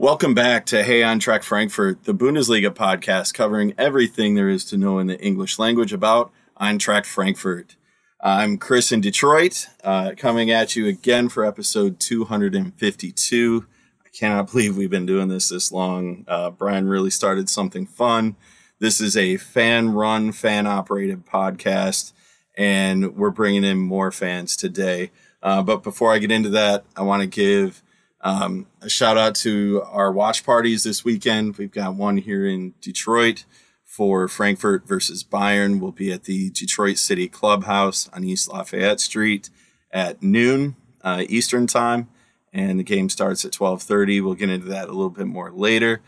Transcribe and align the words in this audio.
Welcome 0.00 0.32
back 0.32 0.64
to 0.66 0.84
Hey 0.84 1.00
Eintracht 1.00 1.42
Frankfurt, 1.42 2.04
the 2.04 2.14
Bundesliga 2.14 2.70
podcast 2.70 3.34
covering 3.34 3.74
everything 3.76 4.36
there 4.36 4.48
is 4.48 4.64
to 4.66 4.76
know 4.76 5.00
in 5.00 5.08
the 5.08 5.20
English 5.20 5.58
language 5.58 5.92
about 5.92 6.30
Eintracht 6.60 7.04
Frankfurt. 7.04 7.74
I'm 8.20 8.58
Chris 8.58 8.92
in 8.92 9.00
Detroit, 9.00 9.66
uh, 9.82 10.12
coming 10.16 10.52
at 10.52 10.76
you 10.76 10.86
again 10.86 11.28
for 11.28 11.44
episode 11.44 11.98
252. 11.98 13.66
I 14.06 14.08
cannot 14.16 14.46
believe 14.52 14.76
we've 14.76 14.88
been 14.88 15.04
doing 15.04 15.26
this 15.26 15.48
this 15.48 15.72
long. 15.72 16.24
Uh, 16.28 16.50
Brian 16.50 16.86
really 16.86 17.10
started 17.10 17.50
something 17.50 17.84
fun. 17.84 18.36
This 18.78 19.00
is 19.00 19.16
a 19.16 19.36
fan 19.36 19.88
run, 19.90 20.30
fan 20.30 20.68
operated 20.68 21.26
podcast, 21.26 22.12
and 22.56 23.16
we're 23.16 23.30
bringing 23.30 23.64
in 23.64 23.78
more 23.78 24.12
fans 24.12 24.56
today. 24.56 25.10
Uh, 25.42 25.60
but 25.64 25.82
before 25.82 26.12
I 26.12 26.18
get 26.18 26.30
into 26.30 26.50
that, 26.50 26.84
I 26.96 27.02
want 27.02 27.22
to 27.22 27.26
give 27.26 27.82
um, 28.20 28.66
a 28.80 28.88
shout 28.88 29.16
out 29.16 29.34
to 29.36 29.82
our 29.86 30.10
watch 30.10 30.44
parties 30.44 30.84
this 30.84 31.04
weekend. 31.04 31.56
We've 31.56 31.70
got 31.70 31.94
one 31.94 32.16
here 32.16 32.46
in 32.46 32.74
Detroit 32.80 33.44
for 33.84 34.28
Frankfurt 34.28 34.86
versus 34.86 35.24
Bayern. 35.24 35.80
We'll 35.80 35.92
be 35.92 36.12
at 36.12 36.24
the 36.24 36.50
Detroit 36.50 36.98
City 36.98 37.28
Clubhouse 37.28 38.08
on 38.12 38.24
East 38.24 38.48
Lafayette 38.48 39.00
Street 39.00 39.50
at 39.90 40.22
noon 40.22 40.76
uh, 41.02 41.24
Eastern 41.28 41.66
time, 41.66 42.08
and 42.52 42.78
the 42.78 42.84
game 42.84 43.08
starts 43.08 43.44
at 43.44 43.52
12:30. 43.52 44.22
We'll 44.22 44.34
get 44.34 44.50
into 44.50 44.68
that 44.68 44.88
a 44.88 44.92
little 44.92 45.10
bit 45.10 45.26
more 45.26 45.50
later. 45.50 46.00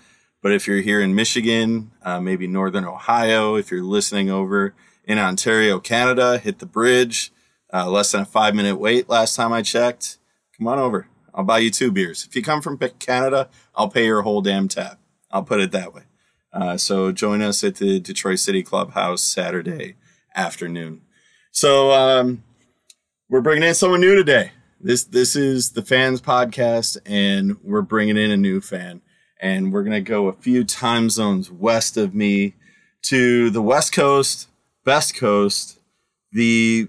But 0.43 0.53
if 0.53 0.67
you're 0.67 0.81
here 0.81 1.01
in 1.01 1.15
Michigan, 1.15 1.91
uh, 2.03 2.21
maybe 2.21 2.47
Northern 2.47 2.85
Ohio, 2.85 3.57
if 3.57 3.71
you're 3.71 3.83
listening 3.83 4.31
over 4.31 4.75
in 5.05 5.19
Ontario, 5.19 5.79
Canada, 5.79 6.39
hit 6.39 6.59
the 6.59 6.67
bridge. 6.67 7.33
Uh, 7.73 7.89
less 7.89 8.11
than 8.11 8.23
a 8.23 8.25
five 8.25 8.55
minute 8.55 8.77
wait 8.77 9.09
last 9.09 9.37
time 9.37 9.53
I 9.53 9.63
checked. 9.63 10.19
Come 10.57 10.67
on 10.67 10.79
over. 10.79 11.07
I'll 11.41 11.47
buy 11.47 11.61
you 11.61 11.71
two 11.71 11.91
beers. 11.91 12.27
If 12.29 12.37
you 12.37 12.43
come 12.43 12.61
from 12.61 12.77
Canada, 12.77 13.49
I'll 13.75 13.89
pay 13.89 14.05
your 14.05 14.21
whole 14.21 14.43
damn 14.43 14.69
tab. 14.69 14.99
I'll 15.31 15.43
put 15.43 15.59
it 15.61 15.73
that 15.73 15.95
way. 15.95 16.03
Uh, 16.53 16.77
so 16.77 17.13
join 17.13 17.41
us 17.41 17.65
at 17.65 17.77
the 17.77 17.99
Detroit 17.99 18.41
City 18.41 18.63
Clubhouse 18.63 19.23
Saturday 19.23 19.95
afternoon. 20.37 21.01
So 21.51 21.93
um, 21.93 22.45
we're 23.31 23.41
bringing 23.41 23.67
in 23.67 23.75
someone 23.75 24.03
new 24.03 24.15
today. 24.15 24.53
This 24.83 25.05
this 25.05 25.35
is 25.35 25.71
the 25.71 25.81
fans 25.81 26.21
podcast, 26.21 26.99
and 27.07 27.57
we're 27.65 27.81
bringing 27.81 28.19
in 28.19 28.31
a 28.31 28.37
new 28.37 28.61
fan, 28.61 29.01
and 29.41 29.73
we're 29.73 29.83
gonna 29.83 30.03
go 30.03 30.29
a 30.29 30.35
few 30.35 30.63
time 30.63 31.09
zones 31.09 31.51
west 31.51 31.97
of 31.97 32.15
me 32.15 32.53
to 33.05 33.49
the 33.49 33.63
West 33.63 33.95
Coast, 33.95 34.49
Best 34.85 35.17
Coast, 35.17 35.79
the 36.33 36.89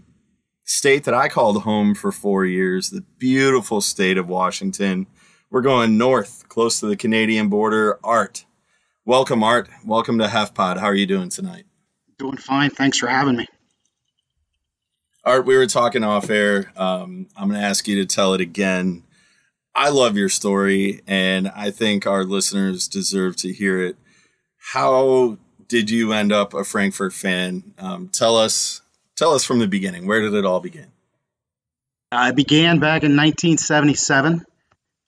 state 0.72 1.03
that 1.03 1.14
I 1.14 1.27
called 1.27 1.64
home 1.64 1.94
for 1.94 2.11
four 2.11 2.45
years, 2.45 2.89
the 2.89 3.03
beautiful 3.17 3.81
state 3.81 4.17
of 4.17 4.30
Washington. 4.30 5.05
We're 5.50 5.61
going 5.61 5.97
north, 5.97 6.47
close 6.47 6.80
to 6.80 6.86
the 6.86 6.95
Canadian 6.95 7.50
border. 7.50 8.00
Art, 8.05 8.45
welcome, 9.05 9.44
Art. 9.44 9.67
Welcome 9.86 10.17
to 10.19 10.30
Half 10.30 10.53
Pod. 10.53 10.77
How 10.77 10.86
are 10.86 10.95
you 10.95 11.05
doing 11.05 11.30
tonight? 11.30 11.66
Doing 12.17 12.38
fine. 12.38 12.69
Thanks 12.69 12.97
for 12.97 13.08
having 13.08 13.36
me. 13.36 13.47
Art, 15.25 15.45
we 15.45 15.58
were 15.58 15.67
talking 15.67 16.05
off 16.05 16.30
air. 16.30 16.72
Um, 16.77 17.27
I'm 17.36 17.49
going 17.49 17.59
to 17.59 17.67
ask 17.67 17.86
you 17.88 17.97
to 17.97 18.05
tell 18.05 18.33
it 18.33 18.39
again. 18.39 19.03
I 19.75 19.89
love 19.89 20.16
your 20.16 20.30
story, 20.30 21.02
and 21.05 21.49
I 21.49 21.72
think 21.72 22.08
our 22.08 22.23
listeners 22.23 22.88
deserve 22.88 23.36
to 23.38 23.52
hear 23.52 23.81
it. 23.81 23.97
How 24.72 25.38
did 25.67 25.89
you 25.89 26.14
end 26.14 26.31
up 26.31 26.53
a 26.53 26.64
Frankfurt 26.64 27.14
fan? 27.14 27.73
Um, 27.77 28.08
tell 28.08 28.38
us 28.38 28.81
Tell 29.22 29.36
us 29.36 29.45
from 29.45 29.59
the 29.59 29.67
beginning. 29.67 30.08
Where 30.08 30.20
did 30.21 30.33
it 30.33 30.45
all 30.45 30.59
begin? 30.59 30.87
I 32.11 32.32
began 32.32 32.80
back 32.80 33.04
in 33.04 33.15
1977. 33.15 34.39
Uh, 34.39 34.43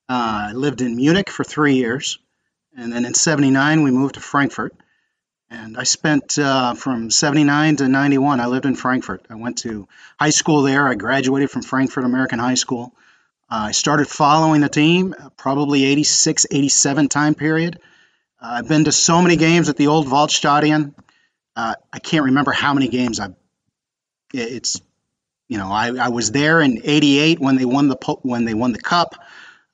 I 0.07 0.51
lived 0.51 0.81
in 0.81 0.96
Munich 0.96 1.31
for 1.31 1.44
three 1.44 1.78
years. 1.78 2.19
And 2.78 2.94
then 2.94 3.06
in 3.06 3.16
79, 3.16 3.81
we 3.81 3.90
moved 3.90 4.13
to 4.13 4.19
Frankfurt. 4.19 4.75
And 5.50 5.75
I 5.79 5.81
spent 5.81 6.38
uh, 6.38 6.75
from 6.75 7.09
79 7.09 7.78
to 7.78 7.88
91, 7.88 8.40
I 8.40 8.46
lived 8.46 8.68
in 8.68 8.75
Frankfurt. 8.75 9.25
I 9.31 9.34
went 9.34 9.57
to 9.63 9.88
high 10.19 10.29
school 10.29 10.62
there. 10.62 10.88
I 10.88 10.94
graduated 10.94 11.50
from 11.50 11.63
Frankfurt 11.63 12.03
American 12.03 12.38
High 12.38 12.53
School. 12.53 12.94
Uh, 13.50 13.69
I 13.69 13.72
started 13.72 14.07
following 14.07 14.62
the 14.62 14.69
team 14.69 15.16
uh, 15.19 15.29
probably 15.38 15.85
86, 15.85 16.46
87 16.52 17.09
time 17.09 17.34
period. 17.34 17.79
Uh, 18.40 18.57
I've 18.59 18.68
been 18.68 18.84
to 18.84 18.91
so 18.91 19.23
many 19.23 19.38
games 19.38 19.69
at 19.69 19.75
the 19.78 19.88
old 19.88 20.06
Waldstadion. 20.06 20.94
Uh, 21.56 21.73
I 21.91 21.97
can't 21.97 22.25
remember 22.25 22.52
how 22.52 22.75
many 22.75 22.90
games 22.90 23.19
I've 23.19 23.34
it's 24.34 24.82
you 25.48 25.58
know 25.58 25.72
I, 25.72 25.96
I 25.96 26.10
was 26.10 26.32
there 26.32 26.62
in 26.62 26.82
'88 26.84 27.40
when 27.40 27.56
they 27.56 27.66
won 27.66 27.88
the 27.88 28.18
when 28.24 28.46
they 28.46 28.54
won 28.54 28.74
the 28.74 28.82
cup. 28.82 29.16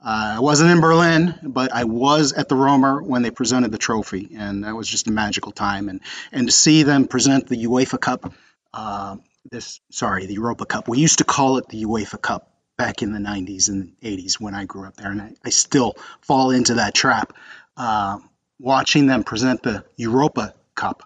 Uh, 0.01 0.35
I 0.37 0.39
wasn't 0.39 0.71
in 0.71 0.79
Berlin, 0.79 1.37
but 1.43 1.73
I 1.73 1.83
was 1.83 2.31
at 2.31 2.47
the 2.47 2.55
Römer 2.55 3.01
when 3.01 3.21
they 3.21 3.31
presented 3.31 3.71
the 3.71 3.77
trophy, 3.77 4.29
and 4.37 4.63
that 4.63 4.73
was 4.73 4.87
just 4.87 5.07
a 5.07 5.11
magical 5.11 5.51
time. 5.51 5.89
And 5.89 5.99
and 6.31 6.47
to 6.47 6.53
see 6.53 6.83
them 6.83 7.07
present 7.07 7.47
the 7.47 7.65
UEFA 7.65 7.99
Cup, 7.99 8.33
uh, 8.73 9.17
this 9.51 9.81
sorry, 9.91 10.25
the 10.25 10.35
Europa 10.35 10.65
Cup. 10.65 10.87
We 10.87 10.99
used 10.99 11.17
to 11.17 11.25
call 11.25 11.57
it 11.57 11.67
the 11.67 11.83
UEFA 11.83 12.21
Cup 12.21 12.53
back 12.77 13.01
in 13.01 13.11
the 13.11 13.19
90s 13.19 13.67
and 13.67 13.93
80s 14.01 14.39
when 14.39 14.55
I 14.55 14.63
grew 14.63 14.87
up 14.87 14.95
there, 14.95 15.11
and 15.11 15.21
I, 15.21 15.33
I 15.43 15.49
still 15.49 15.97
fall 16.21 16.51
into 16.51 16.75
that 16.75 16.93
trap. 16.93 17.33
Uh, 17.75 18.19
watching 18.57 19.05
them 19.07 19.25
present 19.25 19.63
the 19.63 19.83
Europa 19.97 20.53
Cup 20.75 21.03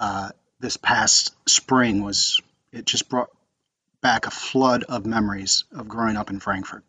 uh, 0.00 0.30
this 0.60 0.76
past 0.76 1.34
spring 1.48 2.02
was 2.02 2.40
it 2.74 2.86
just 2.86 3.08
brought 3.08 3.30
back 4.02 4.26
a 4.26 4.30
flood 4.30 4.84
of 4.84 5.06
memories 5.06 5.64
of 5.72 5.88
growing 5.88 6.16
up 6.16 6.30
in 6.30 6.40
Frankfurt. 6.40 6.84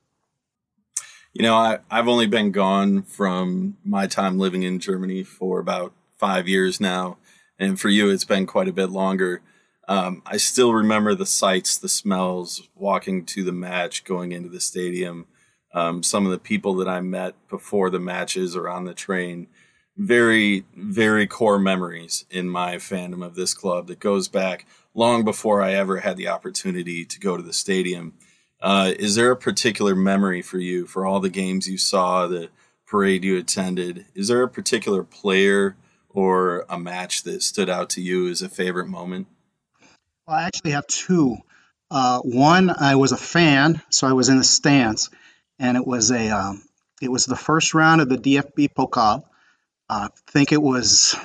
You 1.33 1.43
know, 1.43 1.55
I, 1.55 1.79
I've 1.91 2.07
only 2.07 2.27
been 2.27 2.51
gone 2.51 3.03
from 3.03 3.77
my 3.83 4.07
time 4.07 4.37
living 4.37 4.63
in 4.63 4.79
Germany 4.79 5.23
for 5.23 5.59
about 5.59 5.93
five 6.17 6.47
years 6.47 6.79
now. 6.79 7.17
And 7.59 7.79
for 7.79 7.89
you, 7.89 8.09
it's 8.09 8.25
been 8.25 8.45
quite 8.45 8.67
a 8.67 8.73
bit 8.73 8.89
longer. 8.89 9.41
Um, 9.87 10.23
I 10.25 10.37
still 10.37 10.73
remember 10.73 11.13
the 11.13 11.25
sights, 11.25 11.77
the 11.77 11.89
smells, 11.89 12.67
walking 12.73 13.25
to 13.27 13.43
the 13.43 13.51
match, 13.51 14.03
going 14.03 14.31
into 14.31 14.49
the 14.49 14.59
stadium, 14.59 15.27
um, 15.73 16.03
some 16.03 16.25
of 16.25 16.31
the 16.31 16.39
people 16.39 16.75
that 16.75 16.87
I 16.87 17.01
met 17.01 17.35
before 17.49 17.89
the 17.89 17.99
matches 17.99 18.55
or 18.55 18.69
on 18.69 18.85
the 18.85 18.93
train. 18.93 19.47
Very, 19.97 20.65
very 20.75 21.27
core 21.27 21.59
memories 21.59 22.25
in 22.29 22.49
my 22.49 22.75
fandom 22.75 23.25
of 23.25 23.35
this 23.35 23.53
club 23.53 23.87
that 23.87 23.99
goes 23.99 24.27
back 24.27 24.65
long 24.95 25.23
before 25.23 25.61
I 25.61 25.73
ever 25.73 25.99
had 25.99 26.17
the 26.17 26.29
opportunity 26.29 27.05
to 27.05 27.19
go 27.19 27.37
to 27.37 27.43
the 27.43 27.53
stadium. 27.53 28.13
Uh, 28.61 28.93
is 28.97 29.15
there 29.15 29.31
a 29.31 29.37
particular 29.37 29.95
memory 29.95 30.41
for 30.41 30.57
you 30.57 30.87
for 30.87 31.05
all 31.05 31.19
the 31.19 31.29
games 31.29 31.67
you 31.67 31.77
saw, 31.77 32.25
the 32.25 32.49
parade 32.87 33.23
you 33.23 33.37
attended? 33.37 34.05
Is 34.15 34.29
there 34.29 34.41
a 34.41 34.49
particular 34.49 35.03
player 35.03 35.75
or 36.09 36.65
a 36.69 36.79
match 36.79 37.23
that 37.23 37.43
stood 37.43 37.69
out 37.69 37.89
to 37.91 38.01
you 38.01 38.29
as 38.29 38.41
a 38.41 38.49
favorite 38.49 38.87
moment? 38.87 39.27
Well, 40.25 40.37
I 40.37 40.43
actually 40.43 40.71
have 40.71 40.87
two. 40.87 41.37
Uh, 41.91 42.19
one, 42.21 42.71
I 42.71 42.95
was 42.95 43.11
a 43.11 43.17
fan, 43.17 43.81
so 43.89 44.07
I 44.07 44.13
was 44.13 44.29
in 44.29 44.37
the 44.37 44.43
stands, 44.43 45.11
and 45.59 45.77
it 45.77 45.85
was 45.85 46.09
a 46.09 46.29
um, 46.29 46.63
it 47.01 47.11
was 47.11 47.25
the 47.25 47.35
first 47.35 47.73
round 47.73 48.01
of 48.01 48.09
the 48.09 48.17
DFB 48.17 48.69
Pokal. 48.73 49.23
Uh, 49.87 50.09
I 50.11 50.31
think 50.31 50.51
it 50.51 50.61
was 50.61 51.15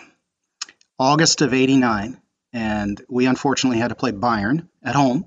August 0.99 1.41
of 1.41 1.55
'89, 1.55 2.20
and 2.53 3.01
we 3.09 3.27
unfortunately 3.27 3.79
had 3.79 3.89
to 3.89 3.95
play 3.95 4.13
Bayern 4.13 4.67
at 4.83 4.95
home. 4.95 5.27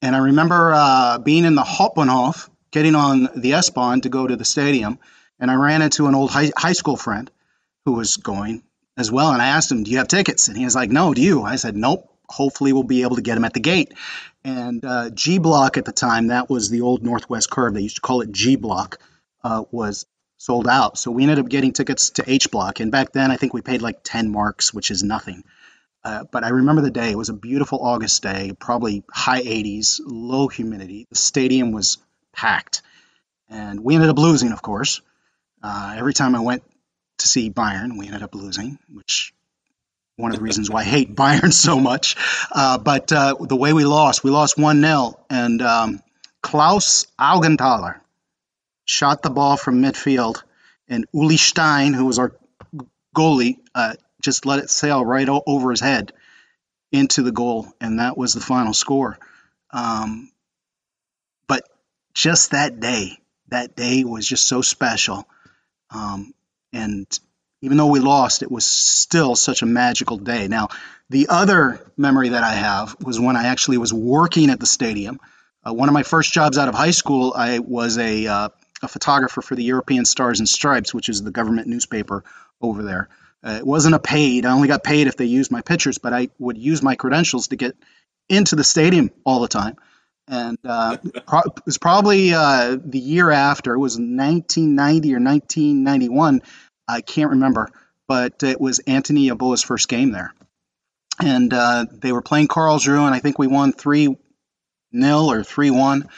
And 0.00 0.16
I 0.16 0.18
remember 0.18 0.72
uh, 0.74 1.18
being 1.18 1.44
in 1.44 1.54
the 1.54 1.62
Hauptbahnhof, 1.62 2.48
getting 2.70 2.94
on 2.94 3.28
the 3.36 3.54
S-Bahn 3.54 4.00
to 4.02 4.08
go 4.08 4.26
to 4.26 4.36
the 4.36 4.44
stadium, 4.44 4.98
and 5.38 5.50
I 5.50 5.54
ran 5.54 5.82
into 5.82 6.06
an 6.06 6.14
old 6.14 6.30
high, 6.30 6.50
high 6.56 6.72
school 6.72 6.96
friend 6.96 7.30
who 7.84 7.92
was 7.92 8.16
going 8.16 8.62
as 8.96 9.10
well. 9.10 9.32
And 9.32 9.42
I 9.42 9.48
asked 9.48 9.70
him, 9.70 9.84
"Do 9.84 9.90
you 9.90 9.98
have 9.98 10.08
tickets?" 10.08 10.48
And 10.48 10.56
he 10.56 10.64
was 10.64 10.74
like, 10.74 10.90
"No, 10.90 11.14
do 11.14 11.22
you?" 11.22 11.42
I 11.42 11.56
said, 11.56 11.76
"Nope. 11.76 12.08
Hopefully, 12.28 12.72
we'll 12.72 12.82
be 12.82 13.02
able 13.02 13.16
to 13.16 13.22
get 13.22 13.36
him 13.36 13.44
at 13.44 13.52
the 13.52 13.60
gate." 13.60 13.92
And 14.44 14.84
uh, 14.84 15.10
G 15.10 15.38
Block 15.38 15.76
at 15.76 15.84
the 15.84 15.92
time, 15.92 16.28
that 16.28 16.50
was 16.50 16.68
the 16.68 16.80
old 16.80 17.02
Northwest 17.02 17.50
Curve. 17.50 17.74
They 17.74 17.82
used 17.82 17.96
to 17.96 18.02
call 18.02 18.22
it 18.22 18.32
G 18.32 18.56
Block. 18.56 18.98
Uh, 19.44 19.64
was 19.72 20.06
sold 20.42 20.66
out. 20.66 20.98
So 20.98 21.10
we 21.12 21.22
ended 21.22 21.38
up 21.38 21.48
getting 21.48 21.72
tickets 21.72 22.10
to 22.10 22.24
H 22.26 22.50
Block. 22.50 22.80
And 22.80 22.90
back 22.90 23.12
then, 23.12 23.30
I 23.30 23.36
think 23.36 23.54
we 23.54 23.62
paid 23.62 23.80
like 23.80 24.00
10 24.02 24.30
marks, 24.30 24.74
which 24.74 24.90
is 24.90 25.02
nothing. 25.04 25.44
Uh, 26.04 26.24
but 26.30 26.44
I 26.44 26.48
remember 26.48 26.82
the 26.82 26.90
day. 26.90 27.10
It 27.10 27.18
was 27.18 27.28
a 27.28 27.34
beautiful 27.34 27.78
August 27.80 28.22
day, 28.22 28.52
probably 28.58 29.04
high 29.10 29.42
80s, 29.42 30.00
low 30.04 30.48
humidity. 30.48 31.06
The 31.08 31.16
stadium 31.16 31.72
was 31.72 31.98
packed. 32.32 32.82
And 33.48 33.84
we 33.84 33.94
ended 33.94 34.10
up 34.10 34.18
losing, 34.18 34.52
of 34.52 34.62
course. 34.62 35.00
Uh, 35.62 35.94
every 35.96 36.14
time 36.14 36.34
I 36.34 36.40
went 36.40 36.64
to 37.18 37.28
see 37.28 37.50
Bayern, 37.50 37.98
we 37.98 38.06
ended 38.06 38.22
up 38.22 38.34
losing, 38.34 38.78
which 38.92 39.32
one 40.16 40.32
of 40.32 40.38
the 40.38 40.42
reasons 40.42 40.70
why 40.70 40.80
I 40.80 40.84
hate 40.84 41.14
Bayern 41.14 41.52
so 41.52 41.78
much. 41.78 42.16
Uh, 42.50 42.78
but 42.78 43.12
uh, 43.12 43.36
the 43.40 43.56
way 43.56 43.72
we 43.72 43.84
lost, 43.84 44.24
we 44.24 44.30
lost 44.30 44.58
1 44.58 44.80
0. 44.80 45.14
And 45.30 45.62
um, 45.62 46.02
Klaus 46.42 47.06
Augenthaler 47.20 48.00
shot 48.84 49.22
the 49.22 49.30
ball 49.30 49.56
from 49.56 49.80
midfield. 49.82 50.42
And 50.88 51.06
Uli 51.12 51.36
Stein, 51.36 51.94
who 51.94 52.06
was 52.06 52.18
our 52.18 52.34
goalie, 53.16 53.58
uh, 53.74 53.94
just 54.22 54.46
let 54.46 54.60
it 54.60 54.70
sail 54.70 55.04
right 55.04 55.28
o- 55.28 55.42
over 55.46 55.70
his 55.70 55.80
head 55.80 56.12
into 56.90 57.22
the 57.22 57.32
goal, 57.32 57.72
and 57.80 57.98
that 57.98 58.16
was 58.16 58.34
the 58.34 58.40
final 58.40 58.74
score. 58.74 59.18
Um, 59.70 60.30
but 61.48 61.64
just 62.14 62.52
that 62.52 62.80
day, 62.80 63.18
that 63.48 63.76
day 63.76 64.04
was 64.04 64.26
just 64.26 64.46
so 64.46 64.62
special. 64.62 65.26
Um, 65.90 66.34
and 66.72 67.06
even 67.62 67.76
though 67.76 67.86
we 67.86 68.00
lost, 68.00 68.42
it 68.42 68.50
was 68.50 68.66
still 68.66 69.36
such 69.36 69.62
a 69.62 69.66
magical 69.66 70.16
day. 70.16 70.48
Now, 70.48 70.68
the 71.10 71.28
other 71.28 71.80
memory 71.96 72.30
that 72.30 72.42
I 72.42 72.52
have 72.52 72.96
was 73.00 73.20
when 73.20 73.36
I 73.36 73.44
actually 73.44 73.78
was 73.78 73.92
working 73.92 74.50
at 74.50 74.60
the 74.60 74.66
stadium. 74.66 75.20
Uh, 75.64 75.72
one 75.72 75.88
of 75.88 75.92
my 75.92 76.02
first 76.02 76.32
jobs 76.32 76.58
out 76.58 76.68
of 76.68 76.74
high 76.74 76.90
school, 76.90 77.32
I 77.36 77.60
was 77.60 77.98
a, 77.98 78.26
uh, 78.26 78.48
a 78.82 78.88
photographer 78.88 79.42
for 79.42 79.54
the 79.54 79.62
European 79.62 80.04
Stars 80.04 80.40
and 80.40 80.48
Stripes, 80.48 80.92
which 80.92 81.08
is 81.08 81.22
the 81.22 81.30
government 81.30 81.68
newspaper 81.68 82.24
over 82.60 82.82
there. 82.82 83.08
Uh, 83.44 83.56
it 83.58 83.66
wasn't 83.66 83.94
a 83.94 83.98
paid. 83.98 84.46
I 84.46 84.52
only 84.52 84.68
got 84.68 84.84
paid 84.84 85.08
if 85.08 85.16
they 85.16 85.24
used 85.24 85.50
my 85.50 85.62
pictures, 85.62 85.98
but 85.98 86.12
I 86.12 86.28
would 86.38 86.56
use 86.56 86.82
my 86.82 86.94
credentials 86.94 87.48
to 87.48 87.56
get 87.56 87.76
into 88.28 88.56
the 88.56 88.64
stadium 88.64 89.10
all 89.24 89.40
the 89.40 89.48
time. 89.48 89.76
And 90.28 90.58
uh, 90.64 90.98
pro- 91.26 91.40
it 91.40 91.66
was 91.66 91.78
probably 91.78 92.32
uh, 92.34 92.76
the 92.82 92.98
year 92.98 93.30
after. 93.30 93.74
It 93.74 93.78
was 93.78 93.94
1990 93.94 95.14
or 95.14 95.20
1991. 95.20 96.42
I 96.86 97.00
can't 97.00 97.30
remember, 97.30 97.68
but 98.06 98.42
it 98.42 98.60
was 98.60 98.78
Anthony 98.80 99.28
Yeboah's 99.28 99.62
first 99.62 99.88
game 99.88 100.12
there. 100.12 100.32
And 101.20 101.52
uh, 101.52 101.86
they 101.90 102.12
were 102.12 102.22
playing 102.22 102.48
Karlsruhe, 102.48 103.04
and 103.04 103.14
I 103.14 103.20
think 103.20 103.38
we 103.38 103.46
won 103.46 103.72
3 103.72 104.16
0 104.94 105.18
or 105.24 105.42
3 105.42 105.70
1. 105.70 106.08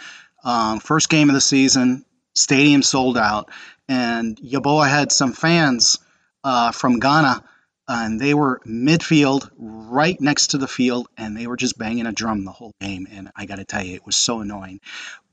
Um, 0.44 0.80
first 0.80 1.08
game 1.08 1.30
of 1.30 1.34
the 1.34 1.40
season, 1.40 2.04
stadium 2.34 2.82
sold 2.82 3.16
out. 3.16 3.50
And 3.88 4.36
Yeboah 4.36 4.88
had 4.88 5.12
some 5.12 5.32
fans 5.32 5.98
uh, 6.44 6.70
from 6.70 7.00
Ghana, 7.00 7.42
and 7.88 8.20
they 8.20 8.34
were 8.34 8.60
midfield, 8.66 9.50
right 9.58 10.20
next 10.20 10.48
to 10.48 10.58
the 10.58 10.68
field, 10.68 11.08
and 11.16 11.36
they 11.36 11.46
were 11.46 11.56
just 11.56 11.78
banging 11.78 12.06
a 12.06 12.12
drum 12.12 12.44
the 12.44 12.52
whole 12.52 12.72
game. 12.80 13.08
And 13.10 13.30
I 13.34 13.46
got 13.46 13.56
to 13.56 13.64
tell 13.64 13.82
you, 13.82 13.94
it 13.94 14.06
was 14.06 14.16
so 14.16 14.40
annoying. 14.40 14.80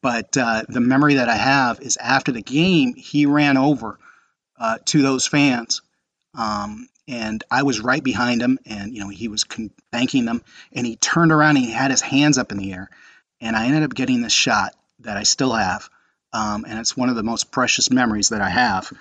But 0.02 0.36
uh, 0.36 0.64
the 0.68 0.80
memory 0.80 1.16
that 1.16 1.30
I 1.30 1.36
have 1.36 1.80
is 1.82 1.98
after 1.98 2.32
the 2.32 2.42
game, 2.42 2.96
he 2.96 3.26
ran 3.26 3.58
over 3.58 4.00
uh, 4.60 4.80
to 4.86 5.02
those 5.02 5.28
fans. 5.28 5.82
Um, 6.34 6.88
and 7.08 7.44
I 7.52 7.64
was 7.64 7.82
right 7.82 8.04
behind 8.04 8.42
him, 8.42 8.58
and 8.66 8.94
you 8.94 9.02
know 9.02 9.10
he 9.10 9.28
was 9.28 9.44
con- 9.44 9.72
thanking 9.92 10.26
them, 10.26 10.42
and 10.72 10.86
he 10.88 10.96
turned 10.96 11.32
around 11.32 11.58
and 11.58 11.66
he 11.66 11.72
had 11.72 11.92
his 11.92 12.02
hands 12.02 12.38
up 12.38 12.52
in 12.52 12.58
the 12.58 12.72
air, 12.72 12.90
and 13.42 13.56
I 13.56 13.66
ended 13.66 13.84
up 13.84 13.94
getting 13.94 14.22
this 14.22 14.34
shot 14.34 14.76
that 15.00 15.18
I 15.18 15.24
still 15.24 15.52
have, 15.52 15.90
um, 16.32 16.66
and 16.66 16.80
it's 16.80 16.96
one 16.96 17.10
of 17.10 17.16
the 17.16 17.24
most 17.24 17.52
precious 17.52 17.92
memories 17.92 18.30
that 18.30 18.42
I 18.42 18.50
have 18.50 18.92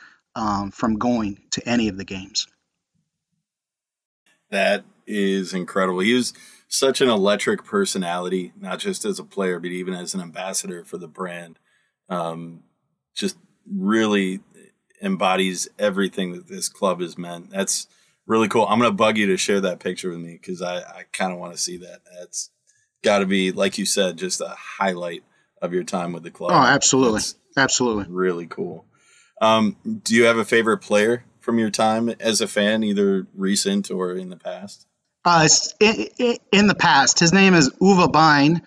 um, 0.40 0.70
from 0.70 0.94
going 0.96 1.38
to 1.50 1.69
any 1.69 1.88
of 1.88 1.98
the 1.98 2.04
games. 2.04 2.46
That 4.50 4.84
is 5.06 5.52
incredible. 5.52 6.00
He 6.00 6.14
was 6.14 6.32
such 6.66 7.02
an 7.02 7.10
electric 7.10 7.64
personality, 7.64 8.52
not 8.58 8.78
just 8.78 9.04
as 9.04 9.19
a 9.19 9.25
player, 9.25 9.60
but 9.60 9.70
even 9.70 9.92
as 9.92 10.14
an 10.14 10.22
ambassador 10.22 10.82
for 10.84 10.96
the 10.96 11.06
brand. 11.06 11.58
Um, 12.08 12.62
just 13.14 13.37
really 13.70 14.40
embodies 15.02 15.69
everything 15.78 16.32
that 16.32 16.48
this 16.48 16.70
club 16.70 17.00
has 17.00 17.19
meant. 17.19 17.50
That's 17.50 17.86
really 18.26 18.48
cool. 18.48 18.66
I'm 18.66 18.78
gonna 18.78 18.93
bug 18.93 19.19
you 19.19 19.26
to 19.26 19.36
share 19.36 19.60
that 19.60 19.78
picture 19.78 20.08
with 20.08 20.20
me 20.20 20.38
because 20.40 20.62
I, 20.62 20.78
I 20.78 21.04
kind 21.12 21.32
of 21.32 21.38
want 21.38 21.52
to 21.52 21.58
see 21.58 21.76
that. 21.78 22.00
That's 22.19 22.50
got 23.02 23.19
to 23.19 23.26
be, 23.26 23.52
like 23.52 23.76
you 23.76 23.84
said, 23.84 24.16
just 24.16 24.40
a 24.40 24.54
highlight 24.78 25.22
of 25.60 25.75
your 25.75 25.84
time 25.84 26.12
with 26.12 26.22
the 26.22 26.31
club. 26.31 26.52
Oh, 26.52 26.66
absolutely, 26.66 27.19
That's 27.19 27.36
absolutely, 27.56 28.06
really 28.08 28.46
cool. 28.46 28.86
Um, 29.40 29.76
do 30.04 30.14
you 30.14 30.25
have 30.25 30.37
a 30.37 30.44
favorite 30.44 30.78
player 30.78 31.25
from 31.40 31.58
your 31.58 31.70
time 31.70 32.10
as 32.20 32.40
a 32.40 32.48
fan, 32.48 32.84
either 32.84 33.26
recent 33.34 33.90
or 33.90 34.12
in 34.12 34.28
the 34.28 34.37
past? 34.37 34.87
Uh, 35.25 35.48
in, 35.81 36.37
in 36.52 36.66
the 36.66 36.75
past, 36.75 37.19
his 37.19 37.32
name 37.32 37.54
is 37.54 37.70
Uwe 37.81 38.10
Bein. 38.12 38.62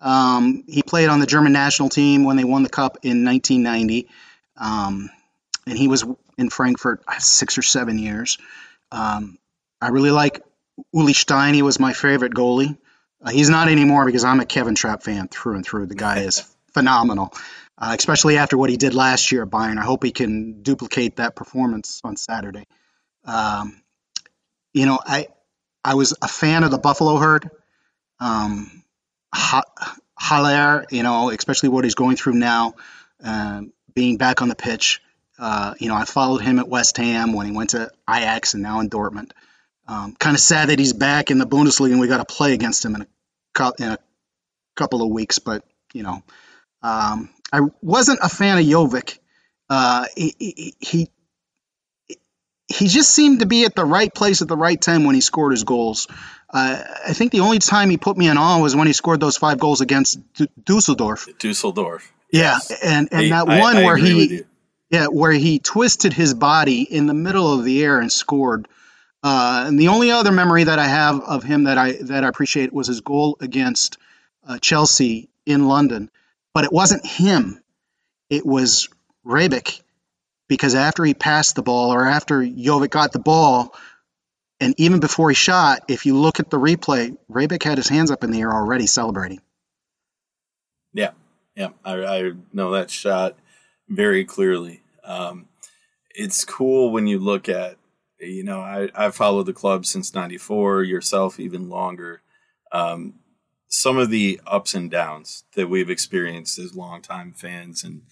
Um, 0.00 0.64
he 0.66 0.82
played 0.82 1.08
on 1.08 1.20
the 1.20 1.26
German 1.26 1.52
national 1.52 1.88
team 1.88 2.24
when 2.24 2.36
they 2.36 2.44
won 2.44 2.62
the 2.62 2.68
cup 2.68 2.98
in 3.02 3.24
1990, 3.24 4.08
um, 4.56 5.08
and 5.66 5.78
he 5.78 5.88
was 5.88 6.04
in 6.36 6.50
Frankfurt 6.50 7.02
six 7.18 7.56
or 7.56 7.62
seven 7.62 7.98
years. 7.98 8.36
Um, 8.92 9.38
I 9.80 9.88
really 9.88 10.10
like 10.10 10.42
Uli 10.92 11.14
Stein. 11.14 11.54
He 11.54 11.62
was 11.62 11.80
my 11.80 11.92
favorite 11.92 12.34
goalie. 12.34 12.76
Uh, 13.22 13.30
he's 13.30 13.48
not 13.48 13.68
anymore 13.68 14.04
because 14.04 14.24
I'm 14.24 14.40
a 14.40 14.46
Kevin 14.46 14.74
Trapp 14.74 15.02
fan 15.02 15.28
through 15.28 15.56
and 15.56 15.64
through. 15.64 15.86
The 15.86 15.94
guy 15.94 16.20
is 16.20 16.40
phenomenal 16.74 17.32
uh, 17.78 17.94
especially 17.98 18.38
after 18.38 18.56
what 18.56 18.70
he 18.70 18.76
did 18.76 18.94
last 18.94 19.32
year 19.32 19.42
at 19.42 19.50
Bayern. 19.50 19.78
I 19.78 19.84
hope 19.84 20.04
he 20.04 20.12
can 20.12 20.62
duplicate 20.62 21.16
that 21.16 21.34
performance 21.34 22.00
on 22.04 22.16
Saturday. 22.16 22.66
Um, 23.24 23.82
you 24.72 24.86
know, 24.86 24.98
I 25.04 25.28
I 25.84 25.94
was 25.94 26.16
a 26.20 26.28
fan 26.28 26.64
of 26.64 26.70
the 26.70 26.78
Buffalo 26.78 27.16
herd. 27.16 27.50
Um, 28.20 28.84
Haller, 29.32 30.86
you 30.90 31.02
know, 31.02 31.30
especially 31.30 31.68
what 31.68 31.84
he's 31.84 31.94
going 31.94 32.16
through 32.16 32.34
now, 32.34 32.74
uh, 33.22 33.62
being 33.94 34.16
back 34.16 34.42
on 34.42 34.48
the 34.48 34.54
pitch. 34.54 35.02
Uh, 35.38 35.74
you 35.78 35.88
know, 35.88 35.96
I 35.96 36.04
followed 36.04 36.38
him 36.38 36.58
at 36.58 36.68
West 36.68 36.96
Ham 36.96 37.32
when 37.32 37.46
he 37.46 37.52
went 37.52 37.70
to 37.70 37.90
Ajax 38.08 38.54
and 38.54 38.62
now 38.62 38.80
in 38.80 38.88
Dortmund. 38.88 39.32
Um, 39.86 40.14
kind 40.18 40.34
of 40.34 40.40
sad 40.40 40.68
that 40.70 40.78
he's 40.78 40.92
back 40.92 41.30
in 41.30 41.38
the 41.38 41.46
Bundesliga 41.46 41.90
and 41.90 42.00
we 42.00 42.08
got 42.08 42.26
to 42.26 42.34
play 42.34 42.54
against 42.54 42.84
him 42.84 42.94
in 42.94 43.02
a, 43.02 43.72
in 43.78 43.88
a 43.88 43.98
couple 44.76 45.02
of 45.02 45.10
weeks, 45.10 45.38
but 45.38 45.64
you 45.92 46.02
know, 46.02 46.22
um, 46.82 47.28
I 47.54 47.60
wasn't 47.82 48.18
a 48.20 48.28
fan 48.28 48.58
of 48.58 48.64
Jovic. 48.64 49.18
Uh, 49.70 50.06
he, 50.16 50.74
he, 50.80 51.08
he 52.66 52.88
just 52.88 53.10
seemed 53.10 53.40
to 53.40 53.46
be 53.46 53.64
at 53.64 53.76
the 53.76 53.84
right 53.84 54.12
place 54.12 54.42
at 54.42 54.48
the 54.48 54.56
right 54.56 54.80
time 54.80 55.04
when 55.04 55.14
he 55.14 55.20
scored 55.20 55.52
his 55.52 55.62
goals. 55.62 56.08
Uh, 56.50 56.82
I 57.06 57.12
think 57.12 57.30
the 57.30 57.40
only 57.40 57.60
time 57.60 57.90
he 57.90 57.96
put 57.96 58.16
me 58.16 58.28
in 58.28 58.38
awe 58.38 58.60
was 58.60 58.74
when 58.74 58.88
he 58.88 58.92
scored 58.92 59.20
those 59.20 59.36
five 59.36 59.60
goals 59.60 59.80
against 59.80 60.18
D- 60.34 60.48
Dusseldorf. 60.64 61.28
Dusseldorf. 61.38 62.12
Yeah, 62.32 62.58
yes. 62.68 62.82
and 62.82 63.08
and 63.12 63.30
that 63.30 63.46
one 63.46 63.76
I, 63.76 63.82
I 63.82 63.84
where 63.84 63.96
he, 63.96 64.42
yeah, 64.90 65.06
where 65.06 65.30
he 65.30 65.60
twisted 65.60 66.12
his 66.12 66.34
body 66.34 66.82
in 66.82 67.06
the 67.06 67.14
middle 67.14 67.52
of 67.52 67.64
the 67.64 67.84
air 67.84 68.00
and 68.00 68.10
scored. 68.10 68.66
Uh, 69.22 69.64
and 69.68 69.78
the 69.78 69.88
only 69.88 70.10
other 70.10 70.32
memory 70.32 70.64
that 70.64 70.80
I 70.80 70.86
have 70.86 71.20
of 71.20 71.44
him 71.44 71.64
that 71.64 71.78
I 71.78 71.92
that 71.92 72.24
I 72.24 72.28
appreciate 72.28 72.72
was 72.72 72.88
his 72.88 73.00
goal 73.00 73.36
against 73.40 73.98
uh, 74.44 74.58
Chelsea 74.58 75.28
in 75.46 75.68
London 75.68 76.10
but 76.54 76.64
it 76.64 76.72
wasn't 76.72 77.04
him. 77.04 77.60
It 78.30 78.46
was 78.46 78.88
Rebic 79.26 79.82
because 80.48 80.74
after 80.74 81.04
he 81.04 81.12
passed 81.12 81.56
the 81.56 81.62
ball 81.62 81.92
or 81.92 82.06
after 82.06 82.40
Jovic 82.40 82.90
got 82.90 83.12
the 83.12 83.18
ball, 83.18 83.74
and 84.60 84.74
even 84.78 85.00
before 85.00 85.30
he 85.30 85.34
shot, 85.34 85.84
if 85.88 86.06
you 86.06 86.16
look 86.16 86.40
at 86.40 86.48
the 86.48 86.58
replay, 86.58 87.16
Rebic 87.30 87.62
had 87.64 87.76
his 87.76 87.88
hands 87.88 88.10
up 88.10 88.24
in 88.24 88.30
the 88.30 88.40
air 88.40 88.52
already 88.52 88.86
celebrating. 88.86 89.40
Yeah, 90.92 91.10
yeah, 91.56 91.70
I, 91.84 92.04
I 92.04 92.32
know 92.52 92.70
that 92.70 92.88
shot 92.88 93.36
very 93.88 94.24
clearly. 94.24 94.80
Um, 95.02 95.48
it's 96.14 96.44
cool 96.44 96.92
when 96.92 97.08
you 97.08 97.18
look 97.18 97.48
at, 97.48 97.76
you 98.20 98.44
know, 98.44 98.60
I, 98.60 98.88
I've 98.94 99.16
followed 99.16 99.46
the 99.46 99.52
club 99.52 99.84
since 99.86 100.14
94, 100.14 100.84
yourself 100.84 101.40
even 101.40 101.68
longer. 101.68 102.22
Um, 102.70 103.14
some 103.68 103.98
of 103.98 104.10
the 104.10 104.40
ups 104.46 104.74
and 104.74 104.90
downs 104.90 105.44
that 105.54 105.68
we've 105.68 105.90
experienced 105.90 106.58
as 106.58 106.74
longtime 106.76 107.32
fans. 107.32 107.82
And 107.82 108.02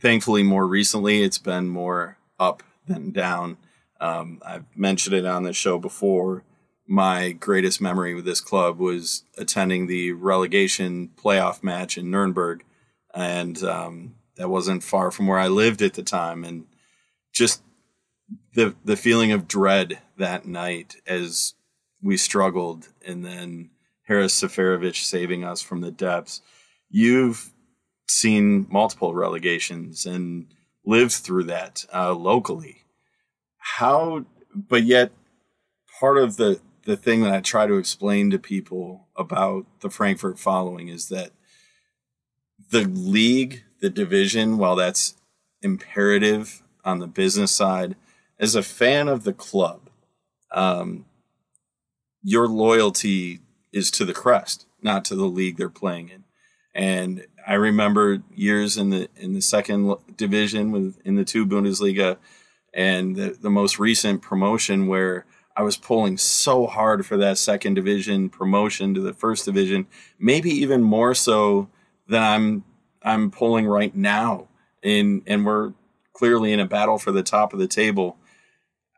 thankfully, 0.00 0.42
more 0.42 0.66
recently, 0.66 1.22
it's 1.22 1.38
been 1.38 1.68
more 1.68 2.18
up 2.38 2.62
than 2.86 3.12
down. 3.12 3.58
Um, 4.00 4.40
I've 4.44 4.64
mentioned 4.76 5.14
it 5.14 5.26
on 5.26 5.42
the 5.42 5.52
show 5.52 5.78
before. 5.78 6.44
My 6.86 7.32
greatest 7.32 7.80
memory 7.80 8.14
with 8.14 8.24
this 8.24 8.40
club 8.40 8.78
was 8.78 9.24
attending 9.38 9.86
the 9.86 10.12
relegation 10.12 11.10
playoff 11.16 11.62
match 11.62 11.96
in 11.96 12.10
Nuremberg. 12.10 12.64
And 13.14 13.62
um, 13.62 14.16
that 14.36 14.50
wasn't 14.50 14.82
far 14.82 15.10
from 15.10 15.26
where 15.26 15.38
I 15.38 15.48
lived 15.48 15.80
at 15.80 15.94
the 15.94 16.02
time. 16.02 16.44
And 16.44 16.66
just 17.32 17.62
the 18.54 18.74
the 18.84 18.96
feeling 18.96 19.32
of 19.32 19.48
dread 19.48 19.98
that 20.16 20.46
night 20.46 20.96
as 21.06 21.54
we 22.02 22.16
struggled 22.16 22.88
and 23.06 23.24
then 23.24 23.70
Haris 24.04 24.40
Seferovic 24.40 24.96
saving 25.04 25.44
us 25.44 25.62
from 25.62 25.80
the 25.80 25.90
depths. 25.90 26.42
You've 26.90 27.52
seen 28.06 28.66
multiple 28.70 29.14
relegations 29.14 30.06
and 30.06 30.46
lived 30.84 31.12
through 31.12 31.44
that 31.44 31.84
uh, 31.92 32.12
locally. 32.12 32.82
How, 33.58 34.26
but 34.54 34.84
yet, 34.84 35.10
part 35.98 36.18
of 36.18 36.36
the 36.36 36.60
the 36.84 36.96
thing 36.96 37.22
that 37.22 37.32
I 37.32 37.40
try 37.40 37.66
to 37.66 37.78
explain 37.78 38.30
to 38.30 38.38
people 38.38 39.08
about 39.16 39.66
the 39.80 39.90
Frankfurt 39.90 40.38
following 40.38 40.88
is 40.88 41.08
that 41.08 41.30
the 42.70 42.82
league, 42.82 43.64
the 43.80 43.90
division, 43.90 44.58
while 44.58 44.76
that's 44.76 45.14
imperative 45.62 46.62
on 46.84 46.98
the 46.98 47.06
business 47.06 47.52
side, 47.52 47.96
as 48.38 48.54
a 48.54 48.62
fan 48.62 49.08
of 49.08 49.24
the 49.24 49.32
club, 49.32 49.88
um, 50.50 51.06
your 52.22 52.48
loyalty 52.48 53.40
is 53.74 53.90
to 53.90 54.04
the 54.04 54.14
crest, 54.14 54.66
not 54.80 55.04
to 55.04 55.16
the 55.16 55.24
league 55.24 55.56
they're 55.56 55.68
playing 55.68 56.08
in. 56.08 56.24
And 56.74 57.26
I 57.46 57.54
remember 57.54 58.22
years 58.34 58.78
in 58.78 58.90
the 58.90 59.08
in 59.16 59.34
the 59.34 59.42
second 59.42 59.96
division 60.16 60.70
with 60.72 60.98
in 61.04 61.16
the 61.16 61.24
two 61.24 61.44
Bundesliga, 61.44 62.16
and 62.72 63.16
the, 63.16 63.36
the 63.40 63.50
most 63.50 63.78
recent 63.78 64.22
promotion 64.22 64.86
where 64.86 65.26
I 65.56 65.62
was 65.62 65.76
pulling 65.76 66.16
so 66.16 66.66
hard 66.66 67.04
for 67.04 67.16
that 67.18 67.38
second 67.38 67.74
division 67.74 68.28
promotion 68.28 68.94
to 68.94 69.00
the 69.00 69.12
first 69.12 69.44
division, 69.44 69.86
maybe 70.18 70.50
even 70.50 70.82
more 70.82 71.14
so 71.14 71.68
than 72.08 72.22
I'm 72.22 72.64
I'm 73.02 73.30
pulling 73.30 73.66
right 73.66 73.94
now. 73.94 74.48
In 74.82 75.22
and 75.26 75.44
we're 75.44 75.72
clearly 76.12 76.52
in 76.52 76.60
a 76.60 76.66
battle 76.66 76.98
for 76.98 77.12
the 77.12 77.22
top 77.22 77.52
of 77.52 77.58
the 77.58 77.68
table. 77.68 78.16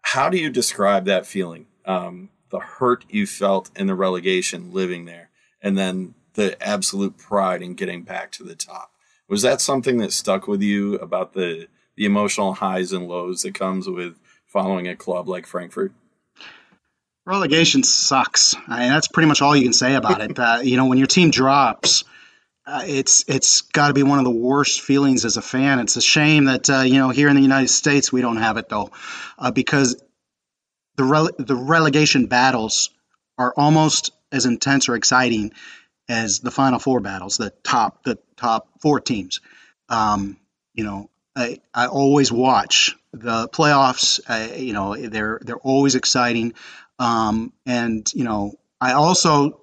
how 0.02 0.28
do 0.30 0.38
you 0.38 0.50
describe 0.50 1.06
that 1.06 1.26
feeling? 1.26 1.66
Um, 1.84 2.30
the 2.50 2.60
hurt 2.60 3.04
you 3.08 3.26
felt 3.26 3.70
in 3.76 3.86
the 3.86 3.94
relegation 3.94 4.72
living 4.72 5.04
there, 5.04 5.30
and 5.60 5.76
then 5.76 6.14
the 6.34 6.60
absolute 6.62 7.16
pride 7.16 7.62
in 7.62 7.74
getting 7.74 8.02
back 8.02 8.30
to 8.32 8.44
the 8.44 8.54
top. 8.54 8.92
Was 9.28 9.42
that 9.42 9.60
something 9.60 9.98
that 9.98 10.12
stuck 10.12 10.46
with 10.46 10.62
you 10.62 10.94
about 10.96 11.32
the 11.32 11.68
the 11.96 12.04
emotional 12.04 12.52
highs 12.54 12.92
and 12.92 13.08
lows 13.08 13.42
that 13.42 13.54
comes 13.54 13.88
with 13.88 14.18
following 14.46 14.86
a 14.86 14.94
club 14.94 15.28
like 15.28 15.46
Frankfurt? 15.46 15.92
Relegation 17.24 17.82
sucks. 17.82 18.54
I 18.68 18.80
mean, 18.80 18.90
that's 18.90 19.08
pretty 19.08 19.26
much 19.26 19.42
all 19.42 19.56
you 19.56 19.64
can 19.64 19.72
say 19.72 19.94
about 19.94 20.20
it. 20.20 20.38
Uh, 20.38 20.60
you 20.62 20.76
know, 20.76 20.86
when 20.86 20.98
your 20.98 21.06
team 21.06 21.30
drops, 21.30 22.04
uh, 22.66 22.82
it's 22.86 23.24
it's 23.26 23.62
got 23.62 23.88
to 23.88 23.94
be 23.94 24.02
one 24.02 24.18
of 24.18 24.24
the 24.24 24.30
worst 24.30 24.80
feelings 24.80 25.24
as 25.24 25.36
a 25.36 25.42
fan. 25.42 25.78
It's 25.78 25.96
a 25.96 26.02
shame 26.02 26.44
that 26.44 26.68
uh, 26.68 26.80
you 26.80 26.98
know 26.98 27.10
here 27.10 27.28
in 27.28 27.36
the 27.36 27.42
United 27.42 27.68
States 27.68 28.12
we 28.12 28.20
don't 28.20 28.36
have 28.36 28.56
it 28.56 28.68
though, 28.68 28.90
uh, 29.38 29.50
because 29.50 30.02
the 30.96 31.02
rele- 31.02 31.36
the 31.46 31.56
relegation 31.56 32.26
battles 32.26 32.90
are 33.38 33.52
almost 33.56 34.12
as 34.32 34.46
intense 34.46 34.88
or 34.88 34.96
exciting 34.96 35.52
as 36.08 36.40
the 36.40 36.50
Final 36.50 36.78
Four 36.78 37.00
battles, 37.00 37.36
the 37.36 37.50
top 37.62 38.04
the 38.04 38.18
top 38.36 38.68
four 38.80 39.00
teams. 39.00 39.40
Um, 39.88 40.36
you 40.74 40.84
know, 40.84 41.10
I, 41.34 41.60
I 41.74 41.86
always 41.86 42.32
watch 42.32 42.96
the 43.12 43.48
playoffs. 43.48 44.20
Uh, 44.26 44.54
you 44.56 44.72
know, 44.72 44.96
they're 44.96 45.40
they're 45.42 45.56
always 45.56 45.94
exciting. 45.94 46.54
Um, 46.98 47.52
and 47.66 48.10
you 48.14 48.24
know, 48.24 48.54
I 48.80 48.92
also 48.92 49.60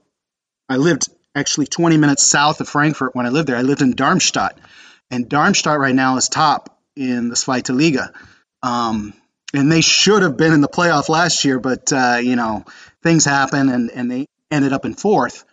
I 0.70 0.78
lived 0.78 1.10
actually 1.36 1.66
20 1.66 1.98
minutes 1.98 2.24
south 2.24 2.62
of 2.62 2.70
Frankfurt 2.70 3.16
when 3.16 3.26
I 3.26 3.30
lived 3.30 3.50
there. 3.50 3.58
I 3.58 3.64
lived 3.64 3.82
in 3.82 3.92
Darmstadt, 3.92 4.60
and 5.10 5.28
Darmstadt 5.28 5.80
right 5.80 5.96
now 5.96 6.18
is 6.18 6.30
top 6.30 6.78
in 6.96 7.30
the 7.30 7.36
Zweite 7.36 7.76
Liga. 7.76 8.14
Um, 8.62 9.14
and 9.54 9.72
they 9.72 9.82
should 9.82 10.24
have 10.24 10.38
been 10.38 10.54
in 10.54 10.62
the 10.62 10.68
playoff 10.68 11.10
last 11.10 11.46
year, 11.46 11.60
but 11.60 11.92
uh, 11.94 12.20
you 12.22 12.36
know 12.36 12.66
things 13.02 13.26
happen, 13.26 13.70
and 13.70 13.92
and 13.92 14.12
they 14.12 14.28
ended 14.52 14.74
up 14.74 14.86
in 14.86 14.94
fourth. 14.94 15.46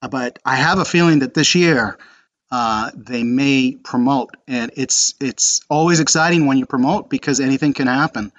But 0.00 0.38
I 0.44 0.56
have 0.56 0.78
a 0.78 0.84
feeling 0.84 1.20
that 1.20 1.32
this 1.32 1.54
year 1.54 1.96
uh, 2.50 2.90
they 2.94 3.22
may 3.22 3.76
promote, 3.82 4.36
and 4.46 4.72
it's 4.76 5.14
it's 5.20 5.62
always 5.70 6.00
exciting 6.00 6.46
when 6.46 6.58
you 6.58 6.66
promote 6.66 7.08
because 7.08 7.40
anything 7.40 7.72
can 7.72 7.86
happen. 7.86 8.32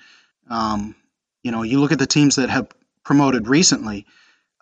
Um, 0.49 0.95
you 1.41 1.51
know, 1.51 1.63
you 1.63 1.79
look 1.79 1.91
at 1.91 1.99
the 1.99 2.07
teams 2.07 2.35
that 2.35 2.49
have 2.49 2.67
promoted 3.03 3.47
recently, 3.47 4.05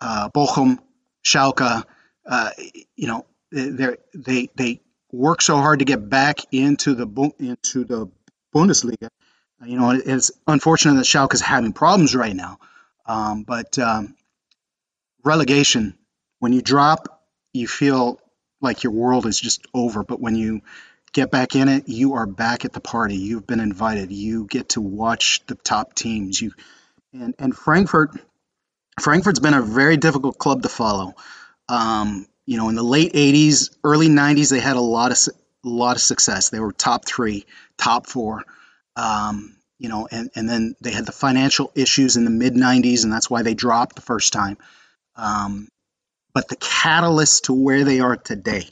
uh, 0.00 0.30
Bochum, 0.30 0.78
Schalke. 1.24 1.84
Uh, 2.24 2.50
you 2.96 3.08
know, 3.08 3.26
they 3.50 3.96
they 4.14 4.48
they 4.54 4.80
work 5.12 5.42
so 5.42 5.56
hard 5.56 5.80
to 5.80 5.84
get 5.84 6.08
back 6.08 6.38
into 6.52 6.94
the 6.94 7.32
into 7.38 7.84
the 7.84 8.08
Bundesliga. 8.54 9.08
You 9.64 9.76
know, 9.76 9.90
it's 9.90 10.32
unfortunate 10.46 10.94
that 10.94 11.04
Schalke 11.04 11.34
is 11.34 11.40
having 11.40 11.72
problems 11.72 12.14
right 12.16 12.34
now, 12.34 12.58
um, 13.06 13.44
but 13.44 13.78
um, 13.78 14.16
relegation 15.24 15.96
when 16.42 16.52
you 16.52 16.60
drop, 16.60 17.22
you 17.52 17.68
feel 17.68 18.20
like 18.60 18.82
your 18.82 18.92
world 18.92 19.26
is 19.26 19.38
just 19.38 19.64
over. 19.72 20.02
But 20.02 20.20
when 20.20 20.34
you 20.34 20.62
get 21.12 21.30
back 21.30 21.54
in 21.54 21.68
it, 21.68 21.88
you 21.88 22.14
are 22.14 22.26
back 22.26 22.64
at 22.64 22.72
the 22.72 22.80
party. 22.80 23.14
You've 23.14 23.46
been 23.46 23.60
invited. 23.60 24.10
You 24.10 24.46
get 24.46 24.70
to 24.70 24.80
watch 24.80 25.42
the 25.46 25.54
top 25.54 25.94
teams. 25.94 26.40
You 26.40 26.52
and 27.12 27.36
and 27.38 27.56
Frankfurt, 27.56 28.10
Frankfurt's 29.00 29.38
been 29.38 29.54
a 29.54 29.62
very 29.62 29.96
difficult 29.96 30.36
club 30.36 30.62
to 30.62 30.68
follow. 30.68 31.14
Um, 31.68 32.26
you 32.44 32.56
know, 32.56 32.68
in 32.68 32.74
the 32.74 32.82
late 32.82 33.12
'80s, 33.12 33.70
early 33.84 34.08
'90s, 34.08 34.50
they 34.50 34.58
had 34.58 34.76
a 34.76 34.80
lot 34.80 35.12
of 35.12 35.18
a 35.64 35.68
lot 35.68 35.94
of 35.94 36.02
success. 36.02 36.48
They 36.48 36.58
were 36.58 36.72
top 36.72 37.06
three, 37.06 37.46
top 37.76 38.08
four. 38.08 38.42
Um, 38.96 39.56
you 39.78 39.88
know, 39.88 40.06
and 40.10 40.30
and 40.34 40.48
then 40.48 40.76
they 40.80 40.92
had 40.92 41.06
the 41.06 41.12
financial 41.12 41.72
issues 41.74 42.16
in 42.16 42.24
the 42.24 42.30
mid 42.30 42.54
'90s, 42.54 43.04
and 43.04 43.12
that's 43.12 43.30
why 43.30 43.42
they 43.42 43.54
dropped 43.54 43.96
the 43.96 44.02
first 44.02 44.32
time. 44.32 44.58
Um, 45.16 45.68
but 46.34 46.48
the 46.48 46.56
catalyst 46.56 47.44
to 47.44 47.52
where 47.52 47.84
they 47.84 48.00
are 48.00 48.16
today 48.16 48.68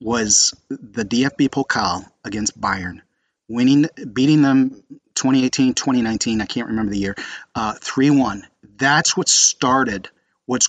was 0.00 0.54
the 0.68 1.04
DFB 1.04 1.48
Pokal 1.48 2.04
against 2.24 2.60
Bayern, 2.60 3.00
winning, 3.48 3.86
beating 4.12 4.42
them 4.42 4.82
2018, 5.14 5.74
2019, 5.74 6.40
I 6.40 6.46
can't 6.46 6.68
remember 6.68 6.92
the 6.92 6.98
year, 6.98 7.16
uh, 7.54 7.74
3 7.80 8.10
1. 8.10 8.46
That's 8.76 9.16
what 9.16 9.28
started 9.28 10.08
what's 10.46 10.68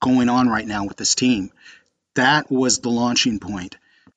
going 0.00 0.28
on 0.28 0.48
right 0.48 0.66
now 0.66 0.84
with 0.84 0.96
this 0.96 1.14
team. 1.14 1.50
That 2.14 2.50
was 2.50 2.78
the 2.80 2.90
launching 2.90 3.38
point 3.38 3.76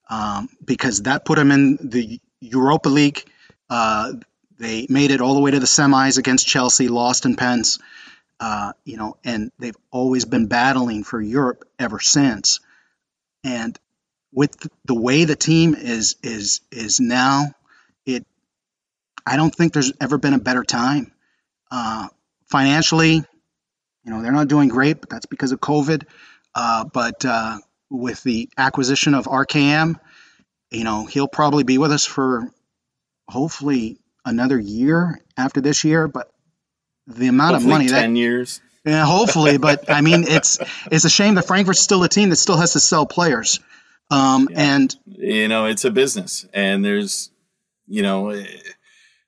um, 0.10 0.50
because 0.64 1.04
that 1.04 1.26
put 1.26 1.38
them 1.38 1.52
in 1.52 1.78
the 1.82 2.20
Europa 2.46 2.90
League. 2.90 3.24
Uh, 3.70 4.14
they 4.58 4.88
made 4.90 5.12
it 5.12 5.22
all 5.22 5.34
the 5.34 5.42
way 5.42 5.52
to 5.52 5.60
the 5.60 5.66
semis 5.66 6.18
against 6.18 6.48
Chelsea, 6.48 6.88
lost 6.88 7.26
in 7.26 7.36
pens. 7.36 7.80
Uh, 8.40 8.74
you 8.84 8.98
know, 8.98 9.18
and 9.24 9.52
they've 9.60 9.78
always 9.92 10.26
been 10.26 10.48
battling 10.48 11.04
for 11.04 11.22
Europe 11.22 11.64
ever 11.80 12.00
since. 12.00 12.60
And 13.44 13.78
with 14.34 14.56
the 14.84 14.96
way 14.96 15.24
the 15.24 15.36
team 15.36 15.74
is 15.76 16.16
is 16.22 16.62
is 16.72 17.00
now, 17.00 17.54
it 18.06 18.26
I 19.26 19.38
don't 19.38 19.54
think 19.54 19.74
there's 19.74 19.94
ever 20.02 20.18
been 20.18 20.34
a 20.34 20.40
better 20.40 20.64
time. 20.64 21.12
Uh, 21.72 22.08
financially, 22.48 23.16
you 23.16 24.12
know, 24.12 24.22
they're 24.22 24.32
not 24.32 24.48
doing 24.48 24.70
great, 24.70 25.00
but 25.00 25.10
that's 25.10 25.26
because 25.26 25.52
of 25.52 25.60
COVID. 25.60 26.04
Uh, 26.54 26.86
but 26.86 27.26
uh, 27.26 27.58
with 27.90 28.22
the 28.24 28.50
acquisition 28.58 29.14
of 29.14 29.26
RKM, 29.26 30.00
you 30.72 30.84
know, 30.84 31.06
he'll 31.06 31.28
probably 31.28 31.64
be 31.64 31.78
with 31.78 31.92
us 31.92 32.06
for 32.06 32.52
hopefully 33.28 34.00
another 34.24 34.60
year 34.60 35.20
after 35.38 35.62
this 35.62 35.84
year. 35.84 36.08
But 36.08 36.32
the 37.08 37.28
amount 37.28 37.56
hopefully 37.56 37.74
of 37.74 37.80
money 37.80 37.88
10 37.88 38.14
that 38.14 38.20
years. 38.20 38.62
Yeah, 38.86 39.06
hopefully, 39.06 39.58
but 39.58 39.90
I 39.90 40.02
mean, 40.02 40.26
it's 40.28 40.60
it's 40.92 41.06
a 41.06 41.10
shame 41.10 41.36
that 41.36 41.48
Frankfurt's 41.48 41.80
still 41.80 42.04
a 42.04 42.10
team 42.10 42.30
that 42.30 42.36
still 42.36 42.58
has 42.58 42.74
to 42.74 42.80
sell 42.80 43.08
players, 43.08 43.60
um, 44.12 44.48
yeah. 44.52 44.76
and 44.76 44.96
you 45.08 45.48
know, 45.48 45.66
it's 45.66 45.86
a 45.86 45.92
business, 45.92 46.46
and 46.54 46.86
there's, 46.86 47.32
you 47.88 48.04
know, 48.04 48.30
eh, 48.30 48.46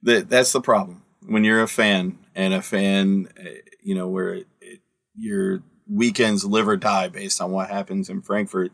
that 0.04 0.30
that's 0.30 0.52
the 0.52 0.62
problem 0.62 1.02
when 1.26 1.44
you're 1.44 1.64
a 1.64 1.68
fan 1.68 2.20
and 2.36 2.54
a 2.54 2.62
fan, 2.62 3.30
eh, 3.36 3.62
you 3.82 3.96
know, 3.96 4.08
where 4.08 4.36
it, 4.36 4.48
it, 4.62 4.80
your 5.16 5.64
weekends 5.90 6.46
live 6.46 6.68
or 6.68 6.78
die 6.78 7.08
based 7.08 7.42
on 7.42 7.50
what 7.52 7.70
happens 7.70 8.10
in 8.10 8.22
Frankfurt. 8.22 8.72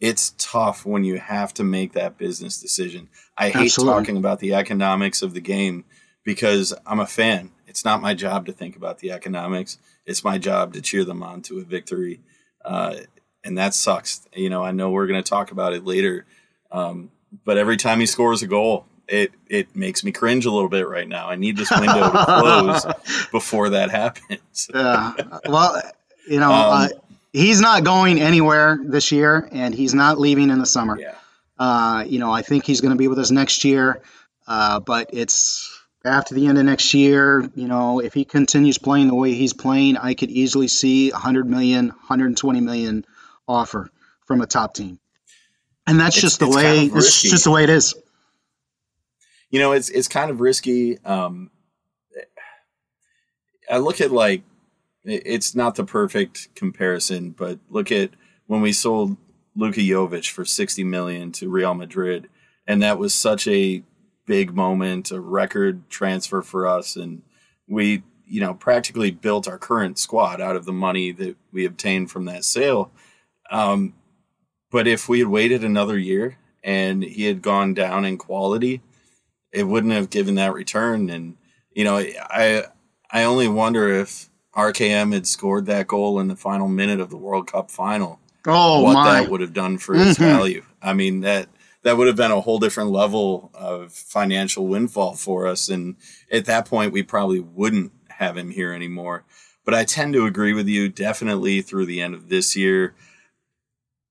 It's 0.00 0.34
tough 0.38 0.84
when 0.84 1.04
you 1.04 1.18
have 1.18 1.54
to 1.54 1.64
make 1.64 1.92
that 1.92 2.18
business 2.18 2.60
decision. 2.60 3.08
I 3.36 3.48
hate 3.48 3.66
Absolutely. 3.66 3.94
talking 3.94 4.16
about 4.16 4.40
the 4.40 4.54
economics 4.54 5.22
of 5.22 5.32
the 5.34 5.40
game 5.40 5.84
because 6.24 6.74
I'm 6.86 7.00
a 7.00 7.06
fan 7.06 7.52
it's 7.76 7.84
not 7.84 8.00
my 8.00 8.14
job 8.14 8.46
to 8.46 8.52
think 8.52 8.74
about 8.74 9.00
the 9.00 9.12
economics. 9.12 9.76
It's 10.06 10.24
my 10.24 10.38
job 10.38 10.72
to 10.72 10.80
cheer 10.80 11.04
them 11.04 11.22
on 11.22 11.42
to 11.42 11.58
a 11.58 11.62
victory. 11.62 12.20
Uh, 12.64 12.94
and 13.44 13.58
that 13.58 13.74
sucks. 13.74 14.26
You 14.34 14.48
know, 14.48 14.64
I 14.64 14.72
know 14.72 14.88
we're 14.88 15.06
going 15.06 15.22
to 15.22 15.28
talk 15.28 15.50
about 15.50 15.74
it 15.74 15.84
later. 15.84 16.24
Um, 16.72 17.10
but 17.44 17.58
every 17.58 17.76
time 17.76 18.00
he 18.00 18.06
scores 18.06 18.42
a 18.42 18.46
goal, 18.46 18.86
it 19.06 19.32
it 19.46 19.76
makes 19.76 20.02
me 20.02 20.10
cringe 20.10 20.46
a 20.46 20.50
little 20.50 20.70
bit 20.70 20.88
right 20.88 21.06
now. 21.06 21.28
I 21.28 21.36
need 21.36 21.58
this 21.58 21.70
window 21.70 22.10
to 22.10 22.24
close 22.24 22.86
before 23.30 23.68
that 23.68 23.90
happens. 23.90 24.70
yeah. 24.74 25.12
Well, 25.46 25.82
you 26.26 26.40
know, 26.40 26.50
um, 26.50 26.88
he's 27.32 27.60
not 27.60 27.84
going 27.84 28.20
anywhere 28.20 28.78
this 28.82 29.12
year, 29.12 29.48
and 29.52 29.74
he's 29.74 29.94
not 29.94 30.18
leaving 30.18 30.50
in 30.50 30.58
the 30.58 30.66
summer. 30.66 30.98
Yeah. 30.98 31.14
Uh, 31.58 32.04
you 32.06 32.18
know, 32.18 32.30
I 32.30 32.42
think 32.42 32.64
he's 32.64 32.80
going 32.80 32.92
to 32.92 32.98
be 32.98 33.08
with 33.08 33.18
us 33.18 33.30
next 33.30 33.64
year. 33.64 34.02
Uh, 34.46 34.80
but 34.80 35.10
it's 35.12 35.72
after 36.04 36.34
the 36.34 36.46
end 36.46 36.58
of 36.58 36.64
next 36.64 36.94
year, 36.94 37.50
you 37.54 37.66
know, 37.66 38.00
if 38.00 38.14
he 38.14 38.24
continues 38.24 38.78
playing 38.78 39.08
the 39.08 39.14
way 39.14 39.34
he's 39.34 39.52
playing, 39.52 39.96
I 39.96 40.14
could 40.14 40.30
easily 40.30 40.68
see 40.68 41.10
100 41.10 41.48
million, 41.48 41.88
120 41.88 42.60
million 42.60 43.04
offer 43.48 43.90
from 44.24 44.40
a 44.40 44.46
top 44.46 44.74
team. 44.74 44.98
And 45.86 46.00
that's 46.00 46.16
it's, 46.16 46.22
just 46.22 46.38
the 46.40 46.48
way 46.48 46.78
kind 46.78 46.90
of 46.90 46.96
it's 46.98 47.22
just 47.22 47.44
the 47.44 47.50
way 47.50 47.64
it 47.64 47.70
is. 47.70 47.94
You 49.50 49.60
know, 49.60 49.72
it's 49.72 49.88
it's 49.88 50.08
kind 50.08 50.30
of 50.30 50.40
risky. 50.40 50.98
Um, 51.04 51.50
I 53.70 53.78
look 53.78 54.00
at 54.00 54.10
like 54.10 54.42
it's 55.06 55.54
not 55.54 55.76
the 55.76 55.84
perfect 55.84 56.54
comparison, 56.54 57.30
but 57.30 57.58
look 57.70 57.92
at 57.92 58.10
when 58.46 58.60
we 58.60 58.72
sold 58.72 59.16
Luka 59.54 59.80
Jovic 59.80 60.28
for 60.30 60.44
60 60.44 60.84
million 60.84 61.32
to 61.32 61.48
Real 61.48 61.74
Madrid, 61.74 62.28
and 62.66 62.82
that 62.82 62.98
was 62.98 63.14
such 63.14 63.46
a 63.48 63.82
big 64.26 64.54
moment, 64.54 65.10
a 65.10 65.20
record 65.20 65.88
transfer 65.88 66.42
for 66.42 66.66
us, 66.66 66.96
and 66.96 67.22
we 67.68 68.02
you 68.26 68.40
know 68.40 68.54
practically 68.54 69.10
built 69.10 69.48
our 69.48 69.58
current 69.58 69.98
squad 69.98 70.40
out 70.40 70.56
of 70.56 70.64
the 70.64 70.72
money 70.72 71.12
that 71.12 71.36
we 71.52 71.64
obtained 71.64 72.10
from 72.10 72.24
that 72.26 72.44
sale. 72.44 72.90
Um, 73.50 73.94
but 74.70 74.88
if 74.88 75.08
we 75.08 75.20
had 75.20 75.28
waited 75.28 75.62
another 75.62 75.98
year 75.98 76.38
and 76.64 77.02
he 77.04 77.24
had 77.24 77.40
gone 77.40 77.74
down 77.74 78.04
in 78.04 78.18
quality, 78.18 78.82
it 79.52 79.64
wouldn't 79.64 79.92
have 79.92 80.10
given 80.10 80.34
that 80.34 80.52
return. 80.52 81.08
And 81.08 81.36
you 81.72 81.84
know, 81.84 81.96
I 81.96 82.64
I 83.10 83.22
only 83.22 83.48
wonder 83.48 83.88
if 83.88 84.28
RKM 84.56 85.12
had 85.12 85.26
scored 85.26 85.66
that 85.66 85.86
goal 85.86 86.18
in 86.18 86.28
the 86.28 86.36
final 86.36 86.68
minute 86.68 87.00
of 87.00 87.10
the 87.10 87.16
World 87.16 87.52
Cup 87.52 87.70
final. 87.70 88.20
Oh 88.46 88.82
what 88.82 88.94
my. 88.94 89.20
that 89.20 89.30
would 89.30 89.40
have 89.40 89.52
done 89.52 89.78
for 89.78 89.94
his 89.94 90.16
mm-hmm. 90.16 90.24
value. 90.24 90.64
I 90.80 90.94
mean 90.94 91.20
that 91.20 91.48
that 91.82 91.96
would 91.96 92.08
have 92.08 92.16
been 92.16 92.32
a 92.32 92.40
whole 92.40 92.58
different 92.58 92.90
level 92.90 93.50
of 93.54 93.92
financial 93.92 94.66
windfall 94.66 95.14
for 95.14 95.46
us. 95.46 95.68
And 95.68 95.94
at 96.32 96.46
that 96.46 96.66
point, 96.66 96.92
we 96.92 97.04
probably 97.04 97.38
wouldn't 97.38 97.92
have 98.08 98.36
him 98.36 98.50
here 98.50 98.72
anymore. 98.72 99.24
But 99.64 99.74
I 99.74 99.84
tend 99.84 100.12
to 100.14 100.26
agree 100.26 100.52
with 100.52 100.66
you 100.66 100.88
definitely 100.88 101.62
through 101.62 101.86
the 101.86 102.00
end 102.00 102.14
of 102.14 102.28
this 102.28 102.56
year. 102.56 102.96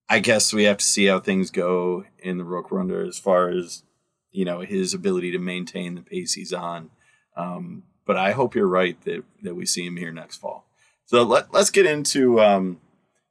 I 0.07 0.19
guess 0.19 0.53
we 0.53 0.63
have 0.63 0.77
to 0.77 0.85
see 0.85 1.07
how 1.07 1.19
things 1.19 1.51
go 1.51 2.05
in 2.19 2.37
the 2.37 2.45
Rückrunde 2.45 3.07
as 3.07 3.17
far 3.17 3.49
as 3.49 3.83
you 4.31 4.45
know 4.45 4.61
his 4.61 4.93
ability 4.93 5.31
to 5.31 5.39
maintain 5.39 5.95
the 5.95 6.01
pace 6.01 6.33
he's 6.33 6.53
on. 6.53 6.91
Um, 7.35 7.83
but 8.05 8.17
I 8.17 8.31
hope 8.31 8.55
you're 8.55 8.67
right 8.67 8.99
that 9.03 9.23
that 9.41 9.55
we 9.55 9.65
see 9.65 9.85
him 9.85 9.97
here 9.97 10.11
next 10.11 10.37
fall. 10.37 10.65
So 11.05 11.23
let 11.23 11.53
let's 11.53 11.69
get 11.69 11.85
into 11.85 12.39
um, 12.39 12.79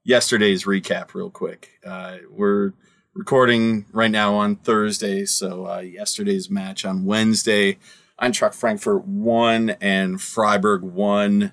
yesterday's 0.05 0.65
recap 0.65 1.15
real 1.15 1.31
quick. 1.31 1.71
Uh, 1.85 2.19
we're 2.31 2.73
recording 3.15 3.87
right 3.93 4.11
now 4.11 4.35
on 4.35 4.57
Thursday, 4.57 5.25
so 5.25 5.67
uh, 5.67 5.81
yesterday's 5.81 6.51
match 6.51 6.85
on 6.85 7.05
Wednesday. 7.05 7.79
Eintracht 8.21 8.55
Frankfurt 8.55 9.07
won 9.07 9.71
and 9.81 10.21
Freiburg 10.21 10.83
won. 10.83 11.53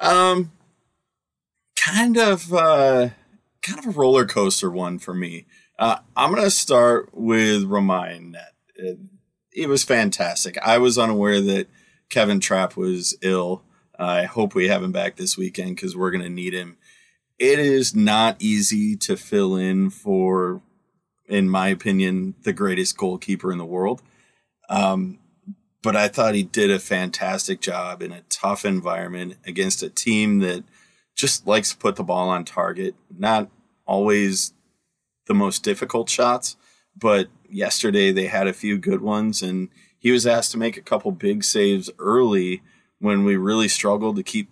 Um, 0.00 0.52
kind 1.76 2.16
of. 2.16 2.52
Uh, 2.52 3.10
kind 3.64 3.78
of 3.78 3.86
a 3.86 3.98
roller 3.98 4.26
coaster 4.26 4.70
one 4.70 4.98
for 4.98 5.14
me. 5.14 5.46
Uh, 5.78 5.98
I'm 6.16 6.34
to 6.36 6.50
start 6.50 7.10
with 7.12 7.64
Romain 7.64 8.32
Net. 8.32 8.52
It, 8.76 8.98
it, 9.52 9.68
was 9.68 9.82
fantastic. 9.82 10.58
I 10.58 10.78
was 10.78 10.98
unaware 10.98 11.40
that 11.40 11.66
Kevin 12.14 12.38
Trapp 12.38 12.76
was 12.76 13.16
ill. 13.22 13.64
I 13.98 14.22
hope 14.22 14.54
we 14.54 14.68
have 14.68 14.84
him 14.84 14.92
back 14.92 15.16
this 15.16 15.36
weekend 15.36 15.74
because 15.74 15.96
we're 15.96 16.12
going 16.12 16.22
to 16.22 16.30
need 16.30 16.54
him. 16.54 16.76
It 17.40 17.58
is 17.58 17.92
not 17.92 18.36
easy 18.38 18.94
to 18.98 19.16
fill 19.16 19.56
in 19.56 19.90
for, 19.90 20.62
in 21.26 21.48
my 21.48 21.66
opinion, 21.70 22.36
the 22.44 22.52
greatest 22.52 22.96
goalkeeper 22.96 23.50
in 23.50 23.58
the 23.58 23.64
world. 23.64 24.00
Um, 24.68 25.18
but 25.82 25.96
I 25.96 26.06
thought 26.06 26.36
he 26.36 26.44
did 26.44 26.70
a 26.70 26.78
fantastic 26.78 27.60
job 27.60 28.00
in 28.00 28.12
a 28.12 28.22
tough 28.28 28.64
environment 28.64 29.38
against 29.44 29.82
a 29.82 29.90
team 29.90 30.38
that 30.38 30.62
just 31.16 31.48
likes 31.48 31.72
to 31.72 31.78
put 31.78 31.96
the 31.96 32.04
ball 32.04 32.28
on 32.28 32.44
target. 32.44 32.94
Not 33.10 33.50
always 33.86 34.52
the 35.26 35.34
most 35.34 35.64
difficult 35.64 36.08
shots, 36.08 36.54
but 36.96 37.26
yesterday 37.50 38.12
they 38.12 38.26
had 38.26 38.46
a 38.46 38.52
few 38.52 38.78
good 38.78 39.00
ones, 39.00 39.42
and 39.42 39.68
he 40.04 40.10
was 40.10 40.26
asked 40.26 40.52
to 40.52 40.58
make 40.58 40.76
a 40.76 40.82
couple 40.82 41.10
big 41.12 41.42
saves 41.42 41.88
early 41.98 42.62
when 42.98 43.24
we 43.24 43.36
really 43.36 43.68
struggled 43.68 44.16
to 44.16 44.22
keep 44.22 44.50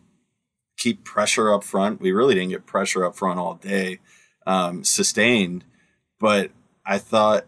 keep 0.78 1.04
pressure 1.04 1.52
up 1.52 1.62
front. 1.62 2.00
We 2.00 2.10
really 2.10 2.34
didn't 2.34 2.48
get 2.48 2.64
pressure 2.64 3.04
up 3.04 3.14
front 3.14 3.38
all 3.38 3.56
day, 3.56 4.00
um, 4.46 4.82
sustained, 4.82 5.64
but 6.18 6.50
I 6.86 6.96
thought 6.96 7.44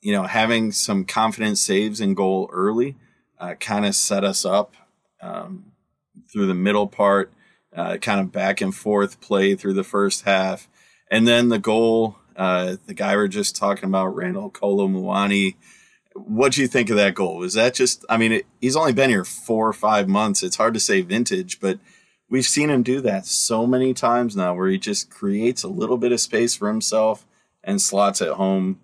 you 0.00 0.12
know 0.12 0.22
having 0.22 0.70
some 0.70 1.04
confident 1.04 1.58
saves 1.58 2.00
in 2.00 2.14
goal 2.14 2.48
early 2.52 2.94
uh, 3.40 3.54
kind 3.54 3.84
of 3.86 3.96
set 3.96 4.22
us 4.22 4.44
up 4.44 4.76
um, 5.20 5.72
through 6.32 6.46
the 6.46 6.54
middle 6.54 6.86
part 6.86 7.32
uh, 7.76 7.96
kind 7.96 8.20
of 8.20 8.30
back 8.30 8.60
and 8.60 8.72
forth 8.72 9.20
play 9.20 9.56
through 9.56 9.74
the 9.74 9.82
first 9.82 10.22
half. 10.22 10.68
And 11.10 11.26
then 11.26 11.48
the 11.48 11.58
goal, 11.58 12.18
uh, 12.36 12.76
the 12.86 12.94
guy 12.94 13.16
we're 13.16 13.26
just 13.26 13.56
talking 13.56 13.88
about, 13.88 14.14
Randal 14.14 14.50
Kolo 14.50 14.86
Muani. 14.86 15.56
What 16.14 16.52
do 16.52 16.60
you 16.60 16.68
think 16.68 16.90
of 16.90 16.96
that 16.96 17.14
goal? 17.14 17.38
Was 17.38 17.54
that 17.54 17.74
just, 17.74 18.04
I 18.08 18.16
mean, 18.16 18.32
it, 18.32 18.46
he's 18.60 18.76
only 18.76 18.92
been 18.92 19.10
here 19.10 19.24
four 19.24 19.68
or 19.68 19.72
five 19.72 20.08
months. 20.08 20.42
It's 20.42 20.56
hard 20.56 20.74
to 20.74 20.80
say 20.80 21.00
vintage, 21.00 21.60
but 21.60 21.78
we've 22.28 22.46
seen 22.46 22.70
him 22.70 22.82
do 22.82 23.00
that 23.02 23.26
so 23.26 23.66
many 23.66 23.94
times 23.94 24.36
now 24.36 24.54
where 24.54 24.68
he 24.68 24.78
just 24.78 25.10
creates 25.10 25.62
a 25.62 25.68
little 25.68 25.96
bit 25.96 26.12
of 26.12 26.20
space 26.20 26.54
for 26.54 26.68
himself 26.68 27.26
and 27.64 27.80
slots 27.80 28.22
at 28.22 28.32
home. 28.32 28.80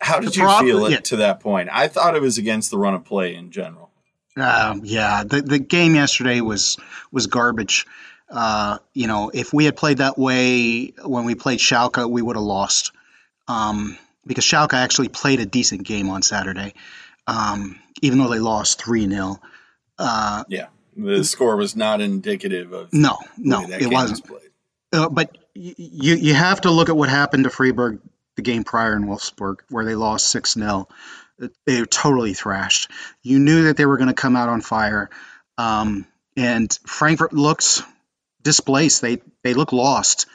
How 0.00 0.18
did 0.18 0.34
you 0.34 0.48
feel 0.58 0.90
yeah. 0.90 0.98
to 0.98 1.16
that 1.16 1.40
point? 1.40 1.68
I 1.70 1.88
thought 1.88 2.16
it 2.16 2.22
was 2.22 2.36
against 2.36 2.70
the 2.70 2.78
run 2.78 2.94
of 2.94 3.04
play 3.04 3.34
in 3.34 3.52
general. 3.52 3.90
Um, 4.36 4.80
yeah, 4.84 5.24
the 5.24 5.42
the 5.42 5.58
game 5.58 5.94
yesterday 5.94 6.40
was 6.40 6.76
was 7.12 7.26
garbage. 7.26 7.86
Uh, 8.30 8.78
you 8.94 9.06
know, 9.06 9.30
if 9.32 9.52
we 9.52 9.66
had 9.66 9.76
played 9.76 9.98
that 9.98 10.18
way 10.18 10.86
when 11.04 11.24
we 11.24 11.34
played 11.34 11.58
Schalke, 11.58 12.08
we 12.10 12.22
would 12.22 12.36
have 12.36 12.44
lost. 12.44 12.92
Um, 13.46 13.98
because 14.26 14.44
Schalke 14.44 14.74
actually 14.74 15.08
played 15.08 15.40
a 15.40 15.46
decent 15.46 15.84
game 15.84 16.10
on 16.10 16.22
Saturday, 16.22 16.74
um, 17.26 17.78
even 18.00 18.18
though 18.18 18.28
they 18.28 18.38
lost 18.38 18.82
three 18.82 19.08
0 19.08 19.40
uh, 19.98 20.44
Yeah, 20.48 20.66
the 20.96 21.24
score 21.24 21.56
was 21.56 21.76
not 21.76 22.00
indicative 22.00 22.72
of 22.72 22.92
no, 22.92 23.18
no, 23.36 23.62
it 23.68 23.92
wasn't. 23.92 24.28
Was 24.30 24.42
uh, 24.92 25.08
but 25.08 25.36
you 25.54 26.14
you 26.14 26.34
have 26.34 26.62
to 26.62 26.70
look 26.70 26.88
at 26.88 26.96
what 26.96 27.08
happened 27.08 27.44
to 27.44 27.50
Freiburg 27.50 28.00
the 28.36 28.42
game 28.42 28.64
prior 28.64 28.96
in 28.96 29.04
Wolfsburg, 29.04 29.56
where 29.68 29.84
they 29.84 29.94
lost 29.94 30.30
six 30.30 30.54
0 30.54 30.88
they 31.66 31.80
were 31.80 31.86
totally 31.86 32.34
thrashed. 32.34 32.90
You 33.22 33.38
knew 33.38 33.64
that 33.64 33.76
they 33.76 33.86
were 33.86 33.96
going 33.96 34.08
to 34.08 34.14
come 34.14 34.36
out 34.36 34.48
on 34.48 34.60
fire. 34.60 35.10
Um, 35.58 36.06
and 36.36 36.76
Frankfurt 36.86 37.32
looks 37.32 37.82
displaced. 38.42 39.02
They 39.02 39.18
they 39.42 39.54
look 39.54 39.72
lost. 39.72 40.26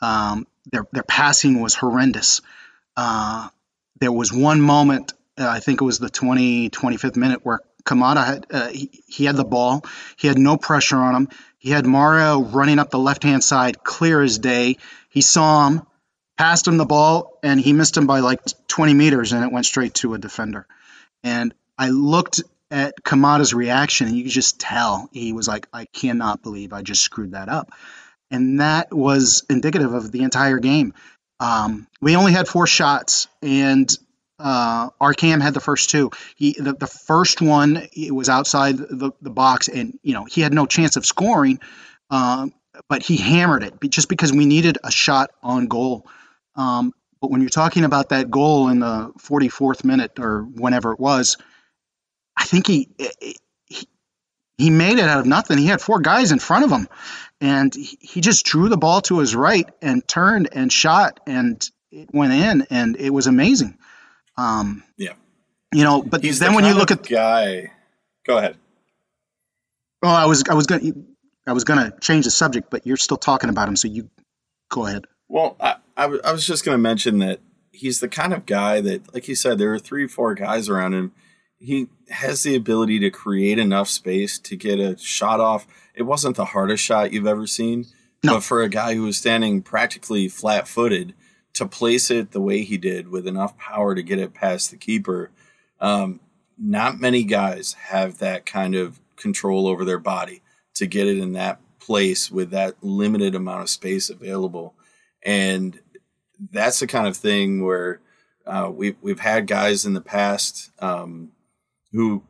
Um, 0.00 0.46
their 0.70 0.86
their 0.92 1.02
passing 1.02 1.60
was 1.60 1.74
horrendous. 1.74 2.40
Uh, 2.96 3.48
there 4.00 4.12
was 4.12 4.32
one 4.32 4.60
moment, 4.60 5.12
uh, 5.38 5.48
I 5.48 5.60
think 5.60 5.80
it 5.80 5.84
was 5.84 5.98
the 5.98 6.10
20 6.10 6.70
25th 6.70 7.16
minute, 7.16 7.40
where 7.44 7.60
Kamada 7.84 8.24
had 8.24 8.46
uh, 8.50 8.68
he, 8.68 8.90
he 9.06 9.24
had 9.24 9.36
the 9.36 9.44
ball. 9.44 9.84
He 10.16 10.28
had 10.28 10.38
no 10.38 10.56
pressure 10.56 10.98
on 10.98 11.14
him. 11.14 11.28
He 11.58 11.70
had 11.70 11.86
Mario 11.86 12.42
running 12.42 12.78
up 12.78 12.90
the 12.90 12.98
left 12.98 13.22
hand 13.22 13.42
side, 13.44 13.82
clear 13.82 14.20
as 14.20 14.38
day. 14.38 14.78
He 15.10 15.20
saw 15.20 15.68
him 15.68 15.82
passed 16.42 16.66
him 16.66 16.76
the 16.76 16.84
ball 16.84 17.38
and 17.42 17.60
he 17.60 17.72
missed 17.72 17.96
him 17.96 18.06
by 18.06 18.20
like 18.20 18.40
20 18.68 18.94
meters 18.94 19.32
and 19.32 19.44
it 19.44 19.52
went 19.52 19.66
straight 19.66 19.94
to 19.94 20.14
a 20.14 20.18
defender. 20.18 20.66
And 21.22 21.54
I 21.78 21.90
looked 21.90 22.42
at 22.70 23.02
Kamada's 23.02 23.54
reaction 23.54 24.08
and 24.08 24.16
you 24.16 24.24
could 24.24 24.32
just 24.32 24.58
tell 24.58 25.08
he 25.12 25.32
was 25.32 25.46
like, 25.46 25.68
I 25.72 25.84
cannot 25.84 26.42
believe 26.42 26.72
I 26.72 26.82
just 26.82 27.02
screwed 27.02 27.32
that 27.32 27.48
up. 27.48 27.70
And 28.30 28.60
that 28.60 28.92
was 28.92 29.44
indicative 29.50 29.92
of 29.92 30.10
the 30.10 30.22
entire 30.22 30.58
game. 30.58 30.94
Um, 31.42 31.88
we 32.00 32.14
only 32.14 32.30
had 32.30 32.46
four 32.46 32.68
shots 32.68 33.26
and 33.42 33.92
uh, 34.38 34.90
RKM 35.00 35.42
had 35.42 35.54
the 35.54 35.60
first 35.60 35.90
two. 35.90 36.12
He 36.36 36.54
the, 36.56 36.72
the 36.72 36.86
first 36.86 37.42
one 37.42 37.88
it 37.92 38.14
was 38.14 38.28
outside 38.28 38.78
the, 38.78 39.10
the 39.20 39.30
box 39.30 39.66
and 39.66 39.98
you 40.04 40.14
know 40.14 40.24
he 40.24 40.40
had 40.40 40.52
no 40.52 40.66
chance 40.66 40.94
of 40.96 41.04
scoring, 41.04 41.58
uh, 42.10 42.46
but 42.88 43.02
he 43.02 43.16
hammered 43.16 43.64
it 43.64 43.74
just 43.90 44.08
because 44.08 44.32
we 44.32 44.46
needed 44.46 44.78
a 44.84 44.92
shot 44.92 45.30
on 45.42 45.66
goal. 45.66 46.06
Um, 46.54 46.92
but 47.20 47.32
when 47.32 47.40
you're 47.40 47.50
talking 47.50 47.82
about 47.82 48.10
that 48.10 48.30
goal 48.30 48.68
in 48.68 48.78
the 48.78 49.12
44th 49.18 49.84
minute 49.84 50.20
or 50.20 50.42
whenever 50.42 50.92
it 50.92 51.00
was, 51.00 51.38
I 52.36 52.44
think 52.44 52.68
he, 52.68 52.88
he 53.20 53.36
he 54.62 54.70
made 54.70 54.98
it 54.98 55.08
out 55.08 55.20
of 55.20 55.26
nothing. 55.26 55.58
He 55.58 55.66
had 55.66 55.80
four 55.80 56.00
guys 56.00 56.32
in 56.32 56.38
front 56.38 56.64
of 56.64 56.70
him, 56.70 56.88
and 57.40 57.74
he 57.74 58.20
just 58.20 58.46
drew 58.46 58.68
the 58.68 58.76
ball 58.76 59.00
to 59.02 59.18
his 59.18 59.34
right 59.34 59.68
and 59.80 60.06
turned 60.06 60.48
and 60.52 60.72
shot, 60.72 61.20
and 61.26 61.62
it 61.90 62.08
went 62.12 62.32
in, 62.32 62.66
and 62.70 62.96
it 62.96 63.10
was 63.10 63.26
amazing. 63.26 63.76
Um, 64.36 64.82
yeah, 64.96 65.14
you 65.72 65.84
know. 65.84 66.02
But 66.02 66.22
He's 66.22 66.38
then 66.38 66.52
the 66.52 66.56
when 66.56 66.64
you 66.64 66.74
look 66.74 66.90
at 66.90 67.02
the 67.02 67.14
guy, 67.14 67.72
go 68.26 68.38
ahead. 68.38 68.56
Well, 70.02 70.14
I 70.14 70.26
was 70.26 70.44
I 70.48 70.54
was 70.54 70.66
gonna 70.66 70.92
I 71.46 71.52
was 71.52 71.64
gonna 71.64 71.92
change 72.00 72.24
the 72.24 72.30
subject, 72.30 72.70
but 72.70 72.86
you're 72.86 72.96
still 72.96 73.18
talking 73.18 73.50
about 73.50 73.68
him, 73.68 73.76
so 73.76 73.88
you 73.88 74.08
go 74.70 74.86
ahead. 74.86 75.04
Well, 75.28 75.56
I, 75.60 75.76
I, 75.96 76.02
w- 76.02 76.20
I 76.24 76.32
was 76.32 76.46
just 76.46 76.64
going 76.64 76.74
to 76.74 76.82
mention 76.82 77.18
that 77.18 77.40
he's 77.70 78.00
the 78.00 78.08
kind 78.08 78.34
of 78.34 78.44
guy 78.44 78.82
that, 78.82 79.14
like 79.14 79.28
you 79.28 79.34
said, 79.34 79.56
there 79.56 79.72
are 79.72 79.78
three, 79.78 80.06
four 80.06 80.34
guys 80.34 80.68
around 80.68 80.92
him. 80.92 81.12
He 81.62 81.88
has 82.10 82.42
the 82.42 82.56
ability 82.56 82.98
to 83.00 83.10
create 83.10 83.58
enough 83.58 83.88
space 83.88 84.38
to 84.40 84.56
get 84.56 84.80
a 84.80 84.98
shot 84.98 85.40
off. 85.40 85.66
It 85.94 86.02
wasn't 86.02 86.36
the 86.36 86.46
hardest 86.46 86.82
shot 86.82 87.12
you've 87.12 87.26
ever 87.26 87.46
seen, 87.46 87.86
no. 88.22 88.34
but 88.34 88.42
for 88.42 88.62
a 88.62 88.68
guy 88.68 88.94
who 88.94 89.02
was 89.02 89.16
standing 89.16 89.62
practically 89.62 90.28
flat 90.28 90.66
footed 90.66 91.14
to 91.54 91.66
place 91.66 92.10
it 92.10 92.32
the 92.32 92.40
way 92.40 92.62
he 92.62 92.78
did 92.78 93.08
with 93.08 93.26
enough 93.26 93.56
power 93.58 93.94
to 93.94 94.02
get 94.02 94.18
it 94.18 94.34
past 94.34 94.70
the 94.70 94.76
keeper, 94.76 95.30
um, 95.80 96.20
not 96.58 97.00
many 97.00 97.24
guys 97.24 97.74
have 97.74 98.18
that 98.18 98.46
kind 98.46 98.74
of 98.74 99.00
control 99.16 99.66
over 99.66 99.84
their 99.84 99.98
body 99.98 100.42
to 100.74 100.86
get 100.86 101.06
it 101.06 101.18
in 101.18 101.32
that 101.32 101.60
place 101.78 102.30
with 102.30 102.50
that 102.50 102.74
limited 102.82 103.34
amount 103.34 103.62
of 103.62 103.68
space 103.68 104.08
available 104.08 104.74
and 105.24 105.80
that's 106.50 106.80
the 106.80 106.86
kind 106.86 107.06
of 107.06 107.16
thing 107.16 107.64
where 107.64 108.00
uh, 108.46 108.70
we've 108.72 108.96
we've 109.00 109.20
had 109.20 109.46
guys 109.46 109.84
in 109.84 109.92
the 109.92 110.00
past 110.00 110.70
um, 110.80 111.31
who 111.92 112.22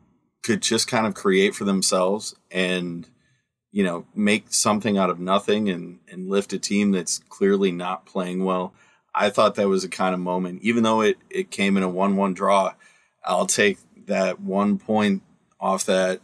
could 0.43 0.61
just 0.61 0.87
kind 0.87 1.07
of 1.07 1.13
create 1.13 1.55
for 1.55 1.63
themselves 1.63 2.35
and 2.51 3.07
you 3.71 3.83
know 3.83 4.05
make 4.13 4.45
something 4.53 4.97
out 4.97 5.09
of 5.09 5.19
nothing 5.19 5.69
and 5.69 5.99
and 6.09 6.29
lift 6.29 6.53
a 6.53 6.59
team 6.59 6.91
that's 6.91 7.19
clearly 7.29 7.71
not 7.71 8.05
playing 8.05 8.43
well. 8.43 8.73
I 9.15 9.29
thought 9.29 9.55
that 9.55 9.67
was 9.67 9.83
a 9.83 9.89
kind 9.89 10.13
of 10.13 10.19
moment, 10.19 10.61
even 10.63 10.83
though 10.83 11.01
it 11.01 11.17
it 11.29 11.51
came 11.51 11.77
in 11.77 11.83
a 11.83 11.89
one 11.89 12.15
one 12.15 12.33
draw. 12.33 12.73
I'll 13.25 13.47
take 13.47 13.77
that 14.07 14.39
one 14.39 14.77
point 14.77 15.23
off 15.59 15.85
that 15.85 16.21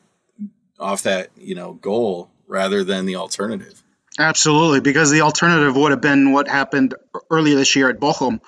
off 0.79 1.03
that 1.03 1.29
you 1.37 1.55
know 1.55 1.73
goal 1.73 2.29
rather 2.47 2.83
than 2.83 3.05
the 3.05 3.15
alternative. 3.15 3.83
Absolutely, 4.17 4.81
because 4.81 5.11
the 5.11 5.21
alternative 5.21 5.75
would 5.77 5.91
have 5.91 6.01
been 6.01 6.33
what 6.33 6.47
happened 6.47 6.93
earlier 7.31 7.55
this 7.55 7.75
year 7.75 7.89
at 7.89 7.99
Bochum, 7.99 8.41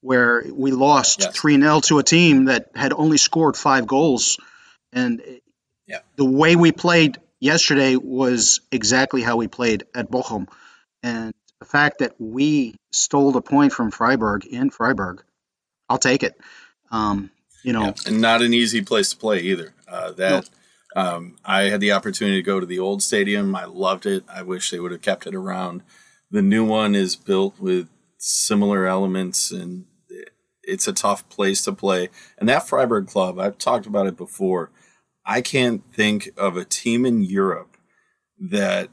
where 0.00 0.44
we 0.52 0.70
lost 0.70 1.20
Yes. 1.20 1.36
3 1.36 1.60
0 1.60 1.80
to 1.80 1.98
a 1.98 2.02
team 2.02 2.46
that 2.46 2.70
had 2.74 2.92
only 2.92 3.18
scored 3.18 3.56
five 3.56 3.86
goals. 3.86 4.38
And 4.92 5.22
Yeah. 5.86 6.00
the 6.16 6.24
way 6.24 6.56
we 6.56 6.72
played 6.72 7.18
yesterday 7.40 7.96
was 7.96 8.60
exactly 8.70 9.22
how 9.22 9.36
we 9.36 9.48
played 9.48 9.84
at 9.94 10.10
Bochum. 10.10 10.46
And 11.02 11.32
the 11.60 11.66
fact 11.66 11.98
that 11.98 12.14
we 12.18 12.76
stole 12.92 13.32
the 13.32 13.42
point 13.42 13.72
from 13.72 13.90
Freiburg 13.90 14.46
in 14.46 14.70
Freiburg, 14.70 15.22
I'll 15.88 15.98
take 15.98 16.22
it. 16.22 16.36
Um, 16.90 17.30
you 17.62 17.72
know, 17.72 17.86
Yeah, 17.86 17.92
and 18.06 18.20
not 18.20 18.42
an 18.42 18.54
easy 18.54 18.82
place 18.82 19.10
to 19.10 19.16
play 19.16 19.40
either. 19.40 19.74
Uh, 19.86 20.12
that 20.12 20.48
um, 20.96 21.36
I 21.44 21.62
had 21.62 21.80
the 21.80 21.92
opportunity 21.92 22.36
to 22.36 22.42
go 22.42 22.60
to 22.60 22.66
the 22.66 22.78
old 22.78 23.02
stadium. 23.02 23.54
I 23.54 23.64
loved 23.64 24.06
it. 24.06 24.24
I 24.28 24.42
wish 24.42 24.70
they 24.70 24.80
would 24.80 24.92
have 24.92 25.02
kept 25.02 25.26
it 25.26 25.34
around. 25.34 25.82
The 26.30 26.42
new 26.42 26.64
one 26.64 26.94
is 26.94 27.16
built 27.16 27.58
with 27.58 27.88
similar 28.18 28.86
elements, 28.86 29.50
and 29.50 29.84
it's 30.68 30.86
a 30.88 30.92
tough 30.92 31.28
place 31.28 31.62
to 31.64 31.72
play. 31.72 32.08
And 32.38 32.48
that 32.48 32.68
Freiburg 32.68 33.06
club, 33.08 33.38
I've 33.38 33.58
talked 33.58 33.86
about 33.86 34.06
it 34.06 34.16
before. 34.16 34.70
I 35.24 35.40
can't 35.40 35.82
think 35.94 36.30
of 36.36 36.56
a 36.56 36.64
team 36.64 37.04
in 37.04 37.22
Europe 37.22 37.76
that 38.38 38.88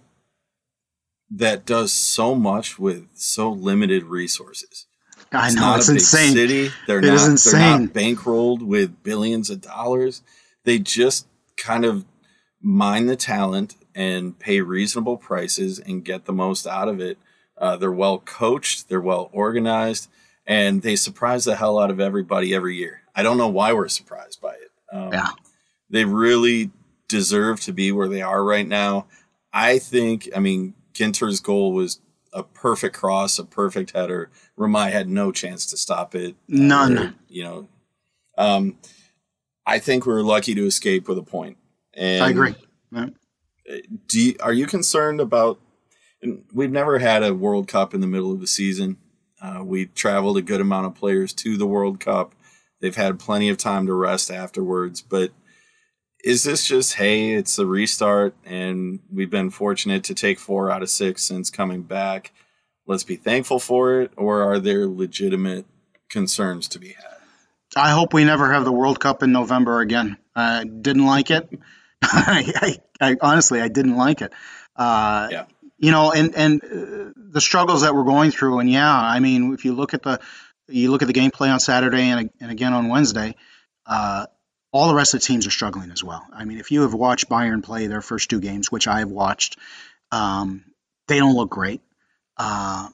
that 1.29 1.65
does 1.65 1.91
so 1.91 2.35
much 2.35 2.77
with 2.79 3.07
so 3.13 3.51
limited 3.51 4.03
resources. 4.03 4.85
I 5.31 5.47
It's 5.47 5.55
know 5.55 5.61
not 5.61 5.79
it's 5.79 5.89
a 5.89 5.91
big 5.93 6.01
insane. 6.01 6.33
city. 6.33 6.71
They're 6.87 6.99
It 6.99 7.05
not. 7.05 7.13
is 7.15 7.21
They're 7.23 7.31
insane. 7.31 7.81
not 7.85 7.93
bankrolled 7.93 8.61
with 8.61 9.03
billions 9.03 9.49
of 9.49 9.61
dollars. 9.61 10.21
They 10.63 10.79
just 10.79 11.27
kind 11.57 11.85
of 11.85 12.05
mine 12.61 13.05
the 13.07 13.15
talent 13.15 13.75
and 13.93 14.37
pay 14.37 14.61
reasonable 14.61 15.17
prices 15.17 15.79
and 15.79 16.03
get 16.05 16.25
the 16.25 16.33
most 16.33 16.67
out 16.67 16.87
of 16.89 16.99
it. 16.99 17.17
Uh, 17.57 17.77
they're 17.77 17.91
well 17.91 18.19
coached. 18.19 18.89
They're 18.89 19.01
well 19.01 19.29
organized, 19.31 20.09
and 20.47 20.81
they 20.81 20.95
surprise 20.95 21.45
the 21.45 21.55
hell 21.55 21.79
out 21.79 21.89
of 21.91 21.99
everybody 21.99 22.53
every 22.53 22.75
year. 22.75 23.01
I 23.15 23.23
don't 23.23 23.37
know 23.37 23.47
why 23.47 23.73
we're 23.73 23.87
surprised 23.89 24.41
by 24.41 24.53
it. 24.53 24.71
Um, 24.91 25.11
Yeah. 25.13 25.29
they 25.89 26.05
really 26.05 26.71
deserve 27.07 27.61
to 27.61 27.71
be 27.73 27.91
where 27.91 28.07
they 28.07 28.21
are 28.21 28.43
right 28.43 28.67
now. 28.67 29.07
I 29.53 29.79
think. 29.79 30.29
I 30.35 30.39
mean, 30.39 30.73
Ginter's 30.93 31.39
goal 31.39 31.71
was 31.73 31.99
a 32.33 32.43
perfect 32.43 32.95
cross, 32.95 33.39
a 33.39 33.45
perfect 33.45 33.91
header. 33.91 34.29
Ramaj 34.59 34.91
had 34.91 35.07
no 35.07 35.31
chance 35.31 35.65
to 35.67 35.77
stop 35.77 36.13
it. 36.15 36.35
None. 36.49 36.97
Or, 36.97 37.13
you 37.29 37.43
know, 37.43 37.67
um, 38.37 38.77
I 39.65 39.79
think 39.79 40.05
we 40.05 40.13
were 40.13 40.23
lucky 40.23 40.53
to 40.55 40.65
escape 40.65 41.07
with 41.07 41.17
a 41.17 41.23
point. 41.23 41.57
And 41.93 42.21
I 42.23 42.29
agree. 42.31 42.55
Yeah. 42.91 43.07
Do 44.07 44.19
you, 44.21 44.35
are 44.41 44.53
you 44.53 44.67
concerned 44.67 45.21
about? 45.21 45.59
We've 46.53 46.71
never 46.71 46.99
had 46.99 47.23
a 47.23 47.33
World 47.33 47.67
Cup 47.67 47.93
in 47.93 48.01
the 48.01 48.07
middle 48.07 48.31
of 48.31 48.39
the 48.41 48.47
season. 48.47 48.97
Uh, 49.45 49.63
we 49.63 49.85
traveled 49.85 50.37
a 50.37 50.41
good 50.41 50.61
amount 50.61 50.87
of 50.87 50.95
players 50.95 51.33
to 51.33 51.57
the 51.57 51.67
World 51.67 51.99
Cup. 51.99 52.33
They've 52.81 52.95
had 52.95 53.19
plenty 53.19 53.49
of 53.49 53.57
time 53.57 53.85
to 53.87 53.93
rest 53.93 54.31
afterwards. 54.31 55.01
But 55.01 55.31
is 56.23 56.43
this 56.43 56.67
just 56.67 56.95
hey, 56.95 57.33
it's 57.33 57.59
a 57.59 57.65
restart, 57.65 58.33
and 58.43 58.99
we've 59.11 59.29
been 59.29 59.51
fortunate 59.51 60.03
to 60.05 60.15
take 60.15 60.39
four 60.39 60.71
out 60.71 60.81
of 60.81 60.89
six 60.89 61.23
since 61.23 61.49
coming 61.49 61.83
back? 61.83 62.31
Let's 62.87 63.03
be 63.03 63.15
thankful 63.15 63.59
for 63.59 64.01
it, 64.01 64.11
or 64.17 64.41
are 64.41 64.59
there 64.59 64.87
legitimate 64.87 65.65
concerns 66.09 66.67
to 66.69 66.79
be 66.79 66.89
had? 66.89 67.17
I 67.75 67.91
hope 67.91 68.13
we 68.13 68.23
never 68.23 68.51
have 68.51 68.65
the 68.65 68.71
World 68.71 68.99
Cup 68.99 69.21
in 69.21 69.31
November 69.31 69.81
again. 69.81 70.17
I 70.35 70.63
didn't 70.63 71.05
like 71.05 71.29
it. 71.29 71.49
I, 72.01 72.77
I, 73.01 73.09
I 73.11 73.17
honestly, 73.21 73.61
I 73.61 73.67
didn't 73.67 73.97
like 73.97 74.21
it. 74.21 74.31
Uh, 74.75 75.27
Yeah. 75.31 75.45
You 75.85 75.91
know, 75.91 76.11
and 76.11 76.35
and 76.35 76.63
uh, 76.63 77.11
the 77.15 77.39
struggles 77.39 77.81
that 77.81 77.93
we're 77.93 78.05
going 78.05 78.31
through, 78.31 78.57
and 78.57 78.67
yeah, 78.67 78.91
I 78.91 79.19
mean, 79.19 79.53
if 79.53 79.65
you 79.65 79.73
look 79.75 79.93
at 79.93 80.01
the 80.01 80.19
you 80.67 80.89
look 80.89 81.03
at 81.03 81.07
the 81.07 81.13
gameplay 81.13 81.53
on 81.53 81.59
Saturday 81.59 82.09
and 82.09 82.31
and 82.41 82.49
again 82.49 82.73
on 82.73 82.87
Wednesday, 82.87 83.35
uh, 83.85 84.25
all 84.71 84.87
the 84.87 84.95
rest 84.95 85.13
of 85.13 85.19
the 85.19 85.27
teams 85.27 85.45
are 85.45 85.51
struggling 85.51 85.91
as 85.91 86.03
well. 86.03 86.25
I 86.33 86.45
mean, 86.45 86.57
if 86.57 86.71
you 86.71 86.81
have 86.81 86.95
watched 86.95 87.29
Bayern 87.29 87.63
play 87.63 87.85
their 87.85 88.01
first 88.01 88.31
two 88.31 88.39
games, 88.39 88.71
which 88.71 88.87
I 88.87 88.99
have 88.99 89.11
watched, 89.11 89.59
um, 90.11 90.65
they 91.07 91.19
don't 91.19 91.35
look 91.35 91.51
great. 91.51 91.81
Uh, 92.35 92.89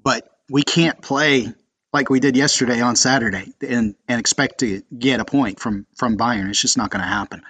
but 0.00 0.30
we 0.48 0.62
can't 0.62 1.02
play 1.02 1.52
like 1.92 2.08
we 2.08 2.20
did 2.20 2.36
yesterday 2.36 2.80
on 2.80 2.94
Saturday 2.94 3.52
and 3.66 3.96
and 4.06 4.20
expect 4.20 4.60
to 4.60 4.82
get 4.96 5.18
a 5.18 5.24
point 5.24 5.58
from 5.58 5.88
from 5.96 6.16
Bayern. 6.16 6.50
It's 6.50 6.60
just 6.60 6.76
not 6.76 6.90
going 6.90 7.02
to 7.02 7.08
happen. 7.08 7.42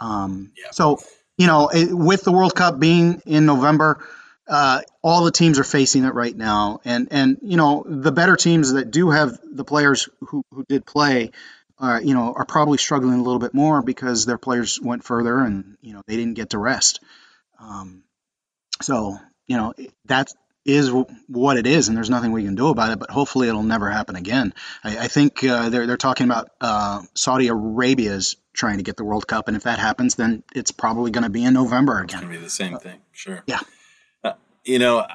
Um, 0.00 0.52
Yeah. 0.56 0.70
So 0.70 1.00
you 1.36 1.46
know, 1.46 1.68
it, 1.68 1.92
with 1.92 2.22
the 2.22 2.32
World 2.32 2.54
Cup 2.54 2.78
being 2.78 3.20
in 3.26 3.46
November, 3.46 4.04
uh, 4.48 4.82
all 5.02 5.24
the 5.24 5.30
teams 5.30 5.58
are 5.58 5.64
facing 5.64 6.04
it 6.04 6.14
right 6.14 6.36
now, 6.36 6.80
and 6.84 7.08
and 7.10 7.38
you 7.42 7.56
know 7.56 7.84
the 7.86 8.12
better 8.12 8.36
teams 8.36 8.72
that 8.72 8.90
do 8.90 9.10
have 9.10 9.38
the 9.44 9.64
players 9.64 10.08
who 10.20 10.44
who 10.50 10.64
did 10.68 10.86
play. 10.86 11.30
Uh, 11.78 11.98
you 12.00 12.14
know, 12.14 12.32
are 12.36 12.44
probably 12.44 12.78
struggling 12.78 13.18
a 13.18 13.22
little 13.22 13.40
bit 13.40 13.54
more 13.54 13.82
because 13.82 14.24
their 14.24 14.38
players 14.38 14.80
went 14.80 15.02
further 15.02 15.40
and 15.40 15.76
you 15.80 15.92
know 15.92 16.02
they 16.06 16.16
didn't 16.16 16.34
get 16.34 16.50
to 16.50 16.58
rest. 16.58 17.00
Um, 17.58 18.04
so 18.80 19.18
you 19.48 19.56
know 19.56 19.74
that 20.04 20.32
is 20.64 20.92
what 21.26 21.56
it 21.56 21.66
is, 21.66 21.88
and 21.88 21.96
there's 21.96 22.10
nothing 22.10 22.30
we 22.30 22.44
can 22.44 22.54
do 22.54 22.68
about 22.68 22.92
it. 22.92 22.98
But 22.98 23.10
hopefully, 23.10 23.48
it'll 23.48 23.64
never 23.64 23.90
happen 23.90 24.14
again. 24.14 24.54
I, 24.84 24.98
I 24.98 25.08
think 25.08 25.42
uh, 25.42 25.70
they're 25.70 25.86
they're 25.86 25.96
talking 25.96 26.26
about 26.26 26.50
uh, 26.60 27.02
Saudi 27.14 27.48
Arabia 27.48 28.12
is 28.12 28.36
trying 28.52 28.76
to 28.76 28.84
get 28.84 28.96
the 28.96 29.04
World 29.04 29.26
Cup, 29.26 29.48
and 29.48 29.56
if 29.56 29.64
that 29.64 29.78
happens, 29.78 30.14
then 30.14 30.44
it's 30.54 30.70
probably 30.70 31.10
going 31.10 31.24
to 31.24 31.30
be 31.30 31.44
in 31.44 31.54
November 31.54 32.00
again. 32.00 32.04
It's 32.04 32.14
gonna 32.14 32.32
be 32.32 32.38
the 32.38 32.50
same 32.50 32.78
thing, 32.78 33.00
sure. 33.12 33.42
yeah. 33.46 33.60
You 34.64 34.78
know, 34.78 35.06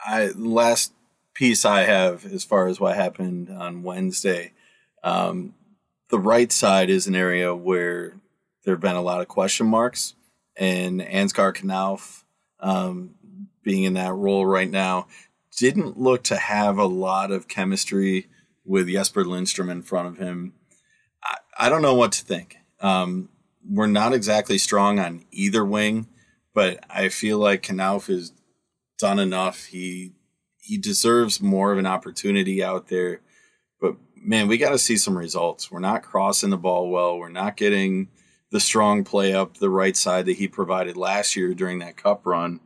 I 0.00 0.26
last 0.36 0.92
piece 1.32 1.64
I 1.64 1.82
have 1.82 2.26
as 2.26 2.44
far 2.44 2.68
as 2.68 2.78
what 2.78 2.96
happened 2.96 3.50
on 3.50 3.82
Wednesday. 3.82 4.52
Um, 5.02 5.54
the 6.10 6.18
right 6.18 6.52
side 6.52 6.90
is 6.90 7.06
an 7.06 7.14
area 7.14 7.54
where 7.54 8.20
there 8.64 8.74
have 8.74 8.80
been 8.80 8.96
a 8.96 9.02
lot 9.02 9.20
of 9.20 9.28
question 9.28 9.66
marks, 9.66 10.14
and 10.56 11.00
Ansgar 11.00 11.54
Knauf, 11.54 12.24
um, 12.60 13.14
being 13.62 13.84
in 13.84 13.94
that 13.94 14.12
role 14.12 14.44
right 14.44 14.70
now, 14.70 15.06
didn't 15.56 15.98
look 15.98 16.22
to 16.24 16.36
have 16.36 16.76
a 16.78 16.86
lot 16.86 17.30
of 17.30 17.48
chemistry 17.48 18.26
with 18.64 18.88
Jesper 18.88 19.24
Lindstrom 19.24 19.70
in 19.70 19.82
front 19.82 20.08
of 20.08 20.18
him. 20.18 20.52
I, 21.22 21.36
I 21.58 21.68
don't 21.68 21.82
know 21.82 21.94
what 21.94 22.12
to 22.12 22.24
think. 22.24 22.56
Um, 22.80 23.30
we're 23.66 23.86
not 23.86 24.12
exactly 24.12 24.58
strong 24.58 24.98
on 24.98 25.24
either 25.30 25.64
wing, 25.64 26.08
but 26.52 26.84
I 26.90 27.08
feel 27.08 27.38
like 27.38 27.62
Knauf 27.62 28.08
has 28.08 28.32
done 28.98 29.18
enough. 29.18 29.66
He 29.66 30.12
he 30.60 30.78
deserves 30.78 31.42
more 31.42 31.72
of 31.72 31.78
an 31.78 31.86
opportunity 31.86 32.64
out 32.64 32.88
there. 32.88 33.20
But 33.80 33.96
man, 34.16 34.48
we 34.48 34.56
got 34.56 34.70
to 34.70 34.78
see 34.78 34.96
some 34.96 35.16
results. 35.16 35.70
We're 35.70 35.80
not 35.80 36.02
crossing 36.02 36.50
the 36.50 36.56
ball 36.56 36.90
well. 36.90 37.18
We're 37.18 37.28
not 37.28 37.56
getting 37.56 38.08
the 38.50 38.60
strong 38.60 39.04
play 39.04 39.34
up 39.34 39.58
the 39.58 39.68
right 39.68 39.96
side 39.96 40.26
that 40.26 40.36
he 40.36 40.48
provided 40.48 40.96
last 40.96 41.36
year 41.36 41.54
during 41.54 41.80
that 41.80 41.96
cup 41.96 42.24
run. 42.24 42.60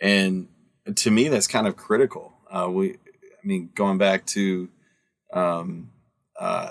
And 0.00 0.48
to 0.94 1.10
me, 1.10 1.28
that's 1.28 1.46
kind 1.46 1.66
of 1.66 1.76
critical. 1.76 2.32
Uh, 2.50 2.70
we, 2.70 2.92
I 2.92 3.46
mean, 3.46 3.70
going 3.74 3.98
back 3.98 4.24
to 4.26 4.68
um, 5.32 5.90
uh, 6.38 6.70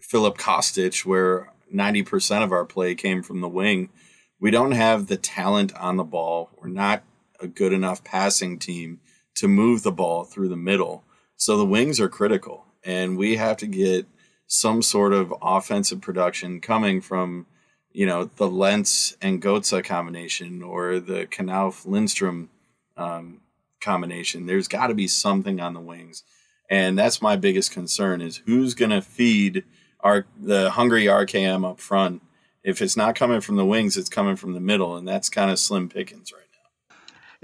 Filip 0.00 0.36
Kostic, 0.36 1.06
where 1.06 1.52
90% 1.72 2.42
of 2.42 2.52
our 2.52 2.64
play 2.64 2.94
came 2.94 3.22
from 3.22 3.40
the 3.40 3.48
wing. 3.48 3.90
We 4.38 4.50
don't 4.50 4.72
have 4.72 5.06
the 5.06 5.16
talent 5.16 5.74
on 5.76 5.96
the 5.96 6.04
ball. 6.04 6.50
We're 6.60 6.68
not 6.68 7.02
a 7.40 7.46
good 7.46 7.72
enough 7.72 8.04
passing 8.04 8.58
team 8.58 9.00
to 9.36 9.48
move 9.48 9.82
the 9.82 9.92
ball 9.92 10.24
through 10.24 10.48
the 10.48 10.56
middle. 10.56 11.04
So 11.36 11.56
the 11.56 11.66
wings 11.66 12.00
are 12.00 12.08
critical, 12.08 12.64
and 12.84 13.16
we 13.16 13.36
have 13.36 13.56
to 13.58 13.66
get 13.66 14.06
some 14.46 14.82
sort 14.82 15.12
of 15.12 15.34
offensive 15.42 16.00
production 16.00 16.60
coming 16.60 17.00
from, 17.00 17.46
you 17.92 18.06
know, 18.06 18.24
the 18.24 18.48
Lenz 18.48 19.16
and 19.20 19.42
Götze 19.42 19.84
combination 19.84 20.62
or 20.62 21.00
the 21.00 21.26
Knauf 21.26 21.86
Lindstrom 21.86 22.50
um, 22.96 23.40
combination. 23.80 24.46
There's 24.46 24.68
got 24.68 24.88
to 24.88 24.94
be 24.94 25.08
something 25.08 25.60
on 25.60 25.74
the 25.74 25.80
wings, 25.80 26.22
and 26.70 26.98
that's 26.98 27.20
my 27.20 27.36
biggest 27.36 27.72
concern: 27.72 28.20
is 28.20 28.42
who's 28.46 28.74
going 28.74 28.90
to 28.92 29.02
feed 29.02 29.64
our 30.00 30.26
the 30.40 30.70
hungry 30.70 31.06
RKM 31.06 31.68
up 31.68 31.80
front. 31.80 32.22
If 32.62 32.80
it's 32.80 32.96
not 32.96 33.14
coming 33.14 33.40
from 33.40 33.56
the 33.56 33.66
wings, 33.66 33.96
it's 33.96 34.08
coming 34.08 34.36
from 34.36 34.52
the 34.54 34.60
middle, 34.60 34.96
and 34.96 35.06
that's 35.06 35.28
kind 35.28 35.50
of 35.50 35.58
slim 35.58 35.88
pickings 35.88 36.32
right. 36.32 36.43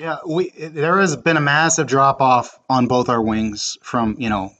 Yeah, 0.00 0.16
we 0.26 0.48
there 0.48 0.98
has 0.98 1.14
been 1.14 1.36
a 1.36 1.42
massive 1.42 1.86
drop 1.86 2.22
off 2.22 2.58
on 2.70 2.86
both 2.86 3.10
our 3.10 3.20
wings 3.20 3.76
from 3.82 4.16
you 4.18 4.30
know, 4.30 4.54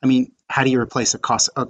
I 0.00 0.06
mean, 0.06 0.30
how 0.48 0.62
do 0.62 0.70
you 0.70 0.80
replace 0.80 1.14
a, 1.14 1.18
cost, 1.18 1.50
a 1.56 1.66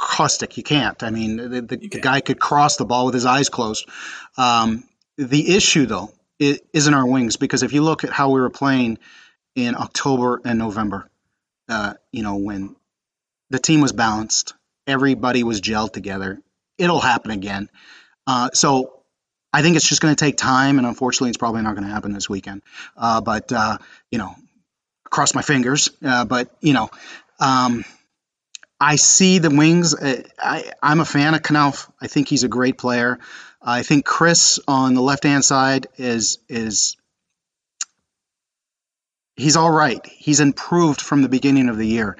Kostic? 0.00 0.56
You 0.56 0.62
can't. 0.62 1.02
I 1.02 1.10
mean, 1.10 1.36
the, 1.36 1.62
the, 1.62 1.76
the 1.76 2.00
guy 2.00 2.20
could 2.20 2.38
cross 2.38 2.76
the 2.76 2.84
ball 2.84 3.06
with 3.06 3.14
his 3.14 3.26
eyes 3.26 3.48
closed. 3.48 3.88
Um, 4.36 4.84
the 5.16 5.56
issue 5.56 5.86
though 5.86 6.12
is 6.38 6.60
isn't 6.72 6.94
our 6.94 7.08
wings 7.08 7.34
because 7.34 7.64
if 7.64 7.72
you 7.72 7.82
look 7.82 8.04
at 8.04 8.10
how 8.10 8.30
we 8.30 8.40
were 8.40 8.50
playing 8.50 8.98
in 9.56 9.74
October 9.74 10.40
and 10.44 10.60
November, 10.60 11.10
uh, 11.68 11.94
you 12.12 12.22
know, 12.22 12.36
when 12.36 12.76
the 13.50 13.58
team 13.58 13.80
was 13.80 13.90
balanced, 13.90 14.54
everybody 14.86 15.42
was 15.42 15.60
gelled 15.60 15.92
together. 15.92 16.40
It'll 16.78 17.00
happen 17.00 17.32
again. 17.32 17.68
Uh, 18.28 18.50
so 18.52 18.97
I 19.52 19.62
think 19.62 19.76
it's 19.76 19.88
just 19.88 20.02
going 20.02 20.14
to 20.14 20.24
take 20.24 20.36
time, 20.36 20.78
and 20.78 20.86
unfortunately, 20.86 21.30
it's 21.30 21.38
probably 21.38 21.62
not 21.62 21.74
going 21.74 21.86
to 21.86 21.92
happen 21.92 22.12
this 22.12 22.28
weekend. 22.28 22.62
Uh, 22.96 23.20
but 23.20 23.50
uh, 23.52 23.78
you 24.10 24.18
know, 24.18 24.34
cross 25.04 25.34
my 25.34 25.42
fingers. 25.42 25.90
Uh, 26.04 26.24
but 26.24 26.54
you 26.60 26.74
know, 26.74 26.90
um, 27.40 27.84
I 28.80 28.96
see 28.96 29.38
the 29.38 29.50
wings. 29.50 29.94
Uh, 29.94 30.22
I, 30.38 30.70
I'm 30.82 31.00
a 31.00 31.04
fan 31.04 31.34
of 31.34 31.42
Knauf. 31.42 31.90
I 32.00 32.08
think 32.08 32.28
he's 32.28 32.44
a 32.44 32.48
great 32.48 32.78
player. 32.78 33.18
I 33.60 33.82
think 33.82 34.04
Chris 34.04 34.60
on 34.68 34.94
the 34.94 35.02
left 35.02 35.24
hand 35.24 35.44
side 35.44 35.88
is 35.96 36.38
is 36.48 36.96
he's 39.36 39.56
all 39.56 39.70
right. 39.70 40.04
He's 40.06 40.40
improved 40.40 41.00
from 41.00 41.22
the 41.22 41.28
beginning 41.28 41.68
of 41.68 41.78
the 41.78 41.86
year, 41.86 42.18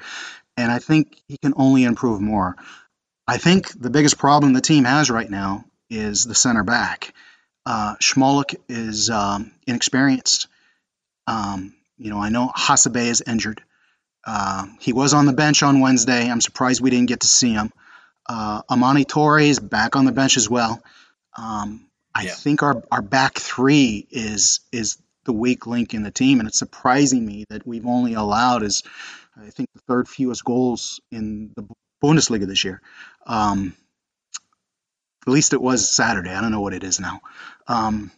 and 0.57 0.71
I 0.71 0.79
think 0.79 1.15
he 1.27 1.37
can 1.37 1.53
only 1.55 1.83
improve 1.83 2.21
more. 2.21 2.55
I 3.27 3.37
think 3.37 3.69
the 3.79 3.91
biggest 3.91 4.17
problem 4.17 4.53
the 4.53 4.61
team 4.61 4.85
has 4.85 5.11
right 5.11 5.29
now 5.29 5.65
is 5.89 6.25
the 6.25 6.35
center 6.35 6.63
back. 6.63 7.13
Uh, 7.65 7.95
is 8.67 9.09
um, 9.09 9.51
inexperienced. 9.67 10.47
Um, 11.27 11.75
you 11.97 12.09
know, 12.09 12.19
I 12.19 12.29
know 12.29 12.51
Hasebe 12.55 12.97
is 12.97 13.21
injured. 13.25 13.61
Uh, 14.25 14.65
he 14.79 14.93
was 14.93 15.13
on 15.13 15.25
the 15.25 15.33
bench 15.33 15.63
on 15.63 15.79
Wednesday. 15.79 16.29
I'm 16.29 16.41
surprised 16.41 16.81
we 16.81 16.89
didn't 16.89 17.09
get 17.09 17.21
to 17.21 17.27
see 17.27 17.53
him. 17.53 17.71
Uh, 18.27 18.61
Almamy 18.63 19.05
Touré 19.05 19.47
is 19.47 19.59
back 19.59 19.95
on 19.95 20.05
the 20.05 20.11
bench 20.11 20.37
as 20.37 20.49
well. 20.49 20.81
Um, 21.37 21.87
I 22.13 22.23
yeah. 22.23 22.33
think 22.33 22.63
our, 22.63 22.83
our 22.91 23.01
back 23.01 23.35
three 23.35 24.07
is 24.11 24.61
is 24.71 24.97
the 25.25 25.33
weak 25.33 25.67
link 25.67 25.93
in 25.93 26.03
the 26.03 26.11
team, 26.11 26.39
and 26.39 26.47
it's 26.47 26.57
surprising 26.57 27.25
me 27.25 27.45
that 27.49 27.65
we've 27.67 27.85
only 27.85 28.13
allowed 28.13 28.63
is 28.63 28.83
I 29.37 29.49
think 29.49 29.69
the 29.73 29.81
third 29.87 30.07
fewest 30.07 30.43
goals 30.43 30.99
in 31.11 31.51
the 31.55 31.67
Bundesliga 32.03 32.45
this 32.47 32.63
year. 32.63 32.81
Um, 33.25 33.75
at 35.27 35.31
least 35.31 35.53
it 35.53 35.61
was 35.61 35.89
Saturday. 35.89 36.31
I 36.31 36.41
don't 36.41 36.51
know 36.51 36.61
what 36.61 36.73
it 36.73 36.83
is 36.83 36.99
now. 36.99 37.21
Um, 37.67 38.11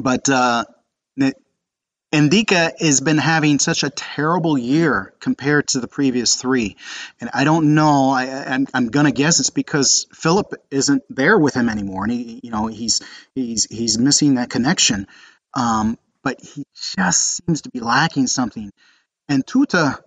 but 0.00 0.28
uh, 0.28 0.64
has 2.80 3.00
been 3.00 3.18
having 3.18 3.58
such 3.58 3.82
a 3.82 3.90
terrible 3.90 4.56
year 4.56 5.12
compared 5.20 5.68
to 5.68 5.80
the 5.80 5.88
previous 5.88 6.34
three, 6.36 6.76
and 7.20 7.30
I 7.34 7.44
don't 7.44 7.74
know. 7.74 8.10
I, 8.10 8.24
am 8.24 8.52
I'm, 8.52 8.66
I'm 8.74 8.86
gonna 8.88 9.12
guess 9.12 9.40
it's 9.40 9.50
because 9.50 10.06
Filip 10.14 10.54
isn't 10.70 11.02
there 11.10 11.38
with 11.38 11.54
him 11.54 11.68
anymore, 11.68 12.04
and 12.04 12.12
he, 12.12 12.40
you 12.42 12.50
know, 12.50 12.66
he's 12.66 13.02
he's 13.34 13.64
he's 13.64 13.98
missing 13.98 14.36
that 14.36 14.50
connection. 14.50 15.06
Um, 15.54 15.98
but 16.22 16.40
he 16.40 16.64
just 16.96 17.42
seems 17.44 17.62
to 17.62 17.70
be 17.70 17.80
lacking 17.80 18.26
something. 18.26 18.70
And 19.28 19.46
Tuta, 19.46 20.00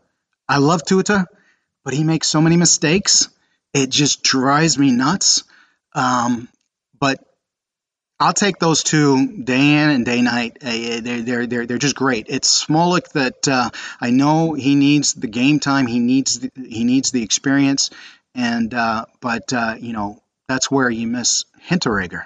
I 0.48 0.58
love 0.58 0.84
Tuta, 0.84 1.26
but 1.84 1.94
he 1.94 2.04
makes 2.04 2.28
so 2.28 2.42
many 2.42 2.58
mistakes. 2.58 3.30
It 3.74 3.90
just 3.90 4.24
drives 4.24 4.78
me 4.78 4.92
nuts. 4.92 5.44
Um, 5.94 6.48
but 7.00 7.20
I'll 8.20 8.34
take 8.34 8.60
those 8.60 8.84
two 8.84 9.44
day 9.44 9.82
in 9.82 9.90
and 9.90 10.06
day 10.06 10.22
night. 10.22 10.58
Uh, 10.62 11.02
they're, 11.02 11.22
they're, 11.22 11.48
they're, 11.48 11.66
they're 11.66 11.78
just 11.78 11.96
great. 11.96 12.28
It's 12.30 12.66
Smolcic 12.66 13.12
that 13.14 13.48
uh, 13.48 13.70
I 14.00 14.12
know 14.12 14.54
he 14.54 14.76
needs 14.76 15.14
the 15.14 15.28
game 15.28 15.60
time. 15.60 15.88
He 15.88 16.00
needs 16.00 16.40
the, 16.40 16.52
he 16.56 16.84
needs 16.84 17.12
the 17.12 17.24
experience. 17.24 17.90
And 18.36 18.74
uh, 18.74 19.06
but 19.20 19.52
uh, 19.52 19.76
you 19.80 19.92
know 19.92 20.22
that's 20.48 20.70
where 20.70 20.90
you 20.90 21.08
miss 21.08 21.46
Hinteregger. 21.68 22.26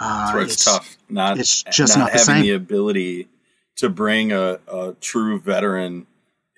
Uh, 0.00 0.24
that's 0.24 0.34
where 0.34 0.42
it's, 0.42 0.54
it's, 0.54 0.64
tough. 0.64 0.96
Not 1.08 1.38
it's 1.38 1.62
just 1.64 1.96
not, 1.96 2.12
not 2.12 2.20
having 2.20 2.42
the, 2.42 2.50
the, 2.50 2.56
ability 2.56 3.28
to 3.76 3.88
bring 3.88 4.32
a, 4.32 4.58
a 4.66 4.94
true 5.00 5.38
veteran 5.38 6.06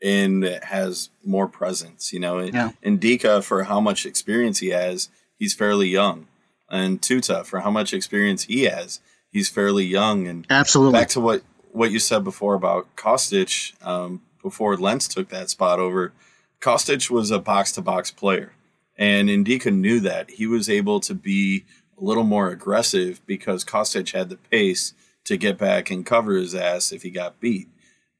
in 0.00 0.40
that 0.40 0.64
has 0.64 1.10
more 1.24 1.48
presence. 1.48 2.12
You 2.12 2.20
know, 2.20 2.40
yeah. 2.40 2.70
Ndicka 2.84 3.42
for 3.42 3.64
how 3.64 3.80
much 3.80 4.06
experience 4.06 4.60
he 4.60 4.68
has, 4.68 5.08
he's 5.38 5.54
fairly 5.54 5.88
young, 5.88 6.28
and 6.70 7.00
Tuta 7.00 7.44
for 7.44 7.60
how 7.60 7.70
much 7.70 7.92
experience 7.92 8.44
he 8.44 8.64
has, 8.64 9.00
he's 9.30 9.48
fairly 9.48 9.84
young. 9.84 10.26
And 10.26 10.46
absolutely 10.50 10.98
back 10.98 11.08
to 11.10 11.20
what 11.20 11.42
what 11.72 11.90
you 11.90 11.98
said 11.98 12.24
before 12.24 12.54
about 12.54 12.94
Kostic, 12.96 13.74
um, 13.86 14.22
before 14.42 14.76
Lenz 14.76 15.06
took 15.06 15.28
that 15.28 15.50
spot 15.50 15.78
over, 15.78 16.12
Kostic 16.60 17.10
was 17.10 17.30
a 17.30 17.38
box 17.38 17.72
to 17.72 17.82
box 17.82 18.10
player, 18.10 18.52
and 18.96 19.28
Ndicka 19.28 19.72
knew 19.72 20.00
that 20.00 20.30
he 20.30 20.46
was 20.46 20.68
able 20.68 21.00
to 21.00 21.14
be 21.14 21.64
a 21.98 22.04
little 22.04 22.24
more 22.24 22.48
aggressive 22.48 23.20
because 23.26 23.64
Kostic 23.64 24.12
had 24.12 24.28
the 24.28 24.36
pace 24.36 24.94
to 25.24 25.36
get 25.36 25.58
back 25.58 25.90
and 25.90 26.06
cover 26.06 26.36
his 26.36 26.54
ass 26.54 26.90
if 26.90 27.02
he 27.02 27.10
got 27.10 27.40
beat. 27.40 27.68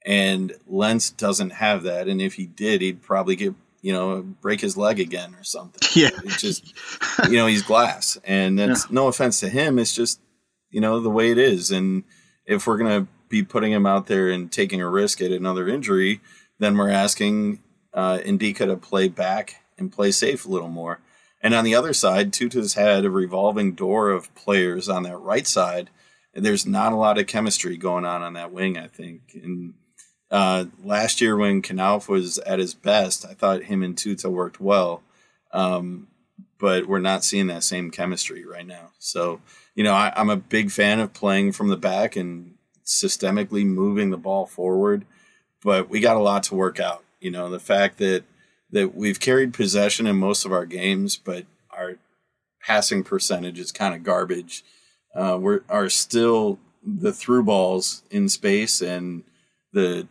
And 0.04 0.54
Lenz 0.66 1.10
doesn't 1.10 1.50
have 1.50 1.82
that, 1.82 2.06
and 2.06 2.20
if 2.20 2.34
he 2.34 2.46
did, 2.46 2.80
he'd 2.80 3.02
probably 3.02 3.36
get 3.36 3.54
you 3.80 3.92
know 3.92 4.22
break 4.22 4.60
his 4.60 4.76
leg 4.76 5.00
again 5.00 5.34
or 5.34 5.44
something. 5.44 5.80
Yeah, 5.94 6.10
it's 6.24 6.40
just 6.40 6.74
you 7.28 7.36
know 7.36 7.46
he's 7.46 7.62
glass, 7.62 8.18
and 8.24 8.58
that's 8.58 8.84
yeah. 8.84 8.94
no 8.94 9.08
offense 9.08 9.40
to 9.40 9.48
him. 9.48 9.78
It's 9.78 9.94
just 9.94 10.20
you 10.70 10.80
know 10.80 11.00
the 11.00 11.10
way 11.10 11.30
it 11.30 11.38
is, 11.38 11.70
and 11.70 12.04
if 12.46 12.66
we're 12.66 12.78
gonna 12.78 13.06
be 13.28 13.42
putting 13.42 13.72
him 13.72 13.86
out 13.86 14.06
there 14.06 14.30
and 14.30 14.50
taking 14.50 14.80
a 14.80 14.88
risk 14.88 15.20
at 15.20 15.32
another 15.32 15.68
injury, 15.68 16.20
then 16.58 16.76
we're 16.76 16.90
asking 16.90 17.60
uh, 17.92 18.18
Ndicka 18.18 18.66
to 18.66 18.76
play 18.76 19.08
back 19.08 19.56
and 19.76 19.92
play 19.92 20.10
safe 20.10 20.44
a 20.44 20.48
little 20.48 20.68
more. 20.68 21.00
And 21.40 21.54
on 21.54 21.64
the 21.64 21.74
other 21.74 21.92
side, 21.92 22.32
Tuta's 22.32 22.74
had 22.74 23.04
a 23.04 23.10
revolving 23.10 23.74
door 23.74 24.10
of 24.10 24.34
players 24.34 24.88
on 24.88 25.04
that 25.04 25.18
right 25.18 25.46
side. 25.46 25.90
And 26.34 26.44
there's 26.44 26.66
not 26.66 26.92
a 26.92 26.96
lot 26.96 27.18
of 27.18 27.26
chemistry 27.26 27.76
going 27.76 28.04
on 28.04 28.22
on 28.22 28.34
that 28.34 28.52
wing, 28.52 28.76
I 28.76 28.86
think. 28.88 29.22
And 29.34 29.74
uh, 30.30 30.66
last 30.82 31.20
year 31.20 31.36
when 31.36 31.62
Knauf 31.62 32.08
was 32.08 32.38
at 32.38 32.58
his 32.58 32.74
best, 32.74 33.24
I 33.24 33.34
thought 33.34 33.64
him 33.64 33.82
and 33.82 33.96
Tuta 33.96 34.30
worked 34.30 34.60
well. 34.60 35.02
Um, 35.52 36.08
but 36.58 36.86
we're 36.86 36.98
not 36.98 37.24
seeing 37.24 37.46
that 37.46 37.62
same 37.62 37.90
chemistry 37.90 38.44
right 38.44 38.66
now. 38.66 38.90
So, 38.98 39.40
you 39.74 39.84
know, 39.84 39.94
I, 39.94 40.12
I'm 40.16 40.28
a 40.28 40.36
big 40.36 40.70
fan 40.70 41.00
of 41.00 41.14
playing 41.14 41.52
from 41.52 41.68
the 41.68 41.76
back 41.76 42.16
and 42.16 42.54
systemically 42.84 43.64
moving 43.64 44.10
the 44.10 44.16
ball 44.16 44.44
forward, 44.46 45.04
but 45.62 45.88
we 45.88 46.00
got 46.00 46.16
a 46.16 46.20
lot 46.20 46.42
to 46.44 46.54
work 46.54 46.80
out. 46.80 47.04
You 47.20 47.30
know, 47.30 47.48
the 47.48 47.60
fact 47.60 47.98
that 47.98 48.24
that 48.70 48.94
we've 48.94 49.20
carried 49.20 49.54
possession 49.54 50.06
in 50.06 50.16
most 50.16 50.44
of 50.44 50.52
our 50.52 50.66
games, 50.66 51.16
but 51.16 51.46
our 51.70 51.96
passing 52.60 53.02
percentage 53.02 53.58
is 53.58 53.72
kind 53.72 53.94
of 53.94 54.02
garbage. 54.02 54.64
Uh, 55.14 55.38
we're 55.40 55.62
are 55.68 55.88
still 55.88 56.58
the 56.84 57.12
through 57.12 57.42
balls 57.42 58.02
in 58.10 58.28
space 58.28 58.80
and 58.80 59.24
the 59.72 60.06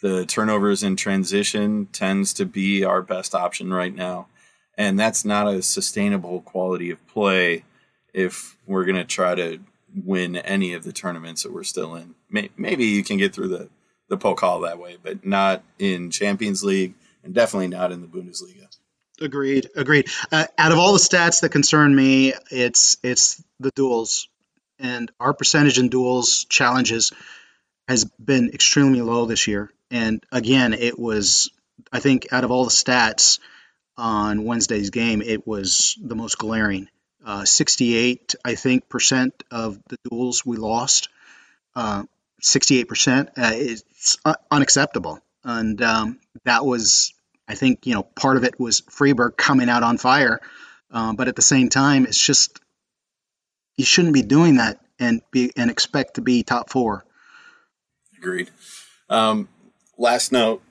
the 0.00 0.24
turnovers 0.26 0.82
in 0.82 0.96
transition 0.96 1.86
tends 1.86 2.32
to 2.34 2.44
be 2.44 2.84
our 2.84 3.02
best 3.02 3.34
option 3.34 3.72
right 3.72 3.94
now, 3.94 4.26
and 4.76 4.98
that's 4.98 5.24
not 5.24 5.48
a 5.48 5.62
sustainable 5.62 6.40
quality 6.42 6.90
of 6.90 7.06
play 7.08 7.64
if 8.14 8.56
we're 8.66 8.84
going 8.84 8.96
to 8.96 9.04
try 9.04 9.34
to 9.34 9.58
win 10.04 10.36
any 10.36 10.72
of 10.72 10.84
the 10.84 10.92
tournaments 10.92 11.42
that 11.42 11.52
we're 11.52 11.64
still 11.64 11.94
in. 11.94 12.14
Maybe 12.56 12.86
you 12.86 13.02
can 13.02 13.16
get 13.16 13.34
through 13.34 13.48
the 13.48 13.68
the 14.08 14.16
Pokal 14.16 14.62
that 14.62 14.78
way, 14.78 14.96
but 15.02 15.24
not 15.24 15.62
in 15.78 16.10
Champions 16.10 16.64
League 16.64 16.94
and 17.22 17.34
definitely 17.34 17.68
not 17.68 17.92
in 17.92 18.00
the 18.00 18.06
Bundesliga. 18.06 18.66
Agreed. 19.20 19.68
Agreed. 19.76 20.08
Uh, 20.30 20.46
out 20.56 20.72
of 20.72 20.78
all 20.78 20.92
the 20.92 20.98
stats 20.98 21.40
that 21.40 21.50
concern 21.50 21.94
me, 21.94 22.32
it's 22.50 22.96
it's 23.02 23.42
the 23.58 23.70
duels, 23.74 24.28
and 24.78 25.10
our 25.18 25.34
percentage 25.34 25.78
in 25.78 25.88
duels 25.88 26.46
challenges 26.48 27.12
has 27.88 28.04
been 28.04 28.50
extremely 28.50 29.02
low 29.02 29.26
this 29.26 29.46
year. 29.46 29.70
And 29.90 30.24
again, 30.30 30.74
it 30.74 30.98
was 30.98 31.50
I 31.92 32.00
think 32.00 32.28
out 32.32 32.44
of 32.44 32.50
all 32.50 32.64
the 32.64 32.70
stats 32.70 33.38
on 33.96 34.44
Wednesday's 34.44 34.90
game, 34.90 35.22
it 35.22 35.46
was 35.46 35.96
the 36.00 36.14
most 36.14 36.38
glaring. 36.38 36.88
Uh, 37.24 37.44
68, 37.44 38.36
I 38.44 38.54
think, 38.54 38.88
percent 38.88 39.42
of 39.50 39.78
the 39.88 39.98
duels 40.08 40.46
we 40.46 40.56
lost. 40.56 41.08
Uh, 41.74 42.04
68% 42.42 43.28
uh, 43.28 43.30
it's 43.54 44.16
unacceptable, 44.50 45.20
and 45.42 45.82
um, 45.82 46.20
that 46.44 46.64
was 46.64 47.12
I 47.48 47.54
think 47.54 47.86
you 47.86 47.94
know 47.94 48.02
part 48.02 48.36
of 48.36 48.44
it 48.44 48.60
was 48.60 48.80
Freiburg 48.80 49.36
coming 49.36 49.68
out 49.68 49.82
on 49.82 49.98
fire, 49.98 50.40
uh, 50.90 51.14
but 51.14 51.28
at 51.28 51.36
the 51.36 51.42
same 51.42 51.68
time, 51.68 52.06
it's 52.06 52.20
just 52.20 52.60
you 53.76 53.84
shouldn't 53.84 54.14
be 54.14 54.22
doing 54.22 54.56
that 54.56 54.78
and 55.00 55.22
be 55.30 55.52
and 55.56 55.70
expect 55.70 56.14
to 56.14 56.20
be 56.20 56.42
top 56.42 56.70
four. 56.70 57.04
Agreed. 58.16 58.50
Um, 59.08 59.48
last 59.98 60.32
note 60.32 60.62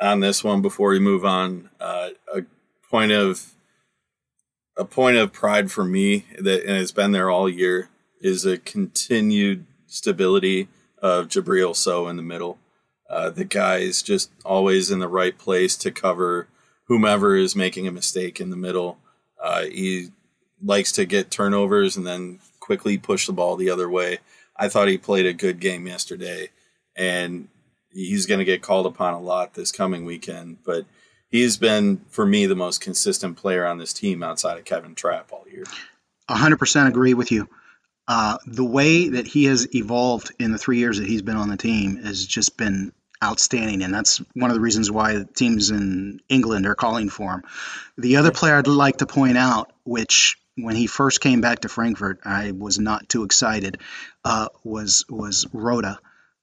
on 0.00 0.20
this 0.20 0.42
one 0.44 0.60
before 0.60 0.90
we 0.90 0.98
move 0.98 1.24
on, 1.24 1.70
uh, 1.80 2.10
a 2.34 2.42
point 2.90 3.12
of 3.12 3.52
a 4.76 4.84
point 4.84 5.16
of 5.16 5.32
pride 5.32 5.70
for 5.70 5.84
me 5.84 6.26
that 6.38 6.62
and 6.62 6.76
has 6.76 6.90
been 6.90 7.12
there 7.12 7.30
all 7.30 7.48
year 7.48 7.88
is 8.20 8.44
a 8.44 8.58
continued 8.58 9.64
stability 9.86 10.68
of 11.00 11.28
Djibril 11.28 11.76
Sow 11.76 12.08
in 12.08 12.16
the 12.16 12.22
middle. 12.22 12.58
Uh, 13.08 13.30
the 13.30 13.44
guy 13.44 13.76
is 13.76 14.02
just 14.02 14.30
always 14.44 14.90
in 14.90 14.98
the 14.98 15.08
right 15.08 15.38
place 15.38 15.76
to 15.76 15.92
cover 15.92 16.48
whomever 16.88 17.36
is 17.36 17.54
making 17.54 17.86
a 17.86 17.92
mistake 17.92 18.40
in 18.40 18.50
the 18.50 18.56
middle. 18.56 18.98
Uh, 19.40 19.64
he 19.64 20.08
likes 20.62 20.90
to 20.92 21.04
get 21.04 21.30
turnovers 21.30 21.96
and 21.96 22.06
then 22.06 22.40
quickly 22.58 22.98
push 22.98 23.26
the 23.26 23.32
ball 23.32 23.56
the 23.56 23.70
other 23.70 23.88
way. 23.88 24.18
I 24.56 24.68
thought 24.68 24.88
he 24.88 24.98
played 24.98 25.26
a 25.26 25.32
good 25.32 25.60
game 25.60 25.86
yesterday, 25.86 26.50
and 26.96 27.48
he's 27.94 28.26
going 28.26 28.40
to 28.40 28.44
get 28.44 28.62
called 28.62 28.86
upon 28.86 29.14
a 29.14 29.20
lot 29.20 29.54
this 29.54 29.72
coming 29.72 30.04
weekend. 30.04 30.58
But 30.64 30.84
he's 31.30 31.56
been, 31.56 32.04
for 32.08 32.26
me, 32.26 32.46
the 32.46 32.56
most 32.56 32.80
consistent 32.80 33.36
player 33.36 33.64
on 33.64 33.78
this 33.78 33.92
team 33.92 34.22
outside 34.22 34.58
of 34.58 34.64
Kevin 34.64 34.94
Trapp 34.94 35.32
all 35.32 35.46
year. 35.50 35.64
100% 36.28 36.88
agree 36.88 37.14
with 37.14 37.30
you. 37.30 37.48
Uh, 38.06 38.36
the 38.46 38.64
way 38.64 39.08
that 39.08 39.26
he 39.26 39.44
has 39.44 39.74
evolved 39.74 40.32
in 40.38 40.52
the 40.52 40.58
three 40.58 40.78
years 40.78 40.98
that 40.98 41.08
he's 41.08 41.22
been 41.22 41.36
on 41.36 41.48
the 41.48 41.56
team 41.56 41.96
has 41.96 42.26
just 42.26 42.56
been 42.56 42.92
outstanding, 43.22 43.82
and 43.82 43.94
that's 43.94 44.18
one 44.34 44.50
of 44.50 44.54
the 44.54 44.60
reasons 44.60 44.90
why 44.90 45.24
teams 45.34 45.70
in 45.70 46.20
England 46.28 46.66
are 46.66 46.74
calling 46.74 47.08
for 47.08 47.32
him. 47.32 47.42
The 47.96 48.16
other 48.16 48.30
player 48.30 48.56
I'd 48.56 48.66
like 48.66 48.98
to 48.98 49.06
point 49.06 49.38
out, 49.38 49.72
which 49.84 50.36
when 50.56 50.76
he 50.76 50.86
first 50.86 51.20
came 51.22 51.40
back 51.40 51.60
to 51.60 51.68
Frankfurt, 51.68 52.20
I 52.24 52.50
was 52.52 52.78
not 52.78 53.08
too 53.08 53.24
excited, 53.24 53.80
uh, 54.24 54.48
was 54.62 55.06
was 55.08 55.46
Rode. 55.52 55.96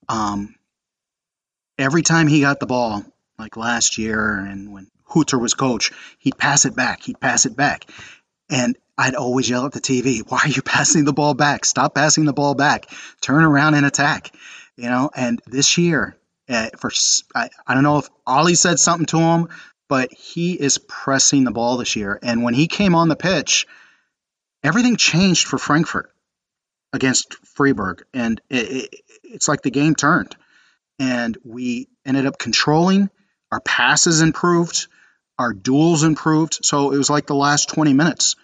Um, 0.08 0.56
every 1.78 2.02
time 2.02 2.26
he 2.26 2.40
got 2.40 2.60
the 2.60 2.66
ball, 2.66 3.04
like 3.38 3.56
last 3.56 3.98
year, 3.98 4.38
and 4.38 4.72
when 4.72 4.88
Hutter 5.04 5.38
was 5.38 5.54
coach, 5.54 5.90
he'd 6.18 6.38
pass 6.38 6.64
it 6.64 6.76
back, 6.76 7.02
he'd 7.02 7.20
pass 7.20 7.46
it 7.46 7.56
back, 7.56 7.90
and 8.50 8.76
I'd 8.96 9.14
always 9.14 9.48
yell 9.48 9.66
at 9.66 9.72
the 9.72 9.80
TV, 9.80 10.20
"Why 10.28 10.40
are 10.44 10.48
you 10.48 10.62
passing 10.62 11.04
the 11.04 11.12
ball 11.12 11.34
back? 11.34 11.64
Stop 11.64 11.94
passing 11.94 12.24
the 12.24 12.32
ball 12.32 12.54
back. 12.54 12.86
Turn 13.20 13.44
around 13.44 13.74
and 13.74 13.86
attack." 13.86 14.34
You 14.76 14.88
know, 14.88 15.10
and 15.14 15.40
this 15.46 15.76
year, 15.76 16.16
uh, 16.48 16.70
for 16.78 16.90
I, 17.34 17.50
I 17.66 17.74
don't 17.74 17.82
know 17.82 17.98
if 17.98 18.08
Ollie 18.26 18.54
said 18.54 18.78
something 18.78 19.06
to 19.06 19.18
him, 19.18 19.48
but 19.88 20.12
he 20.12 20.54
is 20.54 20.78
pressing 20.78 21.44
the 21.44 21.50
ball 21.50 21.76
this 21.76 21.96
year. 21.96 22.18
And 22.22 22.42
when 22.42 22.54
he 22.54 22.66
came 22.66 22.94
on 22.94 23.08
the 23.08 23.16
pitch, 23.16 23.66
everything 24.62 24.96
changed 24.96 25.46
for 25.46 25.58
Frankfurt 25.58 26.10
against 26.92 27.34
Freiburg, 27.44 28.04
and 28.14 28.40
it, 28.48 28.70
it, 28.70 29.00
it's 29.22 29.48
like 29.48 29.62
the 29.62 29.70
game 29.70 29.94
turned. 29.94 30.34
And 31.02 31.36
we 31.44 31.88
ended 32.04 32.26
up 32.26 32.38
controlling. 32.38 33.10
Our 33.50 33.60
passes 33.60 34.20
improved. 34.20 34.86
Our 35.38 35.52
duels 35.52 36.04
improved. 36.04 36.64
So 36.64 36.92
it 36.92 36.98
was 36.98 37.10
like 37.10 37.26
the 37.26 37.34
last 37.34 37.68
20 37.70 37.92
minutes. 37.92 38.36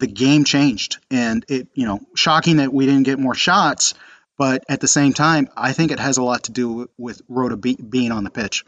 The 0.00 0.06
game 0.06 0.44
changed, 0.44 0.98
and 1.10 1.44
it 1.48 1.66
you 1.74 1.84
know 1.84 1.98
shocking 2.14 2.58
that 2.58 2.72
we 2.72 2.86
didn't 2.86 3.02
get 3.02 3.18
more 3.18 3.34
shots 3.34 3.94
but 4.38 4.64
at 4.68 4.80
the 4.80 4.88
same 4.88 5.12
time, 5.12 5.48
I 5.56 5.72
think 5.72 5.90
it 5.90 5.98
has 5.98 6.16
a 6.16 6.22
lot 6.22 6.44
to 6.44 6.52
do 6.52 6.88
with 6.96 7.20
Rode 7.28 7.60
be, 7.60 7.74
being 7.74 8.12
on 8.12 8.22
the 8.22 8.30
pitch. 8.30 8.64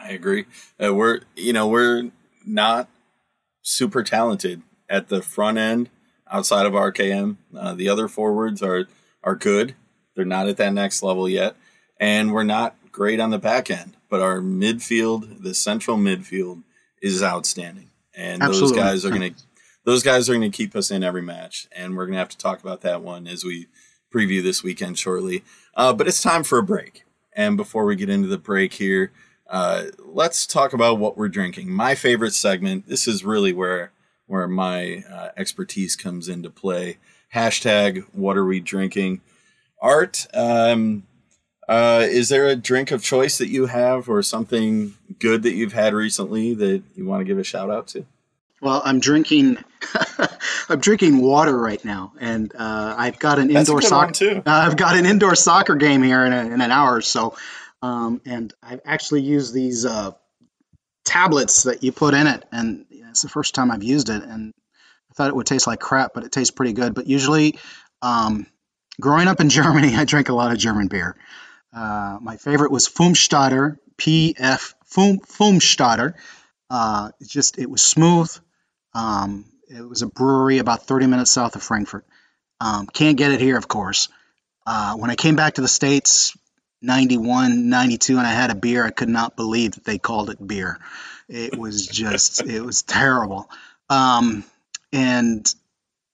I 0.00 0.10
agree. 0.10 0.46
Uh, 0.82 0.94
we're 0.94 1.20
you 1.36 1.52
know 1.52 1.68
we're 1.68 2.10
not 2.44 2.88
super 3.62 4.02
talented 4.02 4.62
at 4.88 5.08
the 5.08 5.22
front 5.22 5.58
end 5.58 5.90
outside 6.30 6.66
of 6.66 6.72
RKM. 6.72 7.36
Uh, 7.56 7.74
the 7.74 7.88
other 7.88 8.08
forwards 8.08 8.62
are 8.62 8.88
are 9.22 9.36
good. 9.36 9.74
They're 10.16 10.24
not 10.24 10.48
at 10.48 10.56
that 10.56 10.72
next 10.72 11.04
level 11.04 11.28
yet, 11.28 11.54
and 12.00 12.32
we're 12.32 12.42
not 12.42 12.74
great 12.90 13.20
on 13.20 13.30
the 13.30 13.38
back 13.38 13.70
end. 13.70 13.96
But 14.08 14.22
our 14.22 14.38
midfield, 14.38 15.42
the 15.42 15.54
central 15.54 15.96
midfield, 15.96 16.64
is 17.00 17.22
outstanding, 17.22 17.90
and 18.14 18.42
Absolutely. 18.42 18.76
those 18.76 18.84
guys 18.84 19.04
are 19.04 19.10
going 19.10 19.34
to 19.34 19.42
those 19.86 20.02
guys 20.02 20.28
are 20.28 20.34
going 20.34 20.50
to 20.50 20.54
keep 20.54 20.76
us 20.76 20.90
in 20.90 21.02
every 21.02 21.22
match. 21.22 21.68
And 21.72 21.96
we're 21.96 22.06
going 22.06 22.14
to 22.14 22.18
have 22.18 22.28
to 22.30 22.36
talk 22.36 22.60
about 22.60 22.82
that 22.82 23.02
one 23.02 23.26
as 23.26 23.44
we 23.44 23.68
preview 24.12 24.42
this 24.42 24.62
weekend 24.62 24.98
shortly. 24.98 25.44
Uh, 25.74 25.92
but 25.92 26.08
it's 26.08 26.20
time 26.20 26.42
for 26.42 26.58
a 26.58 26.62
break. 26.62 27.04
And 27.32 27.56
before 27.56 27.84
we 27.84 27.94
get 27.94 28.10
into 28.10 28.26
the 28.26 28.36
break 28.36 28.74
here, 28.74 29.12
uh, 29.48 29.84
let's 30.04 30.44
talk 30.44 30.72
about 30.72 30.98
what 30.98 31.16
we're 31.16 31.28
drinking. 31.28 31.70
My 31.70 31.94
favorite 31.94 32.34
segment. 32.34 32.88
This 32.88 33.06
is 33.06 33.24
really 33.24 33.52
where 33.52 33.92
where 34.26 34.48
my 34.48 35.04
uh, 35.08 35.28
expertise 35.36 35.94
comes 35.94 36.28
into 36.28 36.50
play. 36.50 36.98
Hashtag 37.32 38.04
What 38.12 38.36
are 38.36 38.44
we 38.44 38.58
drinking? 38.58 39.20
Art. 39.80 40.26
Um, 40.34 41.04
uh, 41.68 42.06
is 42.08 42.28
there 42.28 42.46
a 42.46 42.56
drink 42.56 42.90
of 42.90 43.02
choice 43.02 43.38
that 43.38 43.48
you 43.48 43.66
have, 43.66 44.08
or 44.08 44.22
something 44.22 44.94
good 45.18 45.42
that 45.42 45.54
you've 45.54 45.72
had 45.72 45.94
recently 45.94 46.54
that 46.54 46.82
you 46.94 47.04
want 47.04 47.20
to 47.20 47.24
give 47.24 47.38
a 47.38 47.44
shout 47.44 47.70
out 47.70 47.88
to? 47.88 48.06
Well, 48.60 48.80
I'm 48.84 49.00
drinking. 49.00 49.58
I'm 50.68 50.80
drinking 50.80 51.18
water 51.18 51.56
right 51.56 51.84
now, 51.84 52.12
and 52.20 52.54
uh, 52.54 52.94
I've 52.96 53.18
got 53.18 53.38
an 53.38 53.48
That's 53.48 53.68
indoor 53.68 53.82
soccer. 53.82 54.38
Uh, 54.38 54.42
I've 54.46 54.76
got 54.76 54.96
an 54.96 55.06
indoor 55.06 55.34
soccer 55.34 55.74
game 55.74 56.02
here 56.02 56.24
in, 56.24 56.32
a, 56.32 56.40
in 56.46 56.60
an 56.60 56.70
hour 56.70 56.96
or 56.96 57.02
so, 57.02 57.36
um, 57.82 58.20
and 58.24 58.52
I've 58.62 58.80
actually 58.84 59.22
used 59.22 59.52
these 59.52 59.84
uh, 59.84 60.12
tablets 61.04 61.64
that 61.64 61.82
you 61.82 61.92
put 61.92 62.14
in 62.14 62.26
it, 62.26 62.44
and 62.52 62.86
it's 62.90 63.22
the 63.22 63.28
first 63.28 63.54
time 63.54 63.70
I've 63.70 63.82
used 63.82 64.08
it, 64.08 64.22
and 64.22 64.52
I 65.10 65.14
thought 65.14 65.28
it 65.28 65.36
would 65.36 65.46
taste 65.46 65.66
like 65.66 65.80
crap, 65.80 66.14
but 66.14 66.24
it 66.24 66.32
tastes 66.32 66.50
pretty 66.50 66.72
good. 66.72 66.94
But 66.94 67.06
usually, 67.06 67.58
um, 68.02 68.46
growing 69.00 69.28
up 69.28 69.40
in 69.40 69.48
Germany, 69.48 69.94
I 69.96 70.04
drank 70.04 70.28
a 70.28 70.34
lot 70.34 70.52
of 70.52 70.58
German 70.58 70.88
beer. 70.88 71.16
Uh, 71.72 72.18
my 72.20 72.36
favorite 72.36 72.70
was 72.70 72.88
Pfungstädter, 72.88 73.78
P 73.96 74.34
F 74.38 74.74
Fum 74.86 75.18
Pfungstädter. 75.18 76.14
Uh, 76.70 77.10
it 77.20 77.28
just 77.28 77.58
it 77.58 77.68
was 77.68 77.82
smooth. 77.82 78.34
Um, 78.94 79.44
it 79.68 79.86
was 79.86 80.02
a 80.02 80.06
brewery 80.06 80.58
about 80.58 80.86
30 80.86 81.06
minutes 81.06 81.30
south 81.30 81.56
of 81.56 81.62
Frankfurt. 81.62 82.06
Um, 82.60 82.86
can't 82.86 83.18
get 83.18 83.32
it 83.32 83.40
here, 83.40 83.58
of 83.58 83.68
course. 83.68 84.08
Uh, 84.66 84.94
when 84.94 85.10
I 85.10 85.16
came 85.16 85.36
back 85.36 85.54
to 85.54 85.60
the 85.60 85.68
States, 85.68 86.36
91, 86.82 87.68
92, 87.68 88.16
and 88.16 88.26
I 88.26 88.32
had 88.32 88.50
a 88.50 88.54
beer, 88.54 88.84
I 88.84 88.90
could 88.90 89.08
not 89.08 89.36
believe 89.36 89.72
that 89.72 89.84
they 89.84 89.98
called 89.98 90.30
it 90.30 90.44
beer. 90.44 90.78
It 91.28 91.58
was 91.58 91.86
just, 91.86 92.42
it 92.44 92.60
was 92.60 92.82
terrible. 92.82 93.50
Um, 93.90 94.44
and 94.92 95.46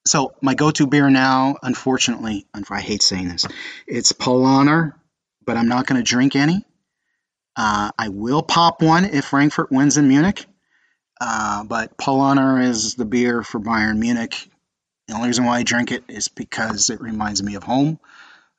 so 0.04 0.34
my 0.40 0.54
go-to 0.54 0.86
beer 0.86 1.10
now, 1.10 1.56
unfortunately, 1.62 2.46
I 2.70 2.80
hate 2.80 3.02
saying 3.02 3.28
this, 3.28 3.46
it's 3.86 4.12
Paulaner, 4.12 4.94
but 5.44 5.56
I'm 5.56 5.68
not 5.68 5.86
going 5.86 6.02
to 6.02 6.08
drink 6.08 6.36
any. 6.36 6.64
Uh, 7.54 7.90
I 7.98 8.08
will 8.08 8.42
pop 8.42 8.82
one 8.82 9.04
if 9.04 9.26
Frankfurt 9.26 9.70
wins 9.70 9.98
in 9.98 10.08
Munich. 10.08 10.46
Uh, 11.20 11.62
but 11.64 11.96
Paulaner 11.96 12.64
is 12.64 12.94
the 12.94 13.04
beer 13.04 13.42
for 13.42 13.60
Bayern 13.60 13.98
Munich. 13.98 14.48
The 15.06 15.14
only 15.14 15.28
reason 15.28 15.44
why 15.44 15.58
I 15.58 15.62
drink 15.62 15.92
it 15.92 16.04
is 16.08 16.28
because 16.28 16.90
it 16.90 17.00
reminds 17.00 17.42
me 17.42 17.54
of 17.54 17.62
home. 17.62 18.00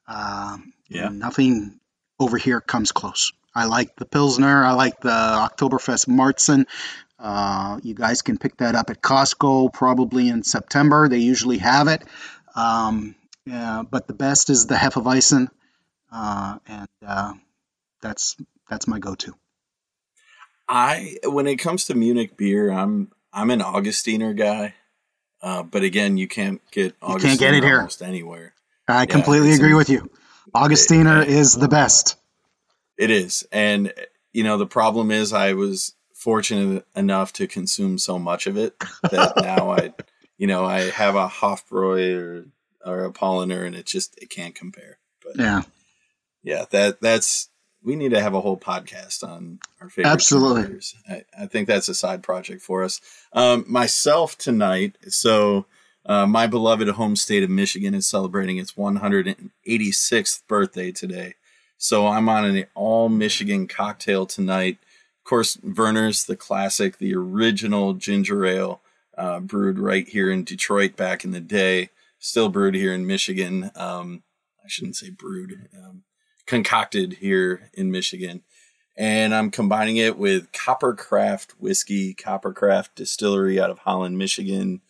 Uh, 0.07 0.57
yeah. 0.87 1.09
Nothing 1.09 1.79
over 2.19 2.37
here 2.37 2.61
comes 2.61 2.91
close. 2.91 3.33
I 3.55 3.65
like 3.65 3.95
the 3.95 4.05
Pilsner. 4.05 4.63
I 4.63 4.73
like 4.73 5.01
the 5.01 5.09
Oktoberfest 5.09 6.07
Marzen. 6.07 6.65
Uh, 7.23 7.79
you 7.83 7.93
guys 7.93 8.21
can 8.21 8.37
pick 8.37 8.57
that 8.57 8.75
up 8.75 8.89
at 8.89 9.01
Costco 9.01 9.71
probably 9.71 10.27
in 10.27 10.43
September. 10.43 11.07
They 11.07 11.19
usually 11.19 11.57
have 11.59 11.87
it. 11.87 12.03
Um, 12.53 13.15
yeah, 13.45 13.83
but 13.89 14.07
the 14.07 14.13
best 14.13 14.49
is 14.49 14.67
the 14.67 14.75
Hefeweizen, 14.75 15.47
uh, 16.11 16.57
and 16.67 16.89
uh, 17.05 17.33
that's 18.01 18.35
that's 18.69 18.87
my 18.87 18.99
go-to. 18.99 19.33
I 20.67 21.15
when 21.23 21.47
it 21.47 21.57
comes 21.57 21.85
to 21.85 21.95
Munich 21.95 22.35
beer, 22.35 22.69
I'm 22.69 23.09
I'm 23.31 23.51
an 23.51 23.61
Augustiner 23.61 24.35
guy. 24.35 24.75
Uh, 25.41 25.63
but 25.63 25.83
again, 25.83 26.17
you 26.17 26.27
can't 26.27 26.61
get 26.71 26.99
Augustiner 26.99 27.13
you 27.13 27.19
can't 27.19 27.39
get 27.39 27.53
it 27.53 27.63
here 27.63 27.77
almost 27.77 28.01
anywhere. 28.01 28.53
I 28.87 29.01
yeah, 29.01 29.05
completely 29.05 29.53
agree 29.53 29.73
a, 29.73 29.77
with 29.77 29.89
you. 29.89 30.09
Augustiner 30.53 31.21
it, 31.21 31.29
is 31.29 31.55
the 31.55 31.69
best. 31.69 32.17
It 32.97 33.11
is, 33.11 33.47
and 33.49 33.93
you 34.33 34.43
know 34.43 34.57
the 34.57 34.67
problem 34.67 35.09
is 35.09 35.31
I 35.31 35.53
was 35.53 35.93
fortunate 36.23 36.85
enough 36.95 37.33
to 37.33 37.47
consume 37.47 37.97
so 37.97 38.17
much 38.17 38.47
of 38.47 38.57
it 38.57 38.73
that 39.11 39.33
now 39.41 39.71
I, 39.71 39.93
you 40.37 40.47
know, 40.47 40.65
I 40.65 40.89
have 40.91 41.15
a 41.15 41.27
Hofbräu 41.27 42.17
or 42.17 42.45
or 42.85 43.05
a 43.05 43.11
Paulaner, 43.11 43.65
and 43.65 43.75
it 43.75 43.85
just 43.85 44.17
it 44.21 44.29
can't 44.29 44.55
compare. 44.55 44.99
But 45.21 45.37
yeah, 45.37 45.63
yeah, 46.41 46.65
that 46.71 47.01
that's 47.01 47.49
we 47.83 47.97
need 47.97 48.11
to 48.11 48.21
have 48.21 48.33
a 48.33 48.39
whole 48.39 48.57
podcast 48.57 49.27
on 49.27 49.59
our 49.81 49.89
favorite 49.89 50.11
absolutely. 50.11 50.79
I, 51.09 51.23
I, 51.37 51.45
think 51.47 51.67
that's 51.67 51.89
a 51.89 51.93
side 51.93 52.23
project 52.23 52.61
for 52.61 52.83
us. 52.83 53.01
Um, 53.33 53.65
myself 53.67 54.37
tonight 54.37 54.97
so 55.09 55.65
uh, 56.05 56.25
my 56.25 56.47
beloved 56.47 56.87
home 56.87 57.17
state 57.17 57.43
of 57.43 57.49
michigan 57.49 57.93
is 57.93 58.07
celebrating 58.07 58.57
its 58.57 58.73
186th 58.73 60.47
birthday 60.47 60.91
today. 60.91 61.35
So 61.77 62.07
i'm 62.07 62.29
on 62.29 62.45
an 62.45 62.65
all 62.73 63.09
michigan 63.09 63.67
cocktail 63.67 64.25
tonight 64.25 64.77
of 65.23 65.29
course 65.29 65.57
Vernors 65.57 66.25
the 66.25 66.35
classic 66.35 66.97
the 66.97 67.15
original 67.15 67.93
ginger 67.93 68.45
ale 68.45 68.81
uh, 69.17 69.39
brewed 69.39 69.79
right 69.79 70.07
here 70.07 70.31
in 70.31 70.43
detroit 70.43 70.95
back 70.95 71.23
in 71.23 71.31
the 71.31 71.39
day 71.39 71.89
still 72.19 72.49
brewed 72.49 72.75
here 72.75 72.93
in 72.93 73.05
michigan 73.05 73.71
um, 73.75 74.23
i 74.63 74.67
shouldn't 74.67 74.95
say 74.95 75.09
brewed 75.09 75.69
um, 75.77 76.03
concocted 76.45 77.13
here 77.13 77.69
in 77.73 77.91
Michigan. 77.91 78.43
And 78.95 79.33
I'm 79.33 79.49
combining 79.49 79.97
it 79.97 80.17
with 80.17 80.51
Coppercraft 80.51 81.51
whiskey, 81.59 82.13
Coppercraft 82.13 82.89
distillery 82.95 83.59
out 83.59 83.71
of 83.71 83.79
Holland, 83.79 84.17
Michigan. 84.17 84.81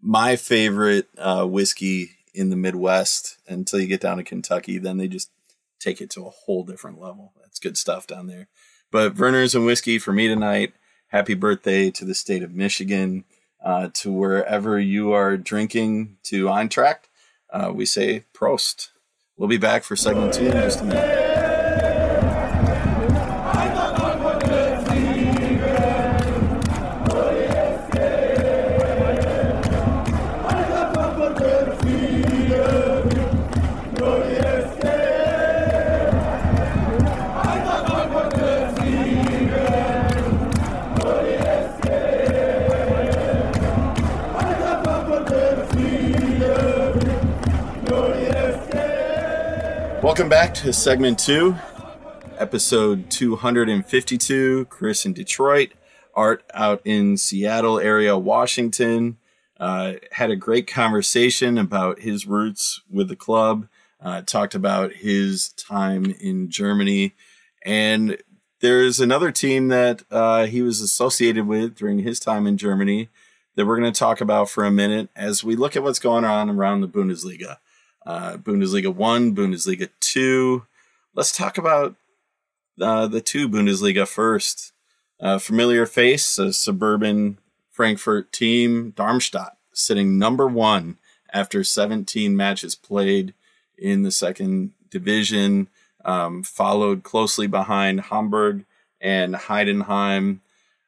My 0.00 0.36
favorite 0.36 1.08
uh, 1.18 1.44
whiskey 1.44 2.12
in 2.32 2.48
the 2.48 2.56
Midwest 2.56 3.36
until 3.48 3.80
you 3.80 3.86
get 3.86 4.00
down 4.00 4.16
to 4.16 4.24
Kentucky. 4.24 4.78
Then 4.78 4.96
they 4.96 5.08
just 5.08 5.30
take 5.78 6.00
it 6.00 6.10
to 6.10 6.26
a 6.26 6.30
whole 6.30 6.64
different 6.64 6.98
level. 6.98 7.32
That's 7.40 7.58
good 7.58 7.76
stuff 7.76 8.06
down 8.06 8.28
there. 8.28 8.48
But 8.90 9.14
Vernors 9.14 9.54
and 9.54 9.66
whiskey 9.66 9.98
for 9.98 10.12
me 10.12 10.28
tonight. 10.28 10.74
Happy 11.08 11.34
birthday 11.34 11.90
to 11.90 12.04
the 12.04 12.14
state 12.14 12.42
of 12.42 12.54
Michigan, 12.54 13.24
uh, 13.64 13.88
to 13.94 14.12
wherever 14.12 14.78
you 14.78 15.12
are 15.12 15.36
drinking 15.36 16.16
to 16.24 16.46
Eintracht. 16.46 17.08
Uh, 17.52 17.72
we 17.74 17.84
say 17.84 18.24
Prost. 18.32 18.90
We'll 19.36 19.48
be 19.48 19.58
back 19.58 19.82
for 19.84 19.96
segment 19.96 20.34
two 20.34 20.46
in 20.46 20.52
just 20.52 20.80
a 20.80 20.84
minute. 20.84 21.19
Welcome 50.10 50.28
back 50.28 50.54
to 50.54 50.72
segment 50.72 51.20
two, 51.20 51.54
episode 52.36 53.12
252. 53.12 54.64
Chris 54.64 55.06
in 55.06 55.12
Detroit, 55.12 55.70
Art 56.14 56.42
out 56.52 56.82
in 56.84 57.16
Seattle 57.16 57.78
area, 57.78 58.18
Washington. 58.18 59.18
Uh, 59.60 59.92
had 60.10 60.32
a 60.32 60.36
great 60.36 60.66
conversation 60.66 61.56
about 61.56 62.00
his 62.00 62.26
roots 62.26 62.82
with 62.90 63.06
the 63.06 63.14
club. 63.14 63.68
Uh, 64.02 64.22
talked 64.22 64.56
about 64.56 64.94
his 64.94 65.50
time 65.50 66.06
in 66.20 66.50
Germany, 66.50 67.14
and 67.64 68.18
there's 68.58 68.98
another 68.98 69.30
team 69.30 69.68
that 69.68 70.02
uh, 70.10 70.46
he 70.46 70.60
was 70.60 70.80
associated 70.80 71.46
with 71.46 71.76
during 71.76 72.00
his 72.00 72.18
time 72.18 72.48
in 72.48 72.56
Germany 72.56 73.10
that 73.54 73.64
we're 73.64 73.78
going 73.78 73.92
to 73.92 73.98
talk 73.98 74.20
about 74.20 74.50
for 74.50 74.64
a 74.64 74.72
minute 74.72 75.08
as 75.14 75.44
we 75.44 75.54
look 75.54 75.76
at 75.76 75.84
what's 75.84 76.00
going 76.00 76.24
on 76.24 76.50
around 76.50 76.80
the 76.80 76.88
Bundesliga. 76.88 77.58
Uh, 78.06 78.36
Bundesliga 78.36 78.94
1, 78.94 79.34
Bundesliga 79.34 79.88
2. 80.00 80.64
Let's 81.14 81.36
talk 81.36 81.58
about 81.58 81.96
uh, 82.80 83.06
the 83.06 83.20
two 83.20 83.48
Bundesliga 83.48 84.06
first. 84.06 84.72
Uh, 85.20 85.38
familiar 85.38 85.84
face, 85.84 86.38
a 86.38 86.52
suburban 86.52 87.38
Frankfurt 87.70 88.32
team, 88.32 88.92
Darmstadt, 88.96 89.56
sitting 89.72 90.18
number 90.18 90.46
one 90.46 90.98
after 91.32 91.62
17 91.62 92.36
matches 92.36 92.74
played 92.74 93.34
in 93.76 94.02
the 94.02 94.10
second 94.10 94.72
division, 94.90 95.68
um, 96.04 96.42
followed 96.42 97.02
closely 97.02 97.46
behind 97.46 98.00
Hamburg 98.02 98.64
and 99.00 99.34
Heidenheim. 99.34 100.40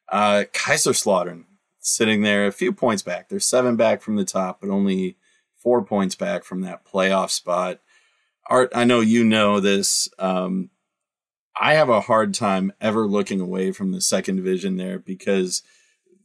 Uh, 0.08 0.44
Kaiserslautern 0.52 1.44
sitting 1.78 2.22
there 2.22 2.46
a 2.46 2.52
few 2.52 2.72
points 2.72 3.02
back. 3.02 3.28
They're 3.28 3.40
seven 3.40 3.76
back 3.76 4.02
from 4.02 4.16
the 4.16 4.24
top, 4.24 4.60
but 4.60 4.70
only 4.70 5.16
four 5.62 5.84
points 5.84 6.14
back 6.14 6.44
from 6.44 6.62
that 6.62 6.84
playoff 6.84 7.30
spot. 7.30 7.80
Art, 8.48 8.72
I 8.74 8.84
know 8.84 9.00
you 9.00 9.24
know 9.24 9.60
this. 9.60 10.08
Um, 10.18 10.70
I 11.60 11.74
have 11.74 11.88
a 11.88 12.00
hard 12.00 12.34
time 12.34 12.72
ever 12.80 13.06
looking 13.06 13.40
away 13.40 13.72
from 13.72 13.92
the 13.92 14.00
second 14.00 14.36
division 14.36 14.76
there 14.76 14.98
because 14.98 15.62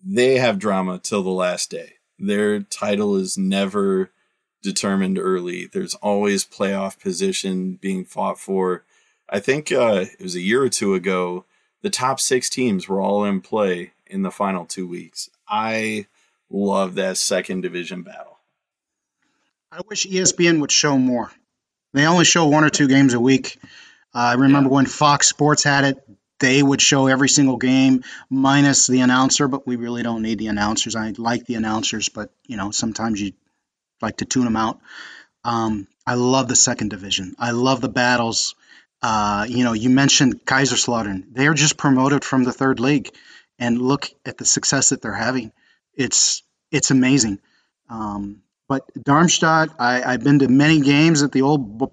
they 0.03 0.37
have 0.37 0.59
drama 0.59 0.99
till 0.99 1.21
the 1.21 1.29
last 1.29 1.69
day. 1.69 1.93
Their 2.17 2.61
title 2.61 3.15
is 3.15 3.37
never 3.37 4.11
determined 4.63 5.19
early. 5.19 5.67
There's 5.67 5.95
always 5.95 6.45
playoff 6.45 6.99
position 6.99 7.77
being 7.81 8.05
fought 8.05 8.39
for. 8.39 8.83
I 9.29 9.39
think 9.39 9.71
uh, 9.71 10.05
it 10.17 10.23
was 10.23 10.35
a 10.35 10.41
year 10.41 10.63
or 10.63 10.69
two 10.69 10.93
ago. 10.93 11.45
The 11.81 11.89
top 11.89 12.19
six 12.19 12.49
teams 12.49 12.87
were 12.87 13.01
all 13.01 13.23
in 13.25 13.41
play 13.41 13.91
in 14.07 14.23
the 14.23 14.31
final 14.31 14.65
two 14.65 14.87
weeks. 14.87 15.29
I 15.47 16.07
love 16.49 16.95
that 16.95 17.17
second 17.17 17.61
division 17.61 18.01
battle. 18.01 18.36
I 19.71 19.81
wish 19.87 20.05
ESPN 20.07 20.61
would 20.61 20.71
show 20.71 20.97
more. 20.97 21.31
They 21.93 22.05
only 22.05 22.25
show 22.25 22.47
one 22.47 22.63
or 22.63 22.69
two 22.69 22.87
games 22.87 23.13
a 23.13 23.19
week. 23.19 23.57
Uh, 24.15 24.19
I 24.19 24.33
remember 24.33 24.69
yeah. 24.69 24.75
when 24.75 24.85
Fox 24.85 25.27
Sports 25.27 25.63
had 25.63 25.83
it, 25.83 25.97
they 26.39 26.61
would 26.61 26.81
show 26.81 27.07
every 27.07 27.29
single 27.29 27.57
game 27.57 28.03
minus 28.29 28.87
the 28.87 29.01
announcer, 29.01 29.47
but 29.47 29.65
we 29.65 29.75
really 29.75 30.03
don't 30.03 30.21
need 30.21 30.39
the 30.39 30.47
announcers. 30.47 30.95
I 30.95 31.13
like 31.17 31.45
the 31.45 31.55
announcers, 31.55 32.09
but 32.09 32.31
you 32.45 32.57
know 32.57 32.71
sometimes 32.71 33.21
you 33.21 33.33
like 34.01 34.17
to 34.17 34.25
tune 34.25 34.45
them 34.45 34.55
out. 34.55 34.79
Um, 35.43 35.87
I 36.05 36.13
love 36.13 36.47
the 36.47 36.55
second 36.55 36.89
division. 36.89 37.35
I 37.39 37.51
love 37.51 37.81
the 37.81 37.89
battles. 37.89 38.55
Uh, 39.01 39.45
you 39.49 39.63
know, 39.63 39.73
you 39.73 39.89
mentioned 39.89 40.45
Kaiserslautern. 40.45 41.33
They 41.33 41.47
are 41.47 41.53
just 41.53 41.77
promoted 41.77 42.23
from 42.23 42.43
the 42.43 42.53
third 42.53 42.79
league, 42.79 43.11
and 43.59 43.81
look 43.81 44.09
at 44.25 44.37
the 44.37 44.45
success 44.45 44.89
that 44.89 45.01
they're 45.01 45.13
having. 45.13 45.51
It's 45.93 46.43
it's 46.71 46.91
amazing. 46.91 47.39
Um, 47.89 48.43
but 48.67 48.83
Darmstadt, 49.01 49.69
I, 49.79 50.11
have 50.11 50.23
been 50.23 50.39
to 50.39 50.47
many 50.47 50.81
games 50.81 51.23
at 51.23 51.31
the 51.31 51.43
old 51.43 51.91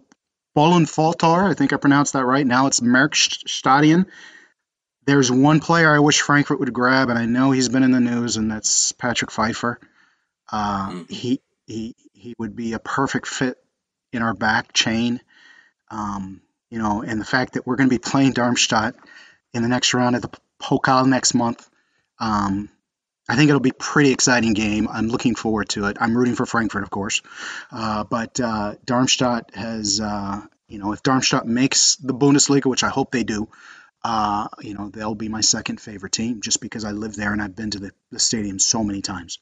Bohlen 0.56 1.50
I 1.50 1.54
think 1.54 1.72
I 1.72 1.76
pronounced 1.76 2.12
that 2.12 2.24
right. 2.24 2.46
Now 2.46 2.66
it's 2.66 2.80
Merckstadion. 2.80 4.06
There's 5.06 5.30
one 5.30 5.60
player 5.60 5.94
I 5.94 5.98
wish 5.98 6.20
Frankfurt 6.20 6.60
would 6.60 6.72
grab, 6.72 7.10
and 7.10 7.18
I 7.18 7.26
know 7.26 7.50
he's 7.50 7.68
been 7.68 7.82
in 7.82 7.90
the 7.90 8.00
news, 8.00 8.36
and 8.36 8.50
that's 8.50 8.92
Patrick 8.92 9.30
Pfeiffer. 9.30 9.78
Uh. 10.50 11.04
He 11.08 11.40
he 11.66 11.94
he 12.12 12.34
would 12.38 12.54
be 12.56 12.72
a 12.72 12.78
perfect 12.78 13.26
fit 13.26 13.58
in 14.12 14.22
our 14.22 14.34
back 14.34 14.72
chain. 14.72 15.20
Um, 15.90 16.40
you 16.70 16.78
know, 16.78 17.02
and 17.02 17.20
the 17.20 17.24
fact 17.24 17.54
that 17.54 17.66
we're 17.66 17.76
going 17.76 17.88
to 17.88 17.94
be 17.94 17.98
playing 17.98 18.32
Darmstadt 18.32 18.94
in 19.52 19.62
the 19.62 19.68
next 19.68 19.94
round 19.94 20.16
of 20.16 20.22
the 20.22 20.30
Pokal 20.60 21.06
next 21.06 21.34
month, 21.34 21.68
um, 22.18 22.68
I 23.28 23.36
think 23.36 23.48
it'll 23.48 23.60
be 23.60 23.70
a 23.70 23.74
pretty 23.74 24.12
exciting 24.12 24.52
game. 24.52 24.88
I'm 24.90 25.08
looking 25.08 25.34
forward 25.34 25.70
to 25.70 25.86
it. 25.86 25.96
I'm 26.00 26.16
rooting 26.16 26.34
for 26.34 26.44
Frankfurt, 26.44 26.82
of 26.82 26.90
course, 26.90 27.22
uh, 27.72 28.04
but 28.04 28.38
uh, 28.38 28.74
Darmstadt 28.84 29.54
has, 29.54 30.00
uh, 30.00 30.42
you 30.68 30.78
know, 30.78 30.92
if 30.92 31.02
Darmstadt 31.02 31.46
makes 31.46 31.96
the 31.96 32.14
Bundesliga, 32.14 32.66
which 32.66 32.84
I 32.84 32.88
hope 32.88 33.12
they 33.12 33.24
do, 33.24 33.48
uh, 34.04 34.48
you 34.60 34.74
know, 34.74 34.90
they'll 34.90 35.14
be 35.14 35.30
my 35.30 35.40
second 35.40 35.80
favorite 35.80 36.12
team 36.12 36.42
just 36.42 36.60
because 36.60 36.84
I 36.84 36.90
live 36.90 37.16
there 37.16 37.32
and 37.32 37.40
I've 37.40 37.56
been 37.56 37.70
to 37.70 37.78
the, 37.78 37.92
the 38.10 38.18
stadium 38.18 38.58
so 38.58 38.84
many 38.84 39.00
times. 39.00 39.38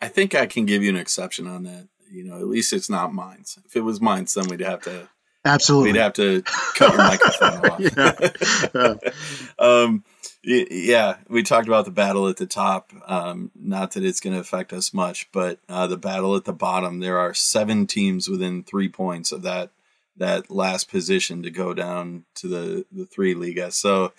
I 0.00 0.08
think 0.08 0.34
I 0.34 0.46
can 0.46 0.64
give 0.64 0.82
you 0.82 0.88
an 0.88 0.96
exception 0.96 1.46
on 1.46 1.64
that. 1.64 1.88
You 2.10 2.24
know, 2.24 2.36
at 2.36 2.46
least 2.46 2.72
it's 2.72 2.88
not 2.88 3.12
mine. 3.12 3.44
If 3.64 3.76
it 3.76 3.80
was 3.80 4.00
mine, 4.00 4.26
then 4.34 4.46
we'd 4.48 4.60
have 4.60 4.82
to 4.82 5.08
absolutely 5.44 5.92
we'd 5.92 5.98
have 5.98 6.12
to 6.14 6.42
cut 6.42 6.92
your 6.92 6.98
microphone 6.98 7.66
off. 8.74 9.58
um, 9.58 10.04
yeah, 10.46 11.16
we 11.28 11.42
talked 11.42 11.68
about 11.68 11.86
the 11.86 11.90
battle 11.90 12.28
at 12.28 12.36
the 12.36 12.46
top. 12.46 12.92
Um, 13.06 13.50
not 13.54 13.92
that 13.92 14.04
it's 14.04 14.20
going 14.20 14.34
to 14.34 14.40
affect 14.40 14.72
us 14.72 14.92
much, 14.92 15.30
but 15.32 15.58
uh, 15.68 15.86
the 15.86 15.96
battle 15.96 16.36
at 16.36 16.44
the 16.44 16.52
bottom. 16.52 17.00
There 17.00 17.18
are 17.18 17.32
seven 17.32 17.86
teams 17.86 18.28
within 18.28 18.62
three 18.62 18.88
points 18.88 19.32
of 19.32 19.42
that 19.42 19.70
that 20.16 20.50
last 20.50 20.88
position 20.88 21.42
to 21.42 21.50
go 21.50 21.74
down 21.74 22.24
to 22.36 22.48
the 22.48 22.86
the 22.92 23.06
three 23.06 23.34
Liga. 23.34 23.70
So 23.70 24.12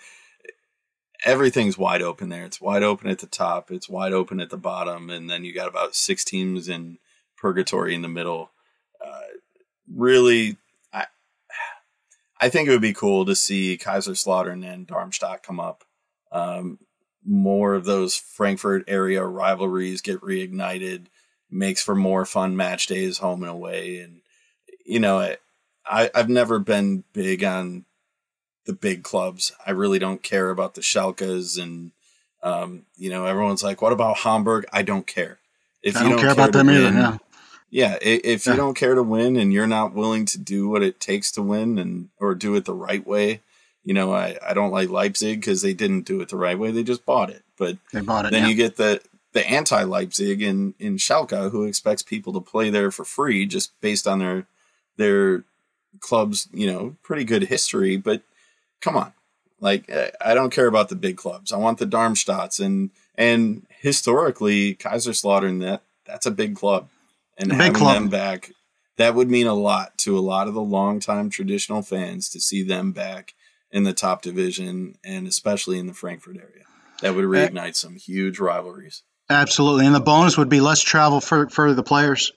everything's 1.24 1.78
wide 1.78 2.02
open 2.02 2.28
there. 2.28 2.44
It's 2.44 2.60
wide 2.60 2.82
open 2.82 3.08
at 3.08 3.20
the 3.20 3.26
top. 3.26 3.70
It's 3.70 3.88
wide 3.88 4.12
open 4.12 4.40
at 4.40 4.50
the 4.50 4.56
bottom, 4.56 5.10
and 5.10 5.30
then 5.30 5.44
you 5.44 5.54
got 5.54 5.68
about 5.68 5.94
six 5.94 6.24
teams 6.24 6.68
in 6.68 6.98
purgatory 7.36 7.94
in 7.94 8.02
the 8.02 8.08
middle. 8.08 8.50
Uh, 9.04 9.20
really, 9.94 10.56
I 10.92 11.06
I 12.40 12.48
think 12.48 12.68
it 12.68 12.72
would 12.72 12.80
be 12.82 12.92
cool 12.92 13.24
to 13.26 13.36
see 13.36 13.78
Kaiserslautern 13.78 14.66
and 14.66 14.88
Darmstadt 14.88 15.44
come 15.44 15.60
up 15.60 15.84
um, 16.32 16.78
more 17.24 17.74
of 17.74 17.84
those 17.84 18.16
Frankfurt 18.16 18.84
area 18.86 19.24
rivalries 19.24 20.00
get 20.00 20.20
reignited, 20.20 21.06
makes 21.50 21.82
for 21.82 21.94
more 21.94 22.24
fun 22.24 22.56
match 22.56 22.86
days 22.86 23.18
home 23.18 23.42
and 23.42 23.50
away. 23.50 23.98
And, 23.98 24.20
you 24.84 25.00
know, 25.00 25.34
I, 25.84 26.10
I've 26.14 26.28
never 26.28 26.58
been 26.58 27.04
big 27.12 27.44
on 27.44 27.84
the 28.64 28.72
big 28.72 29.02
clubs. 29.02 29.52
I 29.66 29.70
really 29.72 29.98
don't 29.98 30.22
care 30.22 30.50
about 30.50 30.74
the 30.74 30.82
Schalkes 30.82 31.60
and, 31.60 31.92
um, 32.42 32.82
you 32.96 33.10
know, 33.10 33.24
everyone's 33.24 33.62
like, 33.62 33.82
what 33.82 33.92
about 33.92 34.18
Hamburg? 34.18 34.66
I 34.72 34.82
don't 34.82 35.06
care. 35.06 35.38
If 35.82 35.96
I 35.96 36.04
you 36.04 36.10
don't, 36.10 36.18
care, 36.18 36.34
care 36.34 36.44
about 36.44 36.52
them 36.52 36.66
win, 36.66 36.76
either, 36.76 36.92
yeah. 36.92 37.16
Yeah, 37.68 37.98
if 38.00 38.46
you 38.46 38.52
yeah. 38.52 38.56
don't 38.56 38.76
care 38.76 38.94
to 38.94 39.02
win 39.02 39.36
and 39.36 39.52
you're 39.52 39.66
not 39.66 39.92
willing 39.92 40.24
to 40.26 40.38
do 40.38 40.68
what 40.68 40.82
it 40.82 41.00
takes 41.00 41.32
to 41.32 41.42
win 41.42 41.78
and 41.78 42.10
or 42.18 42.34
do 42.34 42.54
it 42.54 42.64
the 42.64 42.74
right 42.74 43.04
way, 43.04 43.40
you 43.86 43.94
know, 43.94 44.12
I, 44.12 44.36
I 44.44 44.52
don't 44.52 44.72
like 44.72 44.90
Leipzig 44.90 45.40
because 45.40 45.62
they 45.62 45.72
didn't 45.72 46.06
do 46.06 46.20
it 46.20 46.28
the 46.28 46.36
right 46.36 46.58
way. 46.58 46.72
They 46.72 46.82
just 46.82 47.06
bought 47.06 47.30
it. 47.30 47.44
But 47.56 47.78
they 47.92 48.00
bought 48.00 48.26
it. 48.26 48.32
Then 48.32 48.42
yeah. 48.42 48.48
you 48.48 48.56
get 48.56 48.76
the 48.76 49.00
the 49.32 49.48
anti 49.48 49.84
Leipzig 49.84 50.42
in 50.42 50.74
in 50.80 50.96
Schalke 50.96 51.52
who 51.52 51.62
expects 51.62 52.02
people 52.02 52.32
to 52.32 52.40
play 52.40 52.68
there 52.68 52.90
for 52.90 53.04
free 53.04 53.46
just 53.46 53.80
based 53.80 54.08
on 54.08 54.18
their 54.18 54.46
their 54.96 55.44
club's 56.00 56.48
you 56.52 56.66
know 56.66 56.96
pretty 57.04 57.22
good 57.22 57.44
history. 57.44 57.96
But 57.96 58.22
come 58.80 58.96
on, 58.96 59.12
like 59.60 59.88
I 60.20 60.34
don't 60.34 60.52
care 60.52 60.66
about 60.66 60.88
the 60.88 60.96
big 60.96 61.16
clubs. 61.16 61.52
I 61.52 61.56
want 61.56 61.78
the 61.78 61.86
Darmstadts 61.86 62.58
and 62.58 62.90
and 63.14 63.68
historically 63.68 64.74
Kaiserslautern 64.74 65.60
that 65.60 65.82
that's 66.04 66.26
a 66.26 66.32
big 66.32 66.56
club 66.56 66.88
and 67.38 67.52
having 67.52 67.72
club. 67.74 67.94
them 67.94 68.08
back 68.08 68.50
that 68.96 69.14
would 69.14 69.30
mean 69.30 69.46
a 69.46 69.54
lot 69.54 69.96
to 69.98 70.18
a 70.18 70.20
lot 70.20 70.48
of 70.48 70.54
the 70.54 70.60
longtime 70.60 71.30
traditional 71.30 71.82
fans 71.82 72.28
to 72.30 72.40
see 72.40 72.64
them 72.64 72.90
back 72.90 73.34
in 73.76 73.82
the 73.82 73.92
top 73.92 74.22
division 74.22 74.96
and 75.04 75.28
especially 75.28 75.78
in 75.78 75.86
the 75.86 75.92
Frankfurt 75.92 76.38
area. 76.38 76.64
That 77.02 77.14
would 77.14 77.26
reignite 77.26 77.76
some 77.76 77.96
huge 77.96 78.38
rivalries. 78.38 79.02
Absolutely, 79.28 79.84
and 79.84 79.94
the 79.94 80.00
bonus 80.00 80.38
would 80.38 80.48
be 80.48 80.62
less 80.62 80.80
travel 80.80 81.20
for 81.20 81.50
for 81.50 81.74
the 81.74 81.82
players, 81.82 82.32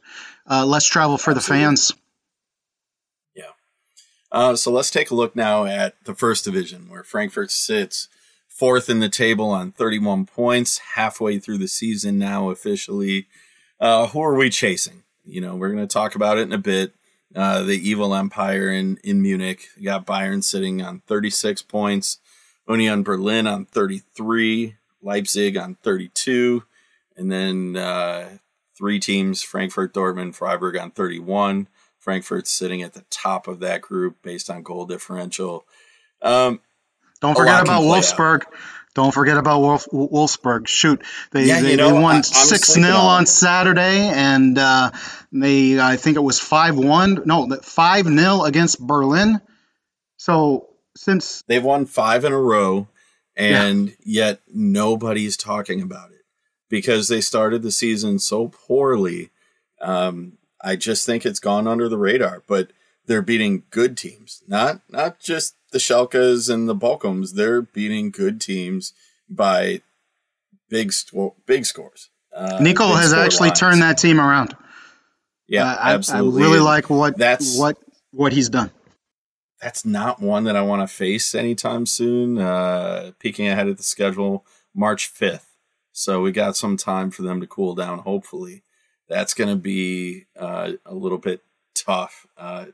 uh, 0.50 0.66
less 0.66 0.86
travel 0.86 1.18
for 1.18 1.32
Absolutely. 1.32 1.64
the 1.64 1.66
fans. 1.66 1.94
Yeah. 3.34 3.52
Uh, 4.34 4.56
so 4.58 4.70
let's 4.70 4.92
take 4.92 5.12
a 5.12 5.16
look 5.16 5.34
now 5.34 5.64
at 5.64 6.04
the 6.04 6.14
first 6.14 6.44
division, 6.44 6.90
where 6.90 7.04
Frankfurt 7.04 7.52
sits 7.52 8.10
fourth 8.50 8.90
in 8.90 9.00
the 9.00 9.08
table 9.08 9.50
on 9.50 9.72
31 9.72 10.26
points, 10.26 10.80
halfway 10.96 11.40
through 11.40 11.60
the 11.60 11.70
season 11.70 12.20
now 12.20 12.50
officially. 12.50 13.28
Uh, 13.80 14.08
who 14.08 14.22
are 14.22 14.36
we 14.36 14.50
chasing? 14.50 15.04
You 15.24 15.40
know, 15.40 15.56
we're 15.56 15.72
going 15.72 15.88
to 15.88 15.94
talk 15.94 16.16
about 16.16 16.38
it 16.38 16.42
in 16.42 16.52
a 16.52 16.58
bit. 16.58 16.94
Uh, 17.36 17.62
the 17.62 17.78
evil 17.88 18.16
empire 18.16 18.72
in, 18.72 18.98
in 19.04 19.22
Munich. 19.22 19.68
You 19.78 19.86
got 19.86 20.08
Bayern 20.08 20.44
sitting 20.44 20.82
on 20.82 21.02
36 21.06 21.62
points, 21.62 22.18
Union 22.68 23.04
Berlin 23.04 23.46
on 23.46 23.66
33, 23.66 24.76
Leipzig 25.04 25.56
on 25.56 25.76
32, 25.76 26.64
and 27.16 27.32
then 27.32 27.76
uh, 27.76 28.38
three 28.76 29.00
teams 29.00 29.44
Frankfurt, 29.44 29.94
Dortmund, 29.94 30.34
Freiburg 30.34 30.78
on 30.78 30.90
31. 30.90 31.68
Frankfurt's 32.00 32.50
sitting 32.50 32.82
at 32.82 32.94
the 32.94 33.04
top 33.12 33.48
of 33.48 33.60
that 33.60 33.82
group 33.82 34.22
based 34.24 34.50
on 34.50 34.64
goal 34.64 34.86
differential. 34.86 35.66
Um, 36.22 36.62
Don't 37.22 37.36
forget 37.36 37.62
about 37.62 37.84
Wolfsburg. 37.84 38.44
Out. 38.48 38.54
Don't 38.96 39.14
forget 39.14 39.38
about 39.38 39.62
Wolf, 39.62 39.88
Wolfsburg. 39.94 40.68
Shoot, 40.68 41.04
they 41.32 41.46
yeah, 41.46 41.62
they, 41.62 41.76
know, 41.76 41.94
they, 41.94 42.02
won 42.02 42.24
six 42.24 42.74
0 42.74 42.92
on 42.96 43.26
Saturday, 43.28 44.08
and 44.08 44.58
uh, 44.58 44.92
they 45.32 45.80
I 45.80 45.96
think 45.96 46.18
it 46.18 46.22
was 46.22 46.40
five 46.40 46.76
one. 46.76 47.22
No, 47.26 47.48
five 47.62 48.08
0 48.08 48.44
against 48.44 48.80
Berlin. 48.80 49.42
So 50.18 50.70
since 50.96 51.44
they've 51.48 51.64
won 51.64 51.86
five 51.86 52.26
in 52.26 52.34
a 52.34 52.40
row, 52.40 52.88
and 53.36 53.90
yeah. 54.04 54.26
yet 54.26 54.42
nobody's 54.52 55.38
talking 55.38 55.82
about 55.82 56.12
it 56.12 56.26
because 56.68 57.08
they 57.08 57.22
started 57.22 57.62
the 57.62 57.72
season 57.72 58.20
so 58.20 58.48
poorly. 58.50 59.30
Um, 59.82 60.38
I 60.62 60.76
just 60.76 61.06
think 61.06 61.26
it's 61.26 61.40
gone 61.40 61.68
under 61.68 61.88
the 61.88 61.98
radar, 61.98 62.44
but 62.48 62.72
they're 63.06 63.22
beating 63.22 63.64
good 63.70 63.98
teams, 63.98 64.44
not 64.48 64.82
not 64.90 65.20
just 65.20 65.56
the 65.72 65.80
Schalkes 65.80 66.50
and 66.50 66.68
the 66.68 66.76
Bochums. 66.76 67.34
They're 67.34 67.62
beating 67.62 68.12
good 68.12 68.42
teams 68.42 68.94
by 69.30 69.82
big 70.70 70.94
big 71.46 71.66
scores. 71.66 72.10
Uh, 72.36 72.60
Niko 72.60 72.96
has 72.96 73.14
actually 73.14 73.50
lines. 73.50 73.60
turned 73.60 73.82
that 73.82 73.98
team 73.98 74.20
around. 74.20 74.56
Yeah, 75.48 75.68
uh, 75.68 75.78
absolutely. 75.82 76.42
I, 76.42 76.46
I 76.46 76.50
really 76.50 76.60
like 76.60 76.90
what 76.90 77.18
that's 77.18 77.58
what 77.58 77.78
what 78.12 78.34
he's 78.34 78.50
done. 78.50 78.72
That's 79.62 79.86
not 79.86 80.22
one 80.22 80.46
that 80.46 80.56
I 80.56 80.62
want 80.62 80.88
to 80.88 80.94
face 80.94 81.36
anytime 81.36 81.86
soon. 81.86 82.38
Uh, 82.38 83.12
peeking 83.20 83.48
ahead 83.48 83.68
at 83.68 83.78
the 83.78 83.84
schedule, 83.84 84.46
March 84.74 85.08
fifth, 85.08 85.58
so 85.92 86.22
we 86.22 86.32
got 86.32 86.56
some 86.56 86.78
time 86.78 87.12
for 87.12 87.24
them 87.24 87.42
to 87.42 87.48
cool 87.48 87.76
down. 87.76 88.00
Hopefully, 88.00 88.64
that's 89.08 89.34
going 89.34 89.50
to 89.50 89.56
be 89.56 90.26
uh, 90.38 90.74
a 90.86 90.94
little 90.94 91.18
bit 91.18 91.42
tough. 91.76 92.26
Uh, 92.38 92.68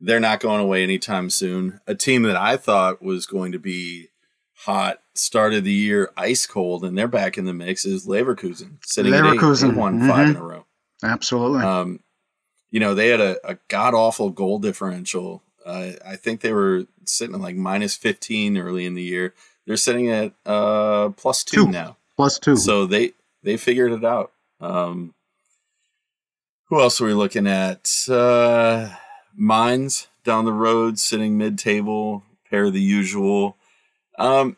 they're 0.00 0.20
not 0.20 0.40
going 0.40 0.60
away 0.60 0.82
anytime 0.82 1.30
soon. 1.30 1.80
A 1.86 1.94
team 1.94 2.22
that 2.22 2.36
I 2.36 2.56
thought 2.56 3.02
was 3.02 3.26
going 3.26 3.52
to 3.52 3.58
be 3.58 4.08
hot 4.54 5.00
started 5.14 5.64
the 5.64 5.72
year 5.72 6.10
ice 6.16 6.46
cold, 6.46 6.84
and 6.84 6.96
they're 6.96 7.08
back 7.08 7.38
in 7.38 7.44
the 7.44 7.54
mix 7.54 7.84
is 7.84 8.06
Leverkusen, 8.06 8.78
sitting 8.82 9.12
Leverkusen. 9.12 9.68
at 9.68 9.70
eight. 9.70 9.76
Won 9.76 9.98
mm-hmm. 9.98 10.08
five 10.08 10.28
in 10.30 10.36
a 10.36 10.42
row. 10.42 10.66
Absolutely. 11.02 11.62
Um, 11.62 12.00
you 12.70 12.80
know, 12.80 12.94
they 12.94 13.08
had 13.08 13.20
a, 13.20 13.36
a 13.48 13.58
god 13.68 13.94
awful 13.94 14.30
goal 14.30 14.58
differential. 14.58 15.42
Uh, 15.64 15.92
I 16.06 16.16
think 16.16 16.40
they 16.40 16.52
were 16.52 16.86
sitting 17.04 17.34
at 17.34 17.40
like 17.40 17.56
minus 17.56 17.96
15 17.96 18.56
early 18.56 18.86
in 18.86 18.94
the 18.94 19.02
year. 19.02 19.34
They're 19.66 19.76
sitting 19.76 20.10
at 20.10 20.32
uh, 20.46 21.10
plus 21.10 21.44
two, 21.44 21.66
two. 21.66 21.70
now. 21.70 21.96
Plus 22.16 22.38
two. 22.38 22.56
So 22.56 22.86
they 22.86 23.12
they 23.42 23.56
figured 23.56 23.92
it 23.92 24.04
out. 24.04 24.32
Um, 24.60 25.14
who 26.66 26.80
else 26.80 27.00
are 27.00 27.06
we 27.06 27.14
looking 27.14 27.46
at? 27.46 27.88
Uh, 28.08 28.90
Mainz 29.36 30.08
down 30.24 30.44
the 30.44 30.52
road, 30.52 30.98
sitting 30.98 31.38
mid-table, 31.38 32.24
pair 32.48 32.70
the 32.70 32.80
usual. 32.80 33.56
Um, 34.18 34.56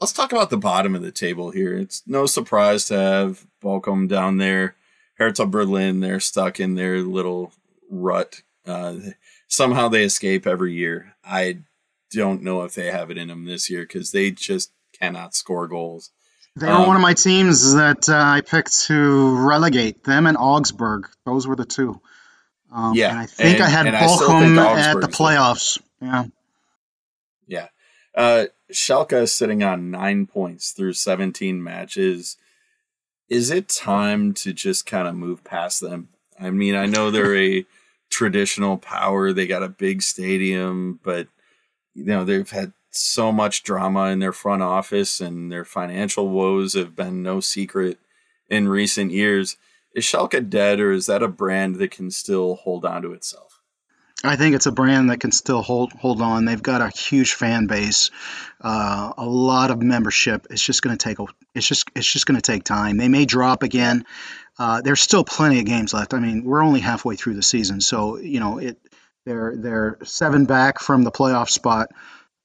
let's 0.00 0.12
talk 0.12 0.32
about 0.32 0.50
the 0.50 0.56
bottom 0.56 0.94
of 0.94 1.02
the 1.02 1.12
table 1.12 1.50
here. 1.50 1.74
It's 1.76 2.02
no 2.06 2.26
surprise 2.26 2.86
to 2.86 2.98
have 2.98 3.46
Bochum 3.62 4.08
down 4.08 4.38
there. 4.38 4.76
Hertha 5.14 5.46
Berlin, 5.46 6.00
they're 6.00 6.20
stuck 6.20 6.60
in 6.60 6.74
their 6.74 6.98
little 6.98 7.52
rut. 7.90 8.42
Uh, 8.66 8.96
somehow 9.48 9.88
they 9.88 10.04
escape 10.04 10.46
every 10.46 10.74
year. 10.74 11.14
I 11.24 11.60
don't 12.10 12.42
know 12.42 12.62
if 12.62 12.74
they 12.74 12.90
have 12.90 13.10
it 13.10 13.18
in 13.18 13.28
them 13.28 13.44
this 13.44 13.68
year 13.68 13.82
because 13.82 14.12
they 14.12 14.30
just 14.30 14.72
cannot 14.98 15.34
score 15.34 15.66
goals. 15.66 16.10
They 16.56 16.68
um, 16.68 16.86
one 16.86 16.96
of 16.96 17.02
my 17.02 17.14
teams 17.14 17.74
that 17.74 18.08
uh, 18.08 18.16
I 18.16 18.40
picked 18.40 18.80
to 18.86 19.36
relegate 19.36 20.04
them 20.04 20.26
and 20.26 20.36
Augsburg. 20.36 21.08
Those 21.24 21.46
were 21.46 21.56
the 21.56 21.64
two. 21.64 22.00
Um, 22.72 22.94
yeah, 22.94 23.10
and 23.10 23.18
I 23.18 23.26
think 23.26 23.60
and, 23.60 23.64
I 23.64 23.68
had 23.68 23.86
Bochum 23.86 24.58
at 24.58 25.00
the 25.00 25.08
playoffs. 25.08 25.80
Yeah, 26.00 26.24
yeah. 27.46 27.68
Uh, 28.14 28.46
Schalke 28.72 29.22
is 29.22 29.32
sitting 29.32 29.62
on 29.62 29.90
nine 29.90 30.26
points 30.26 30.72
through 30.72 30.92
17 30.92 31.62
matches. 31.62 32.36
Is 33.28 33.50
it 33.50 33.68
time 33.68 34.34
to 34.34 34.52
just 34.52 34.86
kind 34.86 35.08
of 35.08 35.14
move 35.14 35.44
past 35.44 35.80
them? 35.80 36.08
I 36.40 36.50
mean, 36.50 36.74
I 36.74 36.86
know 36.86 37.10
they're 37.10 37.36
a 37.36 37.64
traditional 38.10 38.76
power. 38.76 39.32
They 39.32 39.46
got 39.46 39.62
a 39.62 39.68
big 39.68 40.02
stadium, 40.02 41.00
but 41.02 41.28
you 41.94 42.04
know 42.04 42.24
they've 42.24 42.50
had 42.50 42.72
so 42.90 43.32
much 43.32 43.62
drama 43.62 44.06
in 44.06 44.18
their 44.18 44.32
front 44.32 44.62
office, 44.62 45.20
and 45.20 45.50
their 45.50 45.64
financial 45.64 46.28
woes 46.28 46.74
have 46.74 46.94
been 46.94 47.22
no 47.22 47.40
secret 47.40 47.98
in 48.48 48.68
recent 48.68 49.12
years 49.12 49.56
is 49.98 50.04
Schalke 50.04 50.48
dead, 50.48 50.80
or 50.80 50.92
is 50.92 51.06
that 51.06 51.22
a 51.22 51.28
brand 51.28 51.76
that 51.76 51.90
can 51.90 52.10
still 52.10 52.54
hold 52.54 52.84
on 52.84 53.02
to 53.02 53.12
itself? 53.12 53.60
I 54.24 54.34
think 54.34 54.56
it's 54.56 54.66
a 54.66 54.72
brand 54.72 55.10
that 55.10 55.20
can 55.20 55.30
still 55.30 55.62
hold 55.62 55.92
hold 55.92 56.20
on. 56.20 56.44
They've 56.44 56.62
got 56.62 56.80
a 56.80 56.88
huge 56.88 57.34
fan 57.34 57.66
base, 57.66 58.10
uh, 58.60 59.12
a 59.16 59.24
lot 59.24 59.70
of 59.70 59.80
membership. 59.80 60.48
It's 60.50 60.62
just 60.62 60.82
going 60.82 60.96
to 60.96 61.02
take 61.02 61.20
a, 61.20 61.26
it's 61.54 61.68
just 61.68 61.88
it's 61.94 62.10
just 62.10 62.26
going 62.26 62.36
to 62.36 62.42
take 62.42 62.64
time. 62.64 62.96
They 62.96 63.08
may 63.08 63.26
drop 63.26 63.62
again. 63.62 64.04
Uh, 64.58 64.80
there's 64.80 65.00
still 65.00 65.22
plenty 65.22 65.60
of 65.60 65.66
games 65.66 65.94
left. 65.94 66.14
I 66.14 66.18
mean, 66.18 66.42
we're 66.42 66.64
only 66.64 66.80
halfway 66.80 67.14
through 67.14 67.34
the 67.34 67.42
season, 67.42 67.80
so 67.80 68.18
you 68.18 68.40
know 68.40 68.58
it. 68.58 68.78
They're 69.24 69.54
they're 69.56 69.98
seven 70.04 70.46
back 70.46 70.80
from 70.80 71.04
the 71.04 71.12
playoff 71.12 71.48
spot. 71.48 71.90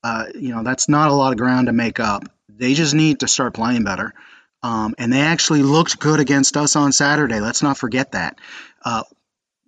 Uh, 0.03 0.25
you 0.35 0.53
know 0.53 0.63
that's 0.63 0.89
not 0.89 1.09
a 1.09 1.13
lot 1.13 1.31
of 1.31 1.39
ground 1.39 1.67
to 1.67 1.73
make 1.73 1.99
up. 1.99 2.23
They 2.49 2.75
just 2.75 2.93
need 2.93 3.21
to 3.21 3.27
start 3.27 3.55
playing 3.55 3.83
better. 3.83 4.13
Um, 4.64 4.95
and 4.97 5.11
they 5.11 5.20
actually 5.20 5.61
looked 5.61 5.99
good 5.99 6.22
against 6.22 6.55
us 6.55 6.76
on 6.76 6.93
Saturday. 6.93 7.41
Let's 7.41 7.61
not 7.61 7.78
forget 7.78 8.14
that. 8.14 8.39
Uh, 8.84 9.03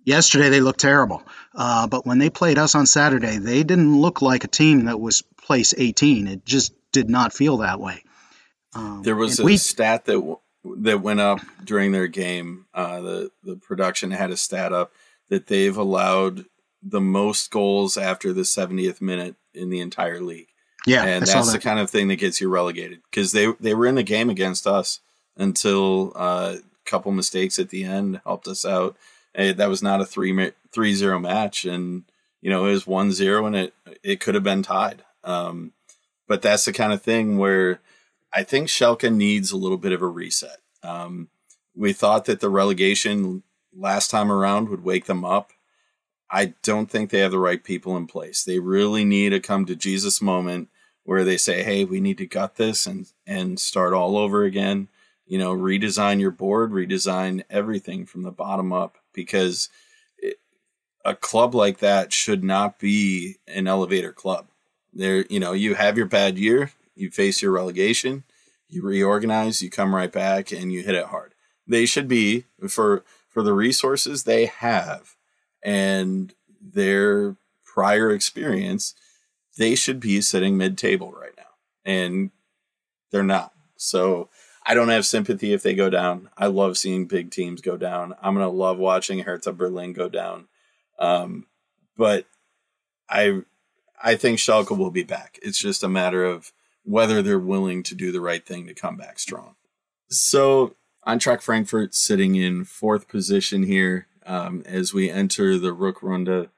yesterday 0.04 0.48
they 0.48 0.60
looked 0.60 0.80
terrible, 0.80 1.22
uh, 1.54 1.86
but 1.86 2.06
when 2.06 2.18
they 2.18 2.30
played 2.30 2.56
us 2.56 2.74
on 2.74 2.86
Saturday, 2.86 3.36
they 3.36 3.62
didn't 3.62 4.00
look 4.00 4.22
like 4.22 4.44
a 4.44 4.48
team 4.48 4.86
that 4.86 4.98
was 4.98 5.22
place 5.46 5.74
18. 5.76 6.26
It 6.26 6.46
just 6.46 6.72
did 6.92 7.10
not 7.10 7.34
feel 7.34 7.58
that 7.58 7.78
way. 7.78 8.02
Um, 8.74 9.02
there 9.02 9.16
was 9.16 9.38
a 9.38 9.44
we, 9.44 9.58
stat 9.58 10.06
that 10.06 10.14
w- 10.14 10.40
that 10.78 11.02
went 11.02 11.20
up 11.20 11.40
during 11.62 11.92
their 11.92 12.08
game. 12.08 12.66
Uh, 12.72 13.00
the 13.00 13.30
the 13.42 13.56
production 13.56 14.10
had 14.10 14.30
a 14.30 14.36
stat 14.36 14.72
up 14.72 14.92
that 15.28 15.46
they've 15.46 15.76
allowed 15.76 16.46
the 16.82 17.00
most 17.00 17.50
goals 17.50 17.96
after 17.96 18.32
the 18.32 18.42
70th 18.42 19.00
minute 19.00 19.34
in 19.52 19.70
the 19.70 19.80
entire 19.80 20.20
league. 20.20 20.48
Yeah, 20.86 21.04
and 21.04 21.26
that's 21.26 21.52
that. 21.52 21.52
the 21.52 21.62
kind 21.62 21.80
of 21.80 21.90
thing 21.90 22.08
that 22.08 22.16
gets 22.16 22.40
you 22.40 22.48
relegated 22.48 23.00
because 23.10 23.32
they 23.32 23.52
they 23.60 23.74
were 23.74 23.86
in 23.86 23.96
the 23.96 24.02
game 24.02 24.30
against 24.30 24.66
us 24.66 25.00
until 25.36 26.12
uh, 26.14 26.56
a 26.58 26.90
couple 26.90 27.12
mistakes 27.12 27.58
at 27.58 27.70
the 27.70 27.84
end 27.84 28.20
helped 28.24 28.48
us 28.48 28.64
out. 28.64 28.96
that 29.34 29.68
was 29.68 29.82
not 29.82 30.00
a 30.00 30.06
three 30.06 30.52
three 30.72 30.94
zero 30.94 31.18
match, 31.18 31.64
and 31.64 32.04
you 32.40 32.50
know 32.50 32.64
it 32.66 32.70
was 32.70 32.86
one 32.86 33.12
zero, 33.12 33.46
and 33.46 33.56
it 33.56 33.74
it 34.02 34.20
could 34.20 34.34
have 34.36 34.44
been 34.44 34.62
tied. 34.62 35.02
Um, 35.24 35.72
but 36.28 36.40
that's 36.40 36.64
the 36.64 36.72
kind 36.72 36.92
of 36.92 37.02
thing 37.02 37.36
where 37.36 37.80
I 38.32 38.44
think 38.44 38.68
Schalke 38.68 39.12
needs 39.12 39.50
a 39.50 39.56
little 39.56 39.78
bit 39.78 39.92
of 39.92 40.02
a 40.02 40.06
reset. 40.06 40.58
Um, 40.82 41.28
we 41.74 41.92
thought 41.92 42.26
that 42.26 42.40
the 42.40 42.48
relegation 42.48 43.42
last 43.76 44.10
time 44.10 44.30
around 44.30 44.68
would 44.68 44.84
wake 44.84 45.06
them 45.06 45.24
up. 45.24 45.52
I 46.30 46.54
don't 46.62 46.90
think 46.90 47.10
they 47.10 47.20
have 47.20 47.30
the 47.30 47.38
right 47.38 47.62
people 47.62 47.96
in 47.96 48.06
place. 48.06 48.42
They 48.44 48.58
really 48.58 49.04
need 49.04 49.32
a 49.32 49.40
come 49.40 49.66
to 49.66 49.76
Jesus 49.76 50.20
moment 50.20 50.68
where 51.06 51.24
they 51.24 51.36
say, 51.38 51.62
"Hey, 51.62 51.84
we 51.84 52.00
need 52.00 52.18
to 52.18 52.26
gut 52.26 52.56
this 52.56 52.86
and 52.86 53.06
and 53.26 53.58
start 53.58 53.94
all 53.94 54.18
over 54.18 54.44
again." 54.44 54.88
You 55.24 55.38
know, 55.38 55.54
redesign 55.54 56.20
your 56.20 56.30
board, 56.30 56.72
redesign 56.72 57.44
everything 57.48 58.06
from 58.06 58.22
the 58.22 58.30
bottom 58.30 58.72
up 58.72 58.98
because 59.12 59.70
it, 60.18 60.38
a 61.04 61.14
club 61.14 61.54
like 61.54 61.78
that 61.78 62.12
should 62.12 62.44
not 62.44 62.78
be 62.78 63.36
an 63.48 63.66
elevator 63.66 64.12
club. 64.12 64.48
There, 64.92 65.24
you 65.30 65.40
know, 65.40 65.52
you 65.52 65.74
have 65.74 65.96
your 65.96 66.06
bad 66.06 66.38
year, 66.38 66.72
you 66.94 67.10
face 67.10 67.40
your 67.40 67.52
relegation, 67.52 68.24
you 68.68 68.82
reorganize, 68.82 69.62
you 69.62 69.70
come 69.70 69.94
right 69.94 70.12
back, 70.12 70.52
and 70.52 70.72
you 70.72 70.82
hit 70.82 70.94
it 70.94 71.06
hard. 71.06 71.34
They 71.66 71.86
should 71.86 72.08
be 72.08 72.44
for 72.68 73.04
for 73.28 73.42
the 73.42 73.52
resources 73.52 74.24
they 74.24 74.46
have 74.46 75.14
and 75.62 76.34
their 76.60 77.36
prior 77.64 78.10
experience 78.10 78.94
they 79.56 79.74
should 79.74 80.00
be 80.00 80.20
sitting 80.20 80.56
mid 80.56 80.76
table 80.76 81.12
right 81.12 81.34
now. 81.36 81.44
And 81.84 82.30
they're 83.10 83.22
not. 83.22 83.52
So 83.76 84.28
I 84.66 84.74
don't 84.74 84.88
have 84.88 85.06
sympathy 85.06 85.52
if 85.52 85.62
they 85.62 85.74
go 85.74 85.90
down. 85.90 86.28
I 86.36 86.46
love 86.46 86.76
seeing 86.76 87.06
big 87.06 87.30
teams 87.30 87.60
go 87.60 87.76
down. 87.76 88.14
I'm 88.20 88.34
to 88.34 88.48
love 88.48 88.78
watching 88.78 89.20
Hertha 89.20 89.52
Berlin 89.52 89.92
go 89.92 90.08
down. 90.08 90.48
Um, 90.98 91.46
but 91.96 92.26
I 93.08 93.42
I 94.02 94.16
think 94.16 94.38
Schalke 94.38 94.76
will 94.76 94.90
be 94.90 95.04
back. 95.04 95.38
It's 95.42 95.58
just 95.58 95.82
a 95.82 95.88
matter 95.88 96.24
of 96.24 96.52
whether 96.84 97.22
they're 97.22 97.38
willing 97.38 97.82
to 97.84 97.94
do 97.94 98.12
the 98.12 98.20
right 98.20 98.44
thing 98.44 98.66
to 98.66 98.74
come 98.74 98.96
back 98.96 99.18
strong. 99.18 99.54
So 100.08 100.74
Eintracht 101.06 101.42
Frankfurt 101.42 101.94
sitting 101.94 102.34
in 102.34 102.64
fourth 102.64 103.08
position 103.08 103.62
here 103.62 104.06
um, 104.24 104.62
as 104.66 104.92
we 104.92 105.10
enter 105.10 105.58
the 105.58 105.74
Rückrunde, 105.74 106.48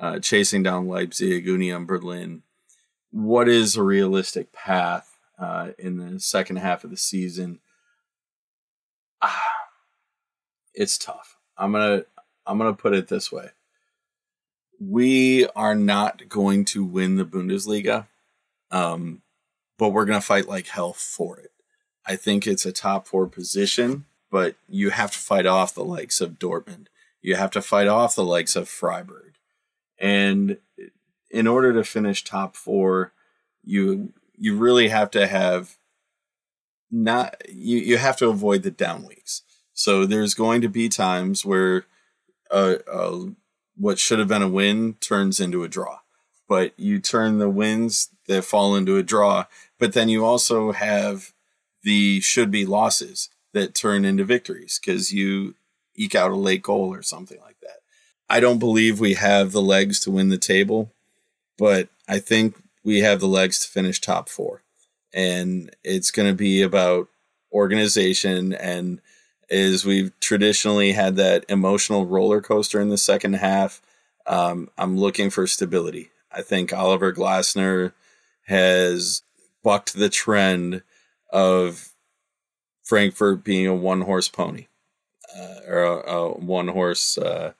uh, 0.00 0.18
chasing 0.18 0.62
down 0.62 0.88
Leipzig, 0.88 1.46
Union 1.46 1.84
Berlin, 1.86 2.42
what 3.10 3.48
is 3.48 3.76
a 3.76 3.82
realistic 3.82 4.52
path 4.52 5.16
uh, 5.38 5.70
in 5.78 5.98
the 5.98 6.20
second 6.20 6.56
half 6.56 6.84
of 6.84 6.90
the 6.90 6.96
season? 6.96 7.60
Ah, 9.22 9.44
it's 10.74 10.98
tough. 10.98 11.36
I'm 11.56 11.72
gonna 11.72 12.04
I'm 12.46 12.58
gonna 12.58 12.74
put 12.74 12.94
it 12.94 13.08
this 13.08 13.32
way. 13.32 13.50
we 14.80 15.46
are 15.56 15.74
not 15.74 16.28
going 16.28 16.64
to 16.66 16.84
win 16.84 17.16
the 17.16 17.24
Bundesliga, 17.24 18.06
um, 18.70 19.22
but 19.78 19.90
we're 19.90 20.04
to 20.06 20.20
fight 20.20 20.48
like 20.48 20.68
hell 20.68 20.92
for 20.92 21.38
it. 21.38 21.50
I 22.06 22.16
think 22.16 22.46
it's 22.46 22.64
a 22.66 22.72
top 22.72 23.06
four 23.06 23.26
position, 23.26 24.06
but 24.30 24.56
you 24.68 24.90
have 24.90 25.12
to 25.12 25.18
fight 25.18 25.46
off 25.46 25.74
the 25.74 25.84
likes 25.84 26.20
of 26.20 26.38
Dortmund. 26.38 26.86
You 27.20 27.36
have 27.36 27.50
to 27.52 27.62
fight 27.62 27.88
off 27.88 28.14
the 28.14 28.24
likes 28.24 28.56
of 28.56 28.68
Freiburg. 28.68 29.34
And 29.98 30.58
in 31.30 31.46
order 31.46 31.72
to 31.72 31.84
finish 31.84 32.24
top 32.24 32.56
four, 32.56 33.12
you 33.64 34.12
you 34.36 34.56
really 34.56 34.88
have 34.88 35.10
to 35.12 35.26
have 35.26 35.76
not 36.90 37.36
you, 37.48 37.78
you 37.78 37.96
have 37.98 38.16
to 38.18 38.28
avoid 38.28 38.62
the 38.62 38.70
down 38.70 39.06
weeks. 39.06 39.42
So 39.72 40.04
there's 40.04 40.34
going 40.34 40.60
to 40.62 40.68
be 40.68 40.88
times 40.88 41.44
where 41.44 41.84
uh, 42.50 42.76
uh, 42.90 43.18
what 43.76 43.98
should 43.98 44.18
have 44.18 44.28
been 44.28 44.42
a 44.42 44.48
win 44.48 44.94
turns 44.94 45.40
into 45.40 45.62
a 45.62 45.68
draw. 45.68 46.00
But 46.48 46.72
you 46.78 46.98
turn 46.98 47.38
the 47.38 47.50
wins 47.50 48.08
that 48.26 48.44
fall 48.44 48.74
into 48.74 48.96
a 48.96 49.02
draw, 49.02 49.44
but 49.78 49.92
then 49.92 50.08
you 50.08 50.24
also 50.24 50.72
have 50.72 51.32
the 51.82 52.20
should 52.20 52.50
be 52.50 52.64
losses 52.64 53.28
that 53.52 53.74
turn 53.74 54.04
into 54.04 54.24
victories 54.24 54.80
because 54.82 55.12
you 55.12 55.54
eke 55.94 56.14
out 56.14 56.30
a 56.30 56.36
late 56.36 56.62
goal 56.62 56.92
or 56.92 57.02
something 57.02 57.38
like 57.40 57.60
that. 57.60 57.80
I 58.28 58.40
don't 58.40 58.58
believe 58.58 59.00
we 59.00 59.14
have 59.14 59.52
the 59.52 59.62
legs 59.62 60.00
to 60.00 60.10
win 60.10 60.28
the 60.28 60.38
table, 60.38 60.92
but 61.58 61.88
I 62.08 62.18
think 62.18 62.56
we 62.84 63.00
have 63.00 63.20
the 63.20 63.28
legs 63.28 63.58
to 63.60 63.68
finish 63.68 64.00
top 64.00 64.28
four. 64.28 64.62
And 65.12 65.74
it's 65.84 66.10
going 66.10 66.28
to 66.28 66.34
be 66.34 66.62
about 66.62 67.08
organization 67.52 68.52
and 68.54 69.00
is 69.48 69.84
we've 69.84 70.12
traditionally 70.20 70.92
had 70.92 71.16
that 71.16 71.44
emotional 71.48 72.06
roller 72.06 72.40
coaster 72.40 72.80
in 72.80 72.90
the 72.90 72.98
second 72.98 73.34
half. 73.34 73.80
Um, 74.26 74.70
I'm 74.76 74.98
looking 74.98 75.30
for 75.30 75.46
stability. 75.46 76.10
I 76.30 76.42
think 76.42 76.72
Oliver 76.72 77.12
Glasner 77.12 77.92
has 78.46 79.22
bucked 79.62 79.94
the 79.94 80.10
trend 80.10 80.82
of 81.30 81.90
Frankfurt 82.84 83.42
being 83.44 83.66
a 83.66 83.74
one 83.74 84.02
horse 84.02 84.28
pony 84.28 84.66
uh, 85.36 85.60
or 85.66 85.82
a, 85.82 86.10
a 86.10 86.32
one 86.38 86.68
horse. 86.68 87.18
Uh, 87.18 87.52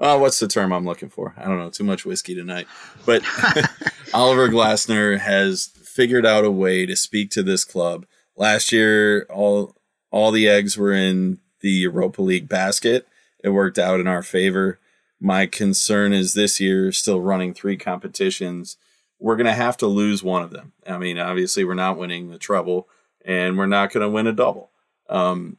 oh, 0.00 0.18
what's 0.18 0.40
the 0.40 0.48
term 0.48 0.72
I'm 0.72 0.84
looking 0.84 1.10
for? 1.10 1.34
I 1.36 1.44
don't 1.44 1.58
know. 1.58 1.70
Too 1.70 1.84
much 1.84 2.04
whiskey 2.04 2.34
tonight. 2.34 2.66
But 3.06 3.22
Oliver 4.14 4.48
Glasner 4.48 5.18
has 5.18 5.66
figured 5.82 6.26
out 6.26 6.44
a 6.44 6.50
way 6.50 6.86
to 6.86 6.96
speak 6.96 7.30
to 7.32 7.42
this 7.42 7.64
club. 7.64 8.06
Last 8.36 8.72
year, 8.72 9.26
all 9.30 9.76
all 10.10 10.30
the 10.32 10.48
eggs 10.48 10.76
were 10.76 10.92
in 10.92 11.38
the 11.60 11.70
Europa 11.70 12.22
League 12.22 12.48
basket. 12.48 13.06
It 13.44 13.50
worked 13.50 13.78
out 13.78 14.00
in 14.00 14.06
our 14.06 14.22
favor. 14.22 14.78
My 15.20 15.46
concern 15.46 16.12
is 16.12 16.32
this 16.34 16.58
year, 16.58 16.90
still 16.92 17.20
running 17.20 17.52
three 17.52 17.76
competitions, 17.76 18.76
we're 19.18 19.36
going 19.36 19.46
to 19.46 19.52
have 19.52 19.76
to 19.76 19.86
lose 19.86 20.22
one 20.22 20.42
of 20.42 20.50
them. 20.50 20.72
I 20.86 20.96
mean, 20.96 21.18
obviously, 21.18 21.62
we're 21.64 21.74
not 21.74 21.98
winning 21.98 22.30
the 22.30 22.38
treble 22.38 22.88
and 23.24 23.58
we're 23.58 23.66
not 23.66 23.92
going 23.92 24.02
to 24.02 24.08
win 24.08 24.26
a 24.26 24.32
double. 24.32 24.70
Um, 25.10 25.58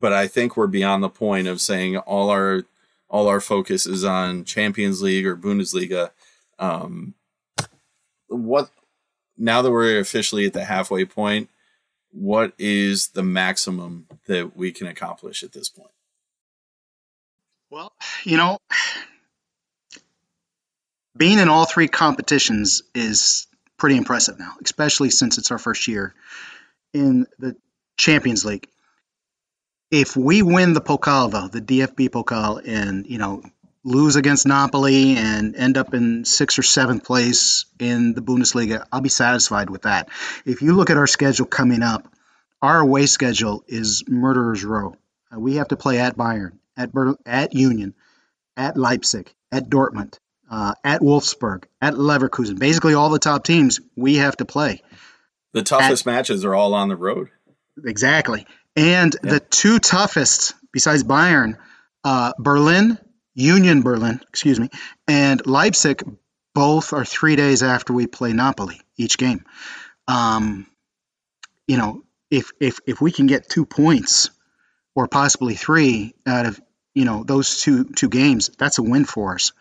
but 0.00 0.12
I 0.12 0.26
think 0.26 0.56
we're 0.56 0.66
beyond 0.66 1.02
the 1.02 1.08
point 1.08 1.46
of 1.46 1.60
saying 1.60 1.96
all 1.98 2.30
our 2.30 2.64
all 3.08 3.28
our 3.28 3.40
focus 3.40 3.86
is 3.86 4.04
on 4.04 4.44
Champions 4.44 5.02
League 5.02 5.26
or 5.26 5.36
Bundesliga. 5.36 6.10
Um, 6.58 7.14
what 8.28 8.70
now 9.36 9.62
that 9.62 9.70
we're 9.70 9.98
officially 10.00 10.46
at 10.46 10.52
the 10.52 10.64
halfway 10.64 11.04
point, 11.04 11.50
what 12.10 12.52
is 12.58 13.08
the 13.08 13.22
maximum 13.22 14.06
that 14.26 14.56
we 14.56 14.72
can 14.72 14.86
accomplish 14.86 15.42
at 15.42 15.52
this 15.52 15.68
point? 15.68 15.90
Well, 17.70 17.92
you 18.24 18.36
know, 18.36 18.58
being 21.16 21.38
in 21.38 21.48
all 21.48 21.66
three 21.66 21.88
competitions 21.88 22.82
is 22.94 23.46
pretty 23.76 23.96
impressive 23.96 24.38
now, 24.38 24.54
especially 24.64 25.10
since 25.10 25.38
it's 25.38 25.50
our 25.50 25.58
first 25.58 25.88
year 25.88 26.14
in 26.94 27.26
the 27.38 27.56
Champions 27.98 28.44
League. 28.44 28.68
If 29.90 30.16
we 30.16 30.42
win 30.42 30.72
the 30.72 30.80
Pokal, 30.80 31.30
though, 31.30 31.48
the 31.48 31.60
DFB 31.60 32.08
Pokal, 32.10 32.60
and, 32.66 33.06
you 33.06 33.18
know, 33.18 33.42
lose 33.84 34.16
against 34.16 34.46
Napoli 34.46 35.16
and 35.16 35.54
end 35.54 35.78
up 35.78 35.94
in 35.94 36.24
sixth 36.24 36.58
or 36.58 36.62
seventh 36.62 37.04
place 37.04 37.66
in 37.78 38.14
the 38.14 38.20
Bundesliga, 38.20 38.84
I'll 38.90 39.00
be 39.00 39.08
satisfied 39.08 39.70
with 39.70 39.82
that. 39.82 40.08
If 40.44 40.60
you 40.60 40.74
look 40.74 40.90
at 40.90 40.96
our 40.96 41.06
schedule 41.06 41.46
coming 41.46 41.82
up, 41.82 42.12
our 42.60 42.80
away 42.80 43.06
schedule 43.06 43.64
is 43.68 44.02
murderer's 44.08 44.64
row. 44.64 44.96
Uh, 45.32 45.38
we 45.38 45.56
have 45.56 45.68
to 45.68 45.76
play 45.76 46.00
at 46.00 46.16
Bayern, 46.16 46.58
at 46.76 46.92
Ber- 46.92 47.18
at 47.24 47.54
Union, 47.54 47.94
at 48.56 48.76
Leipzig, 48.76 49.32
at 49.52 49.70
Dortmund, 49.70 50.18
uh, 50.50 50.74
at 50.82 51.00
Wolfsburg, 51.00 51.64
at 51.80 51.94
Leverkusen. 51.94 52.58
Basically, 52.58 52.94
all 52.94 53.10
the 53.10 53.18
top 53.20 53.44
teams 53.44 53.80
we 53.94 54.16
have 54.16 54.36
to 54.38 54.44
play. 54.44 54.82
The 55.52 55.62
toughest 55.62 56.06
at, 56.06 56.12
matches 56.12 56.44
are 56.44 56.54
all 56.54 56.74
on 56.74 56.88
the 56.88 56.96
road. 56.96 57.28
Exactly, 57.84 58.46
and 58.76 59.16
yeah. 59.24 59.30
the 59.30 59.40
two 59.40 59.78
toughest, 59.78 60.54
besides 60.72 61.02
Bayern, 61.02 61.56
uh, 62.04 62.32
Berlin 62.38 62.98
Union 63.34 63.82
Berlin, 63.82 64.20
excuse 64.28 64.58
me, 64.58 64.70
and 65.06 65.44
Leipzig 65.46 66.02
both 66.54 66.94
are 66.94 67.04
three 67.04 67.36
days 67.36 67.62
after 67.62 67.92
we 67.92 68.06
play 68.06 68.32
Napoli 68.32 68.80
each 68.96 69.18
game. 69.18 69.44
Um, 70.08 70.66
you 71.68 71.76
know, 71.76 72.02
if 72.30 72.52
if 72.60 72.78
if 72.86 73.00
we 73.00 73.12
can 73.12 73.26
get 73.26 73.48
two 73.48 73.66
points 73.66 74.30
or 74.94 75.06
possibly 75.06 75.54
three 75.54 76.14
out 76.26 76.46
of 76.46 76.60
you 76.94 77.04
know 77.04 77.24
those 77.24 77.60
two 77.60 77.84
two 77.84 78.08
games, 78.08 78.50
that's 78.58 78.78
a 78.78 78.82
win 78.82 79.04
for 79.04 79.34
us 79.34 79.52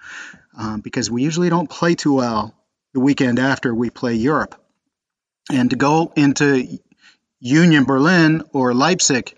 um, 0.58 0.80
because 0.80 1.12
we 1.12 1.24
usually 1.24 1.50
don't 1.50 1.70
play 1.70 1.96
too 1.96 2.14
well 2.14 2.56
the 2.94 3.02
weekend 3.02 3.40
after 3.40 3.76
we 3.76 3.90
play 3.90 4.14
Europe, 4.14 4.56
and 5.52 5.70
to 5.72 5.76
go 5.76 6.14
into 6.16 6.80
Union 7.46 7.84
Berlin 7.84 8.42
or 8.54 8.74
Leipzig, 8.74 9.36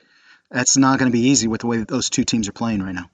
that's 0.50 0.78
not 0.78 0.98
going 0.98 1.12
to 1.12 1.16
be 1.16 1.28
easy 1.28 1.50
with 1.50 1.60
the 1.60 1.68
way 1.68 1.78
that 1.78 1.90
those 1.90 2.10
two 2.10 2.24
teams 2.24 2.48
are 2.48 2.54
playing 2.54 2.82
right 2.82 2.96
now. 2.96 3.10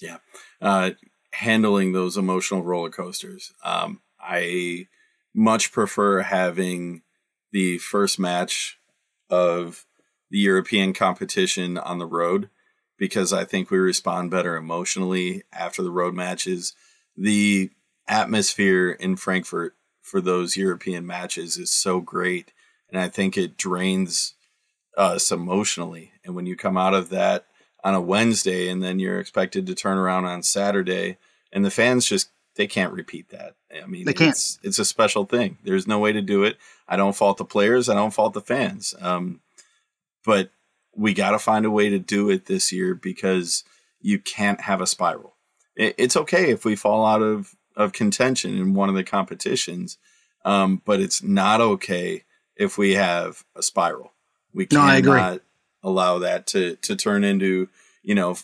Yeah. 0.00 0.16
Uh, 0.60 0.92
handling 1.32 1.92
those 1.92 2.16
emotional 2.16 2.62
roller 2.62 2.88
coasters. 2.88 3.52
Um, 3.62 4.00
I 4.18 4.86
much 5.34 5.70
prefer 5.70 6.22
having 6.22 7.02
the 7.52 7.76
first 7.76 8.18
match 8.18 8.78
of 9.28 9.84
the 10.30 10.38
European 10.38 10.94
competition 10.94 11.76
on 11.76 11.98
the 11.98 12.06
road 12.06 12.48
because 12.96 13.34
I 13.34 13.44
think 13.44 13.70
we 13.70 13.76
respond 13.76 14.30
better 14.30 14.56
emotionally 14.56 15.42
after 15.52 15.82
the 15.82 15.90
road 15.90 16.14
matches. 16.14 16.74
The 17.18 17.70
atmosphere 18.08 18.92
in 18.92 19.16
Frankfurt 19.16 19.76
for 20.00 20.22
those 20.22 20.56
European 20.56 21.06
matches 21.06 21.58
is 21.58 21.70
so 21.70 22.00
great. 22.00 22.52
And 22.94 23.02
I 23.02 23.08
think 23.08 23.36
it 23.36 23.56
drains 23.56 24.34
us 24.96 25.32
emotionally. 25.32 26.12
And 26.24 26.36
when 26.36 26.46
you 26.46 26.54
come 26.54 26.76
out 26.76 26.94
of 26.94 27.08
that 27.08 27.44
on 27.82 27.92
a 27.92 28.00
Wednesday 28.00 28.68
and 28.68 28.80
then 28.80 29.00
you're 29.00 29.18
expected 29.18 29.66
to 29.66 29.74
turn 29.74 29.98
around 29.98 30.26
on 30.26 30.44
Saturday 30.44 31.18
and 31.52 31.64
the 31.64 31.72
fans 31.72 32.06
just 32.06 32.28
they 32.54 32.68
can't 32.68 32.92
repeat 32.92 33.30
that. 33.30 33.56
I 33.82 33.86
mean, 33.86 34.04
they 34.04 34.12
can't. 34.12 34.30
It's, 34.30 34.60
it's 34.62 34.78
a 34.78 34.84
special 34.84 35.24
thing. 35.24 35.58
There's 35.64 35.88
no 35.88 35.98
way 35.98 36.12
to 36.12 36.22
do 36.22 36.44
it. 36.44 36.56
I 36.86 36.94
don't 36.94 37.16
fault 37.16 37.36
the 37.36 37.44
players. 37.44 37.88
I 37.88 37.94
don't 37.94 38.14
fault 38.14 38.32
the 38.32 38.40
fans. 38.40 38.94
Um, 39.00 39.40
but 40.24 40.50
we 40.94 41.14
got 41.14 41.32
to 41.32 41.40
find 41.40 41.66
a 41.66 41.72
way 41.72 41.90
to 41.90 41.98
do 41.98 42.30
it 42.30 42.46
this 42.46 42.70
year 42.70 42.94
because 42.94 43.64
you 44.00 44.20
can't 44.20 44.60
have 44.60 44.80
a 44.80 44.86
spiral. 44.86 45.34
It, 45.74 45.96
it's 45.98 46.16
okay 46.16 46.52
if 46.52 46.64
we 46.64 46.76
fall 46.76 47.04
out 47.04 47.22
of 47.22 47.56
of 47.74 47.92
contention 47.92 48.56
in 48.56 48.72
one 48.74 48.88
of 48.88 48.94
the 48.94 49.02
competitions, 49.02 49.98
um, 50.44 50.80
but 50.84 51.00
it's 51.00 51.24
not 51.24 51.60
okay 51.60 52.22
if 52.56 52.78
we 52.78 52.94
have 52.94 53.44
a 53.56 53.62
spiral. 53.62 54.12
We 54.52 54.66
cannot 54.66 55.40
allow 55.82 56.18
that 56.20 56.46
to 56.48 56.76
to 56.76 56.96
turn 56.96 57.24
into 57.24 57.68
you 58.02 58.14
know 58.14 58.36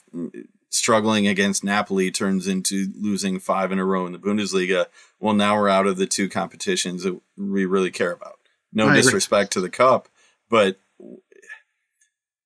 struggling 0.70 1.26
against 1.26 1.64
Napoli 1.64 2.10
turns 2.10 2.46
into 2.46 2.92
losing 2.96 3.38
five 3.38 3.72
in 3.72 3.78
a 3.78 3.84
row 3.84 4.06
in 4.06 4.12
the 4.12 4.18
Bundesliga. 4.18 4.86
Well, 5.18 5.34
now 5.34 5.56
we're 5.56 5.68
out 5.68 5.86
of 5.86 5.96
the 5.96 6.06
two 6.06 6.28
competitions 6.28 7.02
that 7.02 7.20
we 7.36 7.64
really 7.64 7.90
care 7.90 8.12
about. 8.12 8.38
No 8.72 8.88
I 8.88 8.94
disrespect 8.94 9.52
agree. 9.54 9.62
to 9.62 9.66
the 9.66 9.70
cup, 9.70 10.08
but 10.48 10.78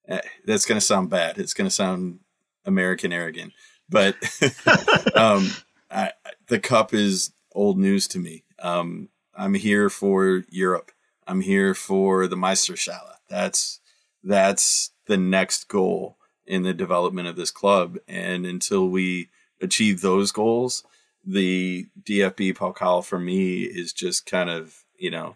eh, 0.07 0.21
that's 0.45 0.65
going 0.65 0.79
to 0.79 0.85
sound 0.85 1.09
bad. 1.09 1.37
It's 1.37 1.53
going 1.53 1.69
to 1.69 1.75
sound 1.75 2.19
American 2.65 3.13
arrogant, 3.13 3.53
but 3.87 4.15
um, 5.15 5.51
I, 5.91 6.11
the 6.47 6.59
cup 6.59 6.93
is 6.93 7.31
old 7.53 7.77
news 7.77 8.07
to 8.09 8.19
me. 8.19 8.43
Um, 8.59 9.09
I'm 9.37 9.53
here 9.53 9.89
for 9.89 10.43
Europe. 10.49 10.91
I'm 11.27 11.41
here 11.41 11.73
for 11.73 12.27
the 12.27 12.35
Meisterschale. 12.35 13.13
That's 13.29 13.79
that's 14.23 14.91
the 15.07 15.17
next 15.17 15.67
goal 15.67 16.17
in 16.45 16.63
the 16.63 16.73
development 16.73 17.27
of 17.27 17.35
this 17.35 17.51
club. 17.51 17.97
And 18.07 18.45
until 18.45 18.87
we 18.89 19.29
achieve 19.61 20.01
those 20.01 20.31
goals, 20.31 20.83
the 21.25 21.87
DFB 22.03 22.55
Pokal 22.55 23.03
for 23.03 23.19
me 23.19 23.63
is 23.63 23.93
just 23.93 24.25
kind 24.25 24.49
of, 24.49 24.83
you 24.97 25.09
know, 25.11 25.35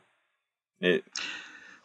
it. 0.79 1.03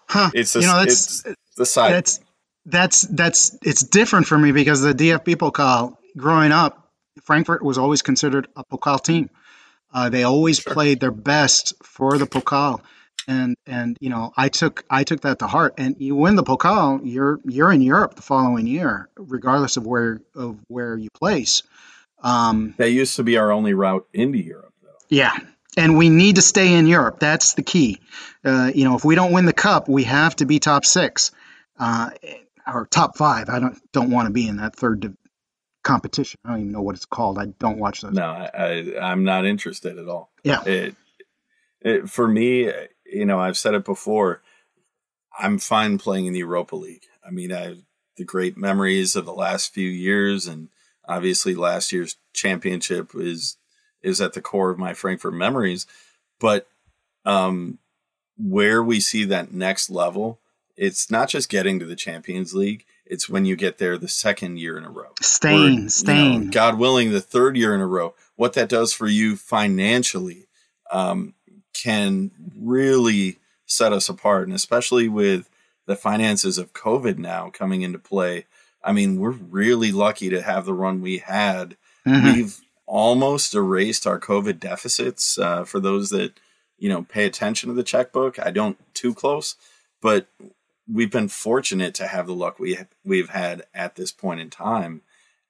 Huh. 0.08 0.30
It's 0.34 0.54
a, 0.54 0.60
you 0.60 0.66
know, 0.66 0.78
that's, 0.78 1.24
it's 1.24 1.54
the 1.56 1.66
side. 1.66 1.92
That's 1.92 2.20
that's 2.66 3.02
that's 3.02 3.58
it's 3.62 3.82
different 3.82 4.26
for 4.26 4.38
me 4.38 4.52
because 4.52 4.80
the 4.80 4.94
DFB 4.94 5.36
Pokal 5.36 5.96
growing 6.16 6.52
up 6.52 6.90
Frankfurt 7.22 7.62
was 7.62 7.78
always 7.78 8.02
considered 8.02 8.48
a 8.56 8.64
Pokal 8.64 9.02
team. 9.02 9.30
Uh, 9.92 10.08
they 10.08 10.24
always 10.24 10.58
sure. 10.58 10.72
played 10.72 11.00
their 11.00 11.10
best 11.10 11.74
for 11.82 12.18
the 12.18 12.26
Pokal, 12.26 12.80
and 13.26 13.56
and 13.66 13.96
you 14.00 14.10
know 14.10 14.32
I 14.36 14.48
took 14.48 14.84
I 14.90 15.04
took 15.04 15.22
that 15.22 15.38
to 15.40 15.46
heart. 15.46 15.74
And 15.78 15.96
you 15.98 16.14
win 16.14 16.36
the 16.36 16.42
Pokal, 16.42 17.00
you're 17.04 17.40
you're 17.44 17.72
in 17.72 17.80
Europe 17.80 18.14
the 18.14 18.22
following 18.22 18.66
year, 18.66 19.08
regardless 19.16 19.76
of 19.76 19.86
where 19.86 20.20
of 20.34 20.58
where 20.68 20.96
you 20.96 21.08
place. 21.14 21.62
Um, 22.22 22.74
that 22.78 22.90
used 22.90 23.16
to 23.16 23.22
be 23.22 23.36
our 23.36 23.52
only 23.52 23.74
route 23.74 24.06
into 24.12 24.38
Europe, 24.38 24.72
though. 24.82 24.96
Yeah, 25.08 25.36
and 25.76 25.98
we 25.98 26.08
need 26.08 26.36
to 26.36 26.42
stay 26.42 26.74
in 26.74 26.86
Europe. 26.86 27.18
That's 27.20 27.54
the 27.54 27.62
key. 27.62 28.00
Uh, 28.44 28.70
you 28.74 28.84
know, 28.84 28.96
if 28.96 29.04
we 29.04 29.14
don't 29.14 29.32
win 29.32 29.44
the 29.44 29.52
cup, 29.52 29.88
we 29.88 30.04
have 30.04 30.34
to 30.36 30.46
be 30.46 30.58
top 30.58 30.84
six 30.84 31.32
uh, 31.78 32.10
or 32.66 32.86
top 32.86 33.16
five. 33.16 33.48
I 33.48 33.58
don't 33.58 33.78
don't 33.92 34.10
want 34.10 34.26
to 34.26 34.32
be 34.32 34.48
in 34.48 34.56
that 34.56 34.76
third 34.76 35.00
div- 35.00 35.16
competition. 35.82 36.40
I 36.44 36.50
don't 36.50 36.60
even 36.60 36.72
know 36.72 36.82
what 36.82 36.96
it's 36.96 37.04
called. 37.04 37.38
I 37.38 37.46
don't 37.46 37.78
watch 37.78 38.00
those. 38.00 38.12
No, 38.12 38.24
I, 38.26 38.94
I 39.00 39.12
am 39.12 39.24
not 39.24 39.44
interested 39.44 39.98
at 39.98 40.08
all. 40.08 40.30
Yeah. 40.42 40.64
It, 40.64 40.94
it, 41.82 42.08
for 42.08 42.26
me, 42.26 42.70
you 43.14 43.24
know, 43.24 43.40
I've 43.40 43.56
said 43.56 43.74
it 43.74 43.84
before. 43.84 44.42
I'm 45.38 45.58
fine 45.58 45.98
playing 45.98 46.26
in 46.26 46.32
the 46.32 46.40
Europa 46.40 46.76
League. 46.76 47.04
I 47.26 47.30
mean, 47.30 47.52
I 47.52 47.60
have 47.60 47.78
the 48.16 48.24
great 48.24 48.56
memories 48.56 49.16
of 49.16 49.24
the 49.24 49.34
last 49.34 49.72
few 49.72 49.88
years, 49.88 50.46
and 50.46 50.68
obviously 51.08 51.54
last 51.54 51.92
year's 51.92 52.16
championship 52.32 53.12
is 53.14 53.56
is 54.02 54.20
at 54.20 54.34
the 54.34 54.40
core 54.40 54.70
of 54.70 54.78
my 54.78 54.92
Frankfurt 54.92 55.34
memories. 55.34 55.86
But 56.38 56.68
um, 57.24 57.78
where 58.36 58.82
we 58.82 59.00
see 59.00 59.24
that 59.24 59.52
next 59.52 59.88
level, 59.88 60.40
it's 60.76 61.10
not 61.10 61.28
just 61.28 61.48
getting 61.48 61.78
to 61.78 61.86
the 61.86 61.96
Champions 61.96 62.54
League. 62.54 62.84
It's 63.06 63.28
when 63.28 63.44
you 63.44 63.56
get 63.56 63.78
there 63.78 63.96
the 63.96 64.08
second 64.08 64.58
year 64.58 64.76
in 64.76 64.84
a 64.84 64.90
row. 64.90 65.12
Staying, 65.20 65.88
staying. 65.88 66.32
You 66.32 66.38
know, 66.46 66.50
God 66.50 66.78
willing, 66.78 67.12
the 67.12 67.20
third 67.20 67.56
year 67.56 67.74
in 67.74 67.80
a 67.80 67.86
row. 67.86 68.14
What 68.36 68.54
that 68.54 68.68
does 68.68 68.92
for 68.92 69.06
you 69.06 69.36
financially 69.36 70.46
um, 70.90 71.34
can 71.74 72.30
really 72.56 73.38
set 73.66 73.92
us 73.92 74.08
apart. 74.08 74.46
And 74.46 74.54
especially 74.54 75.08
with 75.08 75.50
the 75.86 75.96
finances 75.96 76.58
of 76.58 76.72
COVID 76.72 77.18
now 77.18 77.50
coming 77.50 77.82
into 77.82 77.98
play, 77.98 78.46
I 78.82 78.92
mean, 78.92 79.18
we're 79.18 79.30
really 79.30 79.92
lucky 79.92 80.30
to 80.30 80.42
have 80.42 80.66
the 80.66 80.74
run 80.74 81.00
we 81.00 81.18
had. 81.18 81.76
Mm-hmm. 82.06 82.32
We've 82.32 82.60
almost 82.86 83.54
erased 83.54 84.06
our 84.06 84.20
COVID 84.20 84.60
deficits. 84.60 85.38
Uh, 85.38 85.64
for 85.64 85.80
those 85.80 86.10
that 86.10 86.38
you 86.78 86.88
know 86.88 87.02
pay 87.02 87.24
attention 87.24 87.68
to 87.68 87.74
the 87.74 87.82
checkbook, 87.82 88.38
I 88.38 88.50
don't 88.50 88.78
too 88.94 89.14
close, 89.14 89.56
but 90.00 90.26
we've 90.92 91.10
been 91.10 91.28
fortunate 91.28 91.94
to 91.94 92.06
have 92.06 92.26
the 92.26 92.34
luck 92.34 92.58
we 92.58 92.78
we've 93.04 93.30
had 93.30 93.64
at 93.72 93.96
this 93.96 94.12
point 94.12 94.40
in 94.40 94.50
time. 94.50 95.02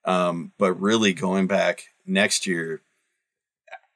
Um, 0.05 0.53
but 0.59 0.75
really, 0.75 1.13
going 1.13 1.47
back 1.47 1.89
next 2.07 2.47
year, 2.47 2.83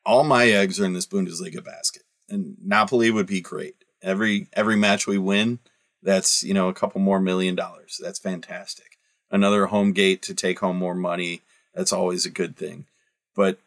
all 0.05 0.24
my 0.24 0.47
eggs 0.47 0.81
are 0.81 0.85
in 0.85 0.95
this 0.95 1.07
Bundesliga 1.07 1.62
basket, 1.62 2.03
and 2.29 2.57
Napoli 2.62 3.11
would 3.11 3.26
be 3.26 3.41
great. 3.41 3.76
Every 4.03 4.49
every 4.53 4.76
match 4.76 5.07
we 5.07 5.18
win, 5.18 5.59
that's 6.03 6.43
you 6.45 6.55
know 6.55 6.68
a 6.68 6.74
couple 6.74 7.01
more 7.01 7.20
million 7.20 7.55
dollars. 7.55 8.01
That's 8.03 8.18
fantastic. 8.18 8.99
Another 9.31 9.66
home 9.66 9.93
gate 9.93 10.22
to 10.22 10.35
take 10.35 10.61
home 10.61 10.76
more 10.76 10.95
money. 10.95 11.43
That's 11.74 11.93
always 11.93 12.24
a 12.24 12.31
good 12.31 12.57
thing. 12.57 12.87
But 13.35 13.59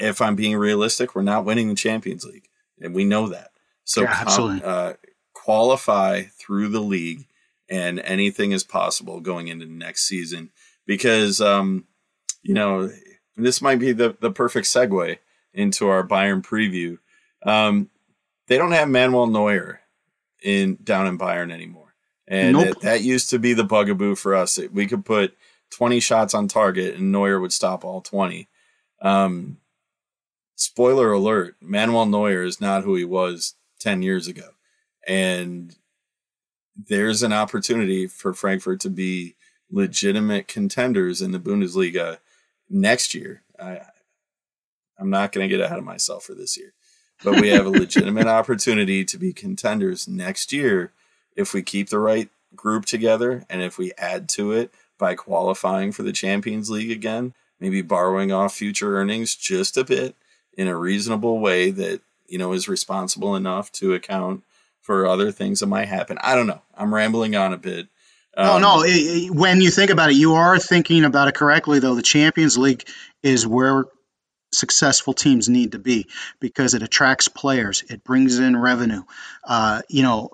if 0.00 0.20
I'm 0.20 0.36
being 0.36 0.56
realistic, 0.56 1.14
we're 1.14 1.22
not 1.22 1.44
winning 1.44 1.68
the 1.68 1.74
Champions 1.74 2.24
League, 2.24 2.48
and 2.80 2.94
we 2.94 3.04
know 3.04 3.28
that. 3.28 3.50
So 3.84 4.02
yeah, 4.02 4.16
absolutely. 4.20 4.62
Uh, 4.62 4.94
qualify 5.32 6.22
through 6.22 6.68
the 6.68 6.80
league, 6.80 7.26
and 7.68 7.98
anything 8.00 8.52
is 8.52 8.64
possible 8.64 9.20
going 9.20 9.48
into 9.48 9.66
next 9.66 10.04
season. 10.04 10.50
Because 10.86 11.40
um, 11.40 11.86
you 12.42 12.54
know 12.54 12.90
this 13.36 13.62
might 13.62 13.78
be 13.78 13.92
the 13.92 14.16
the 14.20 14.30
perfect 14.30 14.66
segue 14.66 15.18
into 15.54 15.88
our 15.88 16.06
Bayern 16.06 16.42
preview. 16.42 16.98
Um, 17.44 17.90
they 18.48 18.58
don't 18.58 18.72
have 18.72 18.88
Manuel 18.88 19.26
Neuer 19.26 19.80
in 20.42 20.78
down 20.82 21.06
in 21.06 21.18
Bayern 21.18 21.52
anymore, 21.52 21.94
and 22.26 22.56
nope. 22.56 22.66
it, 22.66 22.80
that 22.80 23.02
used 23.02 23.30
to 23.30 23.38
be 23.38 23.52
the 23.52 23.64
bugaboo 23.64 24.14
for 24.14 24.34
us. 24.34 24.58
We 24.72 24.86
could 24.86 25.04
put 25.04 25.36
20 25.70 26.00
shots 26.00 26.34
on 26.34 26.48
target, 26.48 26.96
and 26.96 27.12
Neuer 27.12 27.40
would 27.40 27.52
stop 27.52 27.84
all 27.84 28.00
20. 28.00 28.48
Um, 29.00 29.58
spoiler 30.56 31.12
alert: 31.12 31.56
Manuel 31.60 32.06
Neuer 32.06 32.42
is 32.42 32.60
not 32.60 32.84
who 32.84 32.94
he 32.94 33.04
was 33.04 33.54
ten 33.78 34.02
years 34.02 34.26
ago, 34.26 34.50
and 35.06 35.74
there's 36.76 37.22
an 37.22 37.32
opportunity 37.32 38.06
for 38.06 38.32
Frankfurt 38.32 38.80
to 38.80 38.90
be 38.90 39.34
legitimate 39.70 40.48
contenders 40.48 41.22
in 41.22 41.32
the 41.32 41.40
Bundesliga 41.40 42.18
next 42.68 43.14
year. 43.14 43.42
I, 43.60 43.80
I'm 44.98 45.10
not 45.10 45.32
going 45.32 45.48
to 45.48 45.54
get 45.54 45.64
ahead 45.64 45.78
of 45.78 45.84
myself 45.84 46.24
for 46.24 46.34
this 46.34 46.56
year, 46.56 46.74
but 47.24 47.40
we 47.40 47.48
have 47.48 47.66
a 47.66 47.70
legitimate 47.70 48.26
opportunity 48.26 49.04
to 49.04 49.18
be 49.18 49.32
contenders 49.32 50.08
next 50.08 50.52
year 50.52 50.92
if 51.36 51.54
we 51.54 51.62
keep 51.62 51.88
the 51.88 51.98
right 51.98 52.28
group 52.54 52.84
together 52.84 53.44
and 53.48 53.62
if 53.62 53.78
we 53.78 53.92
add 53.96 54.28
to 54.28 54.52
it 54.52 54.72
by 54.98 55.14
qualifying 55.14 55.92
for 55.92 56.02
the 56.02 56.12
Champions 56.12 56.70
League 56.70 56.90
again 56.90 57.34
maybe 57.60 57.80
borrowing 57.80 58.32
off 58.32 58.54
future 58.54 58.96
earnings 58.96 59.34
just 59.34 59.76
a 59.76 59.84
bit 59.84 60.16
in 60.54 60.68
a 60.68 60.76
reasonable 60.76 61.38
way 61.38 61.70
that 61.70 62.00
you 62.26 62.38
know 62.38 62.52
is 62.52 62.68
responsible 62.68 63.36
enough 63.36 63.70
to 63.72 63.94
account 63.94 64.42
for 64.80 65.06
other 65.06 65.30
things 65.30 65.60
that 65.60 65.66
might 65.66 65.88
happen. 65.88 66.18
I 66.20 66.34
don't 66.34 66.48
know. 66.48 66.60
I'm 66.76 66.92
rambling 66.92 67.36
on 67.36 67.52
a 67.52 67.56
bit. 67.56 67.86
Um, 68.36 68.46
no, 68.46 68.58
no. 68.58 68.82
It, 68.82 68.90
it, 68.90 69.30
when 69.30 69.60
you 69.60 69.70
think 69.70 69.90
about 69.90 70.10
it, 70.10 70.16
you 70.16 70.34
are 70.34 70.58
thinking 70.58 71.04
about 71.04 71.28
it 71.28 71.34
correctly. 71.34 71.78
Though 71.78 71.94
the 71.94 72.02
Champions 72.02 72.58
League 72.58 72.84
is 73.22 73.46
where 73.46 73.84
successful 74.52 75.14
teams 75.14 75.48
need 75.48 75.72
to 75.72 75.78
be 75.78 76.06
because 76.40 76.74
it 76.74 76.82
attracts 76.82 77.28
players, 77.28 77.82
it 77.88 78.04
brings 78.04 78.38
in 78.38 78.56
revenue. 78.56 79.02
Uh, 79.44 79.82
you 79.88 80.02
know, 80.02 80.30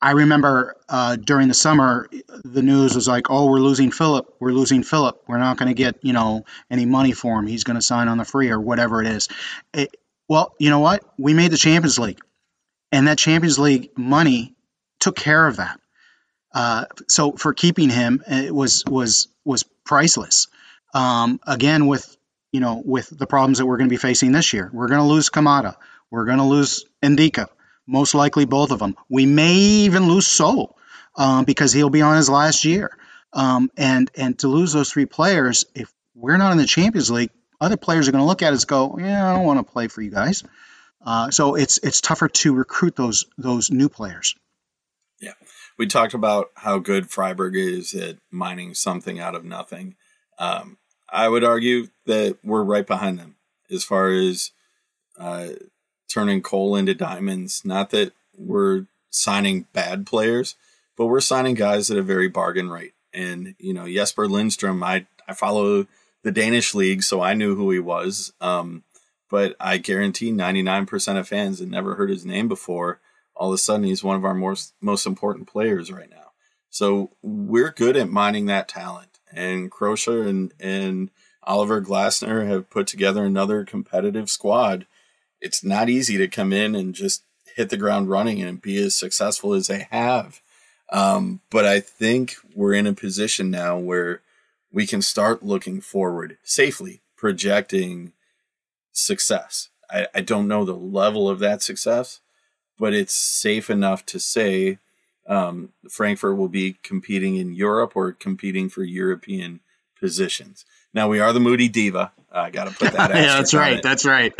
I 0.00 0.12
remember 0.12 0.76
uh, 0.88 1.16
during 1.16 1.48
the 1.48 1.54
summer, 1.54 2.08
the 2.44 2.62
news 2.62 2.94
was 2.94 3.08
like, 3.08 3.30
"Oh, 3.30 3.46
we're 3.50 3.60
losing 3.60 3.90
Filip. 3.90 4.34
We're 4.38 4.52
losing 4.52 4.82
Filip. 4.82 5.22
We're 5.26 5.38
not 5.38 5.56
going 5.56 5.68
to 5.68 5.74
get 5.74 5.96
you 6.02 6.12
know 6.12 6.44
any 6.70 6.84
money 6.84 7.12
for 7.12 7.38
him. 7.38 7.46
He's 7.46 7.64
going 7.64 7.76
to 7.76 7.82
sign 7.82 8.08
on 8.08 8.18
the 8.18 8.24
free 8.24 8.50
or 8.50 8.60
whatever 8.60 9.00
it 9.00 9.08
is." 9.08 9.28
It, 9.72 9.96
well, 10.28 10.54
you 10.58 10.70
know 10.70 10.80
what? 10.80 11.02
We 11.18 11.34
made 11.34 11.50
the 11.50 11.56
Champions 11.56 11.98
League, 11.98 12.20
and 12.92 13.08
that 13.08 13.18
Champions 13.18 13.58
League 13.58 13.96
money 13.96 14.54
took 15.00 15.16
care 15.16 15.46
of 15.46 15.56
that. 15.56 15.80
Uh, 16.52 16.86
so 17.08 17.32
for 17.32 17.54
keeping 17.54 17.88
him, 17.88 18.22
it 18.28 18.54
was 18.54 18.84
was 18.86 19.28
was 19.44 19.62
priceless. 19.84 20.48
Um, 20.94 21.40
again, 21.46 21.86
with 21.86 22.15
you 22.52 22.60
know 22.60 22.82
with 22.84 23.08
the 23.10 23.26
problems 23.26 23.58
that 23.58 23.66
we're 23.66 23.76
going 23.76 23.88
to 23.88 23.92
be 23.92 23.98
facing 23.98 24.32
this 24.32 24.52
year, 24.52 24.70
we're 24.72 24.88
going 24.88 25.00
to 25.00 25.06
lose 25.06 25.30
Kamada. 25.30 25.76
We're 26.10 26.24
going 26.24 26.38
to 26.38 26.44
lose 26.44 26.84
Ndicka, 27.02 27.48
most 27.86 28.14
likely 28.14 28.44
both 28.44 28.70
of 28.70 28.78
them. 28.78 28.96
We 29.08 29.26
may 29.26 29.54
even 29.54 30.08
lose 30.08 30.26
Sow 30.26 30.76
um, 31.16 31.44
because 31.44 31.72
he'll 31.72 31.90
be 31.90 32.02
on 32.02 32.16
his 32.16 32.30
last 32.30 32.64
year. 32.64 32.96
Um, 33.32 33.70
and 33.76 34.10
and 34.16 34.38
to 34.40 34.48
lose 34.48 34.72
those 34.72 34.90
three 34.90 35.06
players, 35.06 35.66
if 35.74 35.92
we're 36.14 36.36
not 36.36 36.52
in 36.52 36.58
the 36.58 36.66
Champions 36.66 37.10
League, 37.10 37.30
other 37.60 37.76
players 37.76 38.08
are 38.08 38.12
going 38.12 38.22
to 38.22 38.28
look 38.28 38.42
at 38.42 38.52
us 38.52 38.64
go, 38.64 38.96
yeah, 38.98 39.30
I 39.30 39.34
don't 39.34 39.44
want 39.44 39.66
to 39.66 39.72
play 39.72 39.88
for 39.88 40.00
you 40.00 40.10
guys. 40.10 40.42
Uh, 41.04 41.30
so 41.30 41.54
it's 41.54 41.78
it's 41.78 42.00
tougher 42.00 42.28
to 42.28 42.54
recruit 42.54 42.96
those 42.96 43.26
those 43.38 43.70
new 43.70 43.88
players. 43.88 44.34
Yeah, 45.20 45.34
we 45.78 45.86
talked 45.86 46.14
about 46.14 46.48
how 46.54 46.78
good 46.78 47.08
Freiburg 47.08 47.54
is 47.56 47.94
at 47.94 48.16
mining 48.30 48.74
something 48.74 49.20
out 49.20 49.34
of 49.34 49.44
nothing. 49.44 49.96
Um, 50.38 50.78
I 51.08 51.28
would 51.28 51.44
argue 51.44 51.88
that 52.06 52.38
we're 52.42 52.64
right 52.64 52.86
behind 52.86 53.18
them 53.18 53.36
as 53.70 53.84
far 53.84 54.10
as 54.10 54.52
uh, 55.18 55.48
turning 56.08 56.42
coal 56.42 56.76
into 56.76 56.94
diamonds. 56.94 57.62
Not 57.64 57.90
that 57.90 58.12
we're 58.36 58.86
signing 59.10 59.66
bad 59.72 60.06
players, 60.06 60.56
but 60.96 61.06
we're 61.06 61.20
signing 61.20 61.54
guys 61.54 61.90
at 61.90 61.98
a 61.98 62.02
very 62.02 62.28
bargain 62.28 62.70
rate. 62.70 62.94
And 63.12 63.54
you 63.58 63.72
know, 63.72 63.88
Jesper 63.88 64.28
Lindstrom, 64.28 64.82
I 64.82 65.06
I 65.28 65.34
follow 65.34 65.86
the 66.22 66.32
Danish 66.32 66.74
league, 66.74 67.02
so 67.02 67.20
I 67.20 67.34
knew 67.34 67.54
who 67.54 67.70
he 67.70 67.78
was. 67.78 68.32
Um, 68.40 68.82
but 69.28 69.56
I 69.58 69.78
guarantee 69.78 70.32
99% 70.32 71.18
of 71.18 71.28
fans 71.28 71.58
had 71.58 71.68
never 71.68 71.96
heard 71.96 72.10
his 72.10 72.24
name 72.24 72.48
before. 72.48 73.00
All 73.34 73.50
of 73.50 73.54
a 73.54 73.58
sudden, 73.58 73.84
he's 73.84 74.04
one 74.04 74.16
of 74.16 74.24
our 74.24 74.34
most 74.34 74.74
most 74.80 75.06
important 75.06 75.46
players 75.48 75.90
right 75.90 76.10
now. 76.10 76.32
So 76.70 77.12
we're 77.22 77.70
good 77.70 77.96
at 77.96 78.10
mining 78.10 78.46
that 78.46 78.68
talent. 78.68 79.15
And 79.36 79.70
Krösche 79.70 80.26
and 80.26 80.52
and 80.58 81.10
Oliver 81.44 81.80
Glasner 81.80 82.46
have 82.48 82.70
put 82.70 82.86
together 82.86 83.24
another 83.24 83.64
competitive 83.64 84.28
squad 84.30 84.86
it's 85.40 85.64
not 85.64 85.88
easy 85.88 86.16
to 86.18 86.28
come 86.28 86.52
in 86.52 86.74
and 86.74 86.94
just 86.94 87.22
hit 87.54 87.70
the 87.70 87.76
ground 87.76 88.08
running 88.08 88.42
and 88.42 88.60
be 88.60 88.82
as 88.82 88.94
successful 88.94 89.54
as 89.54 89.66
they 89.66 89.86
have. 89.90 90.40
Um, 90.90 91.40
but 91.50 91.64
I 91.64 91.80
think 91.80 92.36
we're 92.54 92.74
in 92.74 92.86
a 92.86 92.92
position 92.92 93.50
now 93.50 93.78
where 93.78 94.22
we 94.72 94.86
can 94.86 95.02
start 95.02 95.42
looking 95.42 95.80
forward 95.80 96.38
safely, 96.42 97.02
projecting 97.16 98.12
success. 98.92 99.68
I, 99.90 100.06
I 100.14 100.20
don't 100.20 100.48
know 100.48 100.64
the 100.64 100.74
level 100.74 101.28
of 101.28 101.38
that 101.40 101.62
success, 101.62 102.20
but 102.78 102.92
it's 102.92 103.14
safe 103.14 103.70
enough 103.70 104.04
to 104.06 104.20
say 104.20 104.78
um, 105.28 105.70
Frankfurt 105.90 106.36
will 106.36 106.48
be 106.48 106.76
competing 106.82 107.36
in 107.36 107.54
Europe 107.54 107.92
or 107.94 108.12
competing 108.12 108.68
for 108.68 108.82
European 108.82 109.60
positions. 109.98 110.64
Now 110.94 111.08
we 111.08 111.20
are 111.20 111.32
the 111.32 111.40
Moody 111.40 111.68
Diva. 111.68 112.12
I 112.30 112.50
got 112.50 112.68
to 112.68 112.70
put 112.70 112.92
that. 112.92 113.10
Out. 113.10 113.16
Yeah, 113.16 113.36
that's 113.36 113.54
right. 113.54 113.82
That's 113.82 114.04
right. 114.04 114.32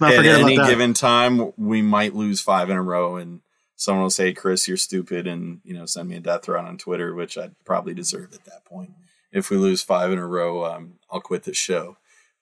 Not 0.00 0.14
At 0.14 0.26
any 0.26 0.56
given 0.56 0.94
time, 0.94 1.52
we 1.56 1.82
might 1.82 2.14
lose 2.14 2.40
five 2.40 2.70
in 2.70 2.76
a 2.76 2.82
row, 2.82 3.16
and 3.16 3.40
someone 3.74 4.04
will 4.04 4.10
say, 4.10 4.32
"Chris, 4.32 4.68
you're 4.68 4.76
stupid," 4.76 5.26
and 5.26 5.60
you 5.64 5.74
know, 5.74 5.86
send 5.86 6.08
me 6.08 6.16
a 6.16 6.20
death 6.20 6.44
threat 6.44 6.64
on 6.64 6.78
Twitter, 6.78 7.14
which 7.14 7.36
I'd 7.36 7.56
probably 7.64 7.94
deserve 7.94 8.32
at 8.32 8.44
that 8.44 8.64
point. 8.64 8.92
If 9.32 9.50
we 9.50 9.56
lose 9.56 9.82
five 9.82 10.12
in 10.12 10.18
a 10.18 10.26
row, 10.26 10.64
um, 10.64 10.94
I'll 11.10 11.20
quit 11.20 11.44
the 11.44 11.54
show. 11.54 11.96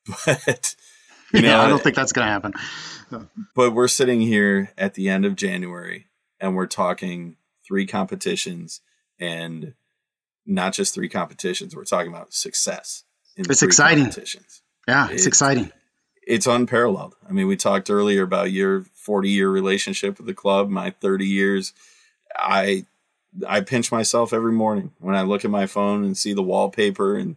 But 0.26 0.76
you 1.32 1.42
know, 1.42 1.48
yeah, 1.48 1.62
I 1.62 1.68
don't 1.68 1.82
think 1.82 1.96
that's 1.96 2.12
going 2.12 2.26
to 2.26 2.32
happen. 2.32 2.52
But 3.56 3.72
we're 3.72 3.88
sitting 3.88 4.20
here 4.20 4.70
at 4.78 4.94
the 4.94 5.08
end 5.08 5.24
of 5.24 5.34
January, 5.34 6.06
and 6.40 6.54
we're 6.54 6.66
talking 6.66 7.36
three 7.66 7.86
competitions, 7.86 8.80
and 9.18 9.74
not 10.44 10.72
just 10.72 10.94
three 10.94 11.08
competitions. 11.08 11.74
We're 11.74 11.84
talking 11.84 12.12
about 12.12 12.32
success. 12.32 13.04
it's 13.36 13.62
exciting. 13.62 14.04
Yeah, 14.88 15.06
it's, 15.06 15.14
it's 15.14 15.26
exciting 15.26 15.72
it's 16.26 16.46
unparalleled. 16.46 17.14
I 17.26 17.32
mean, 17.32 17.46
we 17.46 17.56
talked 17.56 17.88
earlier 17.88 18.22
about 18.22 18.50
your 18.50 18.82
40 18.94 19.30
year 19.30 19.48
relationship 19.48 20.18
with 20.18 20.26
the 20.26 20.34
club, 20.34 20.68
my 20.68 20.90
30 20.90 21.24
years. 21.24 21.72
I 22.36 22.84
I 23.46 23.60
pinch 23.60 23.92
myself 23.92 24.32
every 24.32 24.52
morning 24.52 24.92
when 24.98 25.14
I 25.14 25.22
look 25.22 25.44
at 25.44 25.50
my 25.50 25.66
phone 25.66 26.04
and 26.04 26.16
see 26.16 26.32
the 26.32 26.42
wallpaper 26.42 27.16
and 27.16 27.36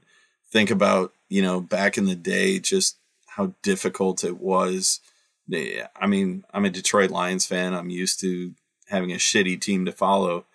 think 0.49 0.71
about, 0.71 1.13
you 1.27 1.41
know, 1.41 1.61
back 1.61 1.97
in 1.97 2.05
the 2.05 2.15
day 2.15 2.59
just 2.59 2.97
how 3.27 3.53
difficult 3.61 4.23
it 4.23 4.39
was. 4.39 5.01
I 5.53 6.07
mean, 6.07 6.43
I'm 6.53 6.65
a 6.65 6.69
Detroit 6.69 7.11
Lions 7.11 7.45
fan. 7.45 7.73
I'm 7.73 7.89
used 7.89 8.19
to 8.21 8.53
having 8.89 9.11
a 9.11 9.15
shitty 9.15 9.59
team 9.59 9.85
to 9.85 9.91
follow. 9.91 10.45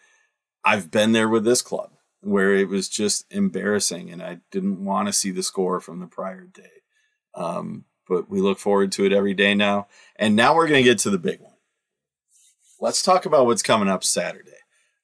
I've 0.64 0.90
been 0.90 1.12
there 1.12 1.28
with 1.28 1.44
this 1.44 1.62
club 1.62 1.90
where 2.20 2.54
it 2.54 2.68
was 2.68 2.88
just 2.88 3.26
embarrassing 3.30 4.10
and 4.10 4.22
I 4.22 4.38
didn't 4.50 4.84
want 4.84 5.08
to 5.08 5.12
see 5.12 5.30
the 5.30 5.42
score 5.42 5.80
from 5.80 6.00
the 6.00 6.06
prior 6.06 6.46
day. 6.46 6.82
Um, 7.34 7.84
but 8.08 8.30
we 8.30 8.40
look 8.40 8.58
forward 8.58 8.92
to 8.92 9.04
it 9.04 9.12
every 9.12 9.34
day 9.34 9.54
now. 9.54 9.88
And 10.16 10.36
now 10.36 10.54
we're 10.54 10.68
going 10.68 10.82
to 10.82 10.88
get 10.88 10.98
to 11.00 11.10
the 11.10 11.18
big 11.18 11.40
one. 11.40 11.52
Let's 12.80 13.02
talk 13.02 13.26
about 13.26 13.46
what's 13.46 13.62
coming 13.62 13.88
up 13.88 14.04
Saturday, 14.04 14.50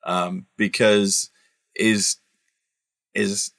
um, 0.04 0.46
because 0.56 1.30
is 1.74 2.16
is 3.14 3.52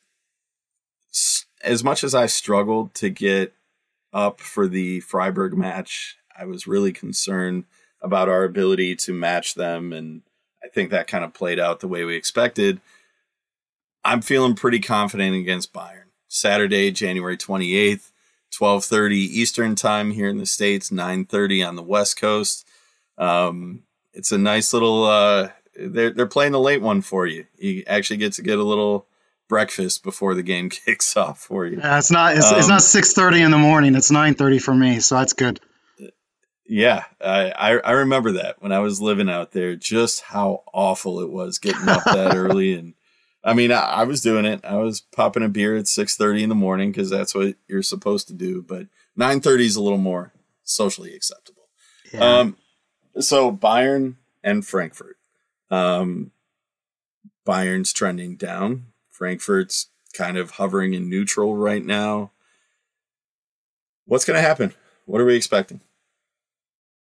as 1.64 1.84
much 1.84 2.04
as 2.04 2.14
I 2.14 2.26
struggled 2.26 2.94
to 2.96 3.10
get 3.10 3.54
up 4.14 4.40
for 4.40 4.68
the 4.68 5.00
Freiburg 5.02 5.58
match, 5.58 6.18
I 6.38 6.46
was 6.46 6.68
really 6.68 6.92
concerned 6.92 7.66
about 8.02 8.30
our 8.30 8.44
ability 8.44 8.96
to 8.96 9.14
match 9.14 9.56
them, 9.56 9.94
and 9.94 10.22
I 10.64 10.68
think 10.68 10.90
that 10.90 11.08
kind 11.08 11.24
of 11.24 11.34
played 11.34 11.60
out 11.60 11.80
the 11.80 11.88
way 11.88 12.04
we 12.04 12.16
expected. 12.16 12.82
I'm 14.04 14.22
feeling 14.22 14.56
pretty 14.56 14.80
confident 14.80 15.36
against 15.36 15.74
Bayern. 15.74 16.06
Saturday, 16.28 16.92
January 16.92 17.38
28th. 17.38 18.12
12:30 18.52 19.16
Eastern 19.16 19.76
time 19.76 20.12
here 20.12 20.28
in 20.28 20.38
the 20.38 20.46
states, 20.46 20.92
9:30 20.92 21.68
on 21.68 21.76
the 21.76 21.84
West 21.84 22.20
Coast. 22.20 22.68
Um, 23.18 23.84
it's 24.14 24.32
a 24.32 24.38
nice 24.38 24.74
little. 24.74 25.06
Uh, 25.06 25.50
they're 25.76 26.12
they're 26.12 26.28
playing 26.28 26.52
the 26.52 26.60
late 26.60 26.82
one 26.82 27.02
for 27.02 27.26
you. 27.26 27.46
You 27.58 27.84
actually 27.88 28.18
get 28.18 28.34
to 28.34 28.42
get 28.42 28.60
a 28.60 28.64
little 28.64 29.08
breakfast 29.48 30.04
before 30.04 30.36
the 30.36 30.44
game 30.44 30.70
kicks 30.86 31.16
off 31.16 31.40
for 31.40 31.66
you. 31.66 31.78
Yeah, 31.78 31.98
it's 31.98 32.12
not 32.12 32.36
it's, 32.36 32.52
um, 32.52 32.60
it's 32.60 32.68
not 32.68 32.82
6:30 32.82 33.46
in 33.46 33.52
the 33.52 33.58
morning. 33.58 33.96
It's 33.96 34.12
9:30 34.12 34.62
for 34.62 34.76
me, 34.76 35.00
so 35.00 35.16
that's 35.16 35.34
good. 35.34 35.60
Yeah, 36.66 37.04
I, 37.20 37.52
I, 37.52 37.70
I 37.80 37.92
remember 37.92 38.34
that 38.34 38.62
when 38.62 38.72
I 38.72 38.80
was 38.80 39.02
living 39.02 39.30
out 39.30 39.52
there, 39.52 39.76
just 39.76 40.22
how 40.22 40.64
awful 40.74 41.20
it 41.20 41.30
was 41.30 41.60
getting 41.60 41.90
up 41.90 42.04
that 42.06 42.36
early 42.36 42.74
and 42.74 42.94
I 43.44 43.54
mean, 43.54 43.72
I, 43.72 43.80
I, 43.80 44.04
was 44.04 44.22
doing 44.22 44.46
it. 44.46 44.64
I 44.64 44.76
was 44.76 45.02
popping 45.02 45.44
a 45.44 45.50
beer 45.50 45.76
at 45.76 45.88
six 45.88 46.16
thirty 46.16 46.44
in 46.44 46.50
the 46.50 46.56
morning 46.56 46.92
because 46.92 47.10
that's 47.10 47.34
what 47.34 47.56
you're 47.68 47.82
supposed 47.82 48.28
to 48.28 48.34
do. 48.34 48.62
But 48.62 48.86
nine 49.16 49.42
thirty 49.42 49.66
is 49.66 49.76
a 49.76 49.82
little 49.82 49.98
more 49.98 50.32
socially 50.64 51.16
acceptable. 51.16 51.68
Yeah. 52.14 52.20
Um, 52.40 52.58
so 53.20 53.52
Bayern 53.52 54.16
and 54.44 54.66
Frankfurt. 54.66 55.18
Um, 55.70 56.32
Bayern's 57.46 57.94
trending 57.94 58.36
down. 58.36 58.88
Frankfurt's 59.10 59.88
kind 60.14 60.38
of 60.38 60.52
hovering 60.52 60.94
in 60.94 61.10
neutral 61.10 61.56
right 61.56 61.84
now. 61.84 62.32
What's 64.06 64.26
going 64.26 64.38
to 64.38 64.48
happen? 64.48 64.74
What 65.06 65.22
are 65.22 65.26
we 65.26 65.36
expecting? 65.36 65.80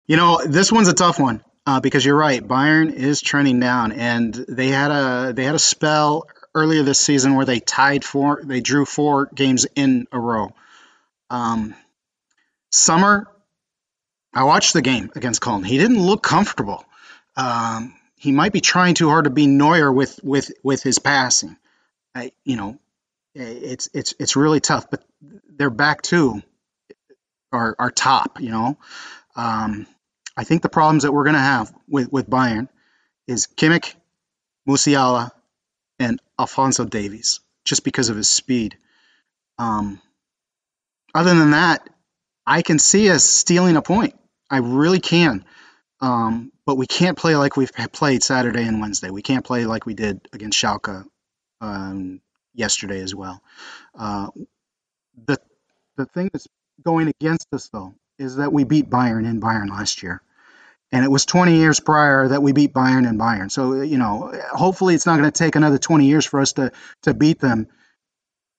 You 0.07 0.15
know, 0.15 0.41
this 0.45 0.71
one's 0.71 0.87
a 0.87 0.93
tough 0.93 1.19
one 1.19 1.43
uh, 1.65 1.81
because 1.81 2.05
you're 2.05 2.15
right. 2.15 2.41
Bayern 2.41 2.93
is 2.93 3.21
trending 3.21 3.59
down, 3.59 3.91
and 3.91 4.33
they 4.33 4.69
had 4.69 4.89
a 4.89 5.33
they 5.33 5.43
had 5.43 5.55
a 5.55 5.59
spell 5.59 6.27
earlier 6.55 6.81
this 6.81 6.99
season 6.99 7.35
where 7.35 7.45
they 7.45 7.59
tied 7.59 8.05
four, 8.05 8.41
they 8.43 8.61
drew 8.61 8.85
four 8.85 9.27
games 9.27 9.67
in 9.75 10.07
a 10.11 10.19
row. 10.19 10.53
Um, 11.29 11.75
Sommer, 12.71 13.27
I 14.33 14.43
watched 14.43 14.73
the 14.73 14.81
game 14.81 15.11
against 15.15 15.41
Cologne. 15.41 15.63
He 15.63 15.77
didn't 15.77 16.01
look 16.01 16.23
comfortable. 16.23 16.85
Um, 17.35 17.93
he 18.15 18.31
might 18.31 18.53
be 18.53 18.61
trying 18.61 18.95
too 18.95 19.09
hard 19.09 19.25
to 19.25 19.29
be 19.29 19.45
Neuer 19.45 19.91
with 19.91 20.19
with 20.23 20.51
with 20.63 20.83
his 20.83 20.99
passing. 20.99 21.57
I, 22.15 22.31
you 22.45 22.55
know, 22.55 22.79
it's 23.35 23.89
it's 23.93 24.13
it's 24.19 24.35
really 24.37 24.61
tough. 24.61 24.89
But 24.89 25.03
their 25.49 25.69
back 25.69 26.01
two 26.01 26.41
are 27.51 27.75
are 27.77 27.91
top. 27.91 28.39
You 28.39 28.51
know. 28.51 28.77
Um, 29.35 29.85
I 30.37 30.43
think 30.43 30.61
the 30.61 30.69
problems 30.69 31.03
that 31.03 31.11
we're 31.11 31.23
going 31.23 31.33
to 31.33 31.39
have 31.39 31.73
with, 31.89 32.11
with 32.11 32.29
Bayern 32.29 32.69
is 33.27 33.47
Kimmich, 33.47 33.95
Musiala, 34.69 35.31
and 35.99 36.21
Alphonso 36.39 36.85
Davies, 36.85 37.39
just 37.65 37.83
because 37.83 38.09
of 38.09 38.15
his 38.15 38.29
speed. 38.29 38.77
Um, 39.57 39.99
other 41.15 41.33
than 41.33 41.51
that, 41.51 41.89
I 42.45 42.61
can 42.61 42.77
see 42.77 43.09
us 43.09 43.23
stealing 43.23 43.77
a 43.77 43.81
point. 43.81 44.13
I 44.49 44.59
really 44.59 44.99
can. 44.99 45.43
Um, 45.99 46.51
but 46.67 46.75
we 46.75 46.85
can't 46.85 47.17
play 47.17 47.35
like 47.35 47.57
we've 47.57 47.73
played 47.91 48.21
Saturday 48.21 48.63
and 48.63 48.79
Wednesday. 48.79 49.09
We 49.09 49.23
can't 49.23 49.43
play 49.43 49.65
like 49.65 49.87
we 49.87 49.95
did 49.95 50.21
against 50.31 50.61
Schalke 50.61 51.03
um, 51.59 52.21
yesterday 52.53 53.01
as 53.01 53.15
well. 53.15 53.41
Uh, 53.97 54.29
the 55.25 55.39
the 55.95 56.05
thing 56.05 56.29
that's 56.31 56.47
going 56.83 57.07
against 57.07 57.47
us 57.51 57.69
though 57.69 57.95
is 58.19 58.35
that 58.35 58.53
we 58.53 58.63
beat 58.63 58.89
Bayern 58.89 59.25
in 59.25 59.41
Bayern 59.41 59.69
last 59.69 60.03
year 60.03 60.21
and 60.91 61.03
it 61.03 61.09
was 61.09 61.25
20 61.25 61.55
years 61.55 61.79
prior 61.79 62.27
that 62.27 62.41
we 62.41 62.53
beat 62.53 62.73
Bayern 62.73 63.07
and 63.07 63.19
Bayern. 63.19 63.51
So 63.51 63.81
you 63.81 63.97
know, 63.97 64.33
hopefully 64.51 64.95
it's 64.95 65.05
not 65.05 65.17
going 65.17 65.29
to 65.31 65.37
take 65.37 65.55
another 65.55 65.77
20 65.77 66.05
years 66.05 66.25
for 66.25 66.39
us 66.39 66.53
to 66.53 66.71
to 67.03 67.13
beat 67.13 67.39
them 67.39 67.67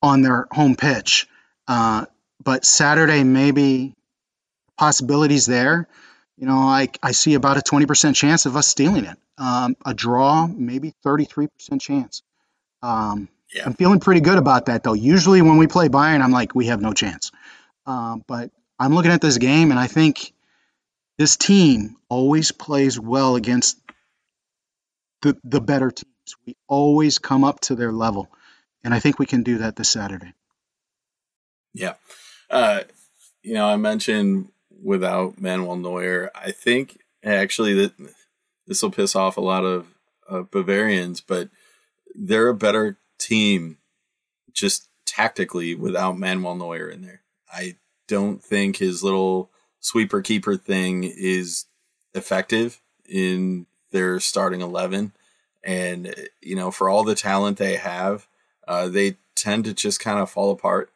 on 0.03 0.23
their 0.23 0.47
home 0.51 0.77
pitch. 0.77 1.27
Uh, 1.67 2.07
but 2.43 2.65
Saturday 2.65 3.25
maybe 3.25 3.95
possibilities 4.77 5.47
there. 5.47 5.89
You 6.37 6.47
know, 6.47 6.59
I 6.59 6.89
I 7.03 7.13
see 7.13 7.35
about 7.35 7.57
a 7.57 7.61
20% 7.61 8.15
chance 8.15 8.47
of 8.47 8.57
us 8.57 8.69
stealing 8.69 9.05
it. 9.05 9.17
Um, 9.39 9.77
a 9.85 9.95
draw, 9.95 10.47
maybe 10.47 10.95
33% 11.05 11.49
chance. 11.81 12.23
Um, 12.83 13.29
yeah. 13.55 13.63
I'm 13.65 13.75
feeling 13.75 14.01
pretty 14.01 14.21
good 14.21 14.39
about 14.39 14.67
that 14.67 14.83
though. 14.83 14.95
Usually 14.95 15.43
when 15.43 15.59
we 15.59 15.67
play 15.67 15.89
Bayern, 15.89 16.23
I'm 16.23 16.33
like, 16.33 16.55
we 16.55 16.67
have 16.67 16.81
no 16.81 16.93
chance. 16.93 17.31
Uh, 17.87 18.19
but 18.27 18.51
I'm 18.79 18.95
looking 18.95 19.11
at 19.11 19.21
this 19.21 19.39
game 19.39 19.71
and 19.71 19.81
I 19.81 19.87
think 19.87 20.33
this 21.19 21.37
team 21.37 21.97
always 22.09 22.53
plays 22.53 22.99
well 22.99 23.37
against 23.37 23.79
the 25.23 25.37
the 25.45 25.61
better 25.61 25.91
teams. 25.91 26.07
We 26.47 26.57
always 26.67 27.19
come 27.19 27.45
up 27.45 27.61
to 27.63 27.75
their 27.75 27.93
level, 27.93 28.29
and 28.85 28.95
I 28.95 29.01
think 29.01 29.19
we 29.19 29.27
can 29.27 29.43
do 29.43 29.59
that 29.59 29.77
this 29.77 29.91
Saturday. 29.91 30.33
Yeah, 31.75 31.95
uh, 32.51 32.83
you 33.43 33.55
know, 33.55 33.67
I 33.67 33.77
mentioned 33.77 34.49
without 34.83 35.41
Manuel 35.41 35.77
Neuer, 35.77 36.31
I 36.35 36.53
think 36.53 37.01
actually 37.25 37.75
that 37.75 37.93
this 38.67 38.83
will 38.83 38.91
piss 38.91 39.17
off 39.17 39.37
a 39.37 39.43
lot 39.43 39.65
of 39.65 39.87
uh, 40.29 40.43
Bavarians, 40.43 41.21
but 41.21 41.49
they're 42.15 42.49
a 42.49 42.55
better 42.55 42.97
team 43.19 43.79
just 44.53 44.89
tactically 45.07 45.75
without 45.75 46.19
Manuel 46.19 46.55
Neuer 46.55 46.89
in 46.89 47.03
there. 47.03 47.23
I 47.53 47.77
don't 48.07 48.43
think 48.43 48.77
his 48.77 49.03
little 49.03 49.51
sweeper 49.81 50.21
keeper 50.21 50.57
thing 50.57 51.05
is 51.05 51.67
effective 52.15 52.81
in 53.09 53.67
their 53.91 54.21
starting 54.21 54.61
11 54.61 55.13
and 55.65 56.15
you 56.41 56.55
know 56.55 56.71
for 56.71 56.89
all 56.89 57.05
the 57.05 57.15
talent 57.15 57.59
they 57.59 57.77
have 57.77 58.27
uh, 58.67 58.89
they 58.89 59.17
tend 59.35 59.65
to 59.65 59.73
just 59.73 60.01
kind 60.01 60.19
of 60.19 60.31
fall 60.31 60.51
apart 60.51 60.91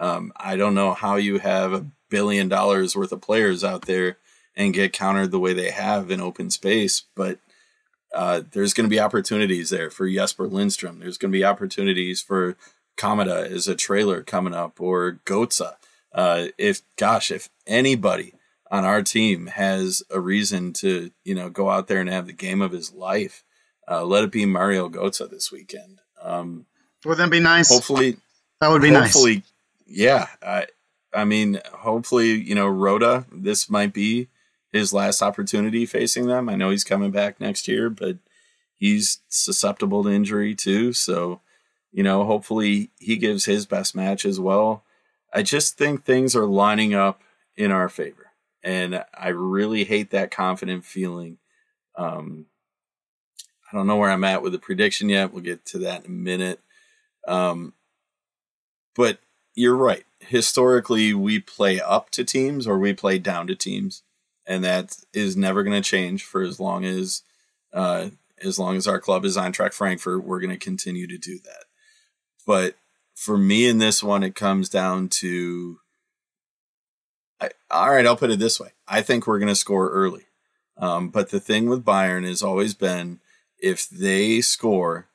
um, 0.00 0.32
i 0.36 0.56
don't 0.56 0.74
know 0.74 0.94
how 0.94 1.16
you 1.16 1.38
have 1.38 1.72
a 1.72 1.86
billion 2.10 2.48
dollars 2.48 2.96
worth 2.96 3.12
of 3.12 3.20
players 3.20 3.62
out 3.62 3.82
there 3.82 4.16
and 4.56 4.74
get 4.74 4.92
countered 4.92 5.30
the 5.30 5.40
way 5.40 5.52
they 5.52 5.70
have 5.70 6.10
in 6.10 6.20
open 6.20 6.50
space 6.50 7.02
but 7.14 7.38
uh, 8.14 8.42
there's 8.52 8.74
going 8.74 8.88
to 8.88 8.90
be 8.94 9.00
opportunities 9.00 9.70
there 9.70 9.90
for 9.90 10.08
Jesper 10.08 10.46
Lindstrom. 10.46 10.98
There's 10.98 11.18
going 11.18 11.32
to 11.32 11.38
be 11.38 11.44
opportunities 11.44 12.22
for 12.22 12.56
Kamada 12.96 13.50
as 13.50 13.68
a 13.68 13.74
trailer 13.74 14.22
coming 14.22 14.54
up 14.54 14.80
or 14.80 15.20
Götze. 15.24 15.74
Uh, 16.18 16.48
if 16.58 16.82
gosh, 16.96 17.30
if 17.30 17.48
anybody 17.64 18.34
on 18.72 18.84
our 18.84 19.04
team 19.04 19.46
has 19.46 20.02
a 20.10 20.18
reason 20.18 20.72
to, 20.72 21.12
you 21.22 21.32
know, 21.32 21.48
go 21.48 21.70
out 21.70 21.86
there 21.86 22.00
and 22.00 22.10
have 22.10 22.26
the 22.26 22.32
game 22.32 22.60
of 22.60 22.72
his 22.72 22.92
life, 22.92 23.44
uh, 23.88 24.04
let 24.04 24.24
it 24.24 24.32
be 24.32 24.44
Mario 24.44 24.88
Götze 24.88 25.30
this 25.30 25.52
weekend. 25.52 26.00
Um, 26.20 26.66
would 27.04 27.18
that 27.18 27.30
be 27.30 27.38
nice? 27.38 27.72
Hopefully, 27.72 28.16
that 28.60 28.66
would 28.66 28.82
be 28.82 28.90
nice. 28.90 29.12
hopefully, 29.12 29.36
nice. 29.36 29.52
Yeah, 29.86 30.26
uh, 30.42 30.62
I 31.14 31.24
mean, 31.24 31.60
hopefully, 31.72 32.32
you 32.32 32.56
know, 32.56 32.66
Rode, 32.66 33.24
this 33.30 33.70
might 33.70 33.94
be 33.94 34.26
his 34.72 34.92
last 34.92 35.22
opportunity 35.22 35.86
facing 35.86 36.26
them. 36.26 36.48
I 36.48 36.56
know 36.56 36.70
he's 36.70 36.82
coming 36.82 37.12
back 37.12 37.40
next 37.40 37.68
year, 37.68 37.88
but 37.90 38.16
he's 38.74 39.20
susceptible 39.28 40.02
to 40.02 40.10
injury 40.10 40.56
too. 40.56 40.92
So, 40.92 41.42
you 41.92 42.02
know, 42.02 42.24
hopefully 42.24 42.90
he 42.98 43.18
gives 43.18 43.44
his 43.44 43.66
best 43.66 43.94
match 43.94 44.24
as 44.24 44.40
well. 44.40 44.82
I 45.32 45.42
just 45.42 45.76
think 45.76 46.04
things 46.04 46.34
are 46.34 46.46
lining 46.46 46.94
up 46.94 47.22
in 47.56 47.70
our 47.70 47.88
favor. 47.88 48.32
And 48.62 49.04
I 49.14 49.28
really 49.28 49.84
hate 49.84 50.10
that 50.10 50.30
confident 50.30 50.84
feeling. 50.84 51.38
Um, 51.96 52.46
I 53.70 53.76
don't 53.76 53.86
know 53.86 53.96
where 53.96 54.10
I'm 54.10 54.24
at 54.24 54.42
with 54.42 54.52
the 54.52 54.58
prediction 54.58 55.08
yet. 55.08 55.32
We'll 55.32 55.42
get 55.42 55.64
to 55.66 55.78
that 55.78 56.04
in 56.04 56.10
a 56.10 56.14
minute. 56.14 56.60
Um, 57.26 57.74
but 58.96 59.18
you're 59.54 59.76
right. 59.76 60.04
Historically, 60.20 61.12
we 61.14 61.40
play 61.40 61.80
up 61.80 62.10
to 62.10 62.24
teams 62.24 62.66
or 62.66 62.78
we 62.78 62.92
play 62.94 63.18
down 63.18 63.46
to 63.48 63.54
teams, 63.54 64.02
and 64.46 64.64
that 64.64 64.96
is 65.12 65.36
never 65.36 65.62
going 65.62 65.80
to 65.80 65.88
change 65.88 66.24
for 66.24 66.42
as 66.42 66.58
long 66.58 66.84
as 66.84 67.22
uh, 67.72 68.08
as 68.42 68.58
long 68.58 68.76
as 68.76 68.86
our 68.86 69.00
club 69.00 69.24
is 69.24 69.36
Eintracht 69.36 69.74
Frankfurt. 69.74 70.24
We're 70.24 70.40
going 70.40 70.50
to 70.50 70.56
continue 70.56 71.06
to 71.06 71.18
do 71.18 71.38
that. 71.44 71.64
But 72.46 72.76
for 73.18 73.36
me 73.36 73.66
in 73.66 73.78
this 73.78 74.00
one, 74.02 74.22
it 74.22 74.36
comes 74.36 74.68
down 74.68 75.08
to. 75.08 75.80
I, 77.40 77.50
all 77.70 77.90
right, 77.90 78.06
I'll 78.06 78.16
put 78.16 78.30
it 78.30 78.38
this 78.38 78.58
way. 78.60 78.70
I 78.86 79.02
think 79.02 79.26
we're 79.26 79.38
going 79.38 79.48
to 79.48 79.54
score 79.56 79.90
early. 79.90 80.26
Um, 80.76 81.08
but 81.08 81.30
the 81.30 81.40
thing 81.40 81.68
with 81.68 81.84
Bayern 81.84 82.24
has 82.26 82.42
always 82.42 82.74
been 82.74 83.18
if 83.58 83.88
they 83.88 84.40
score, 84.40 85.08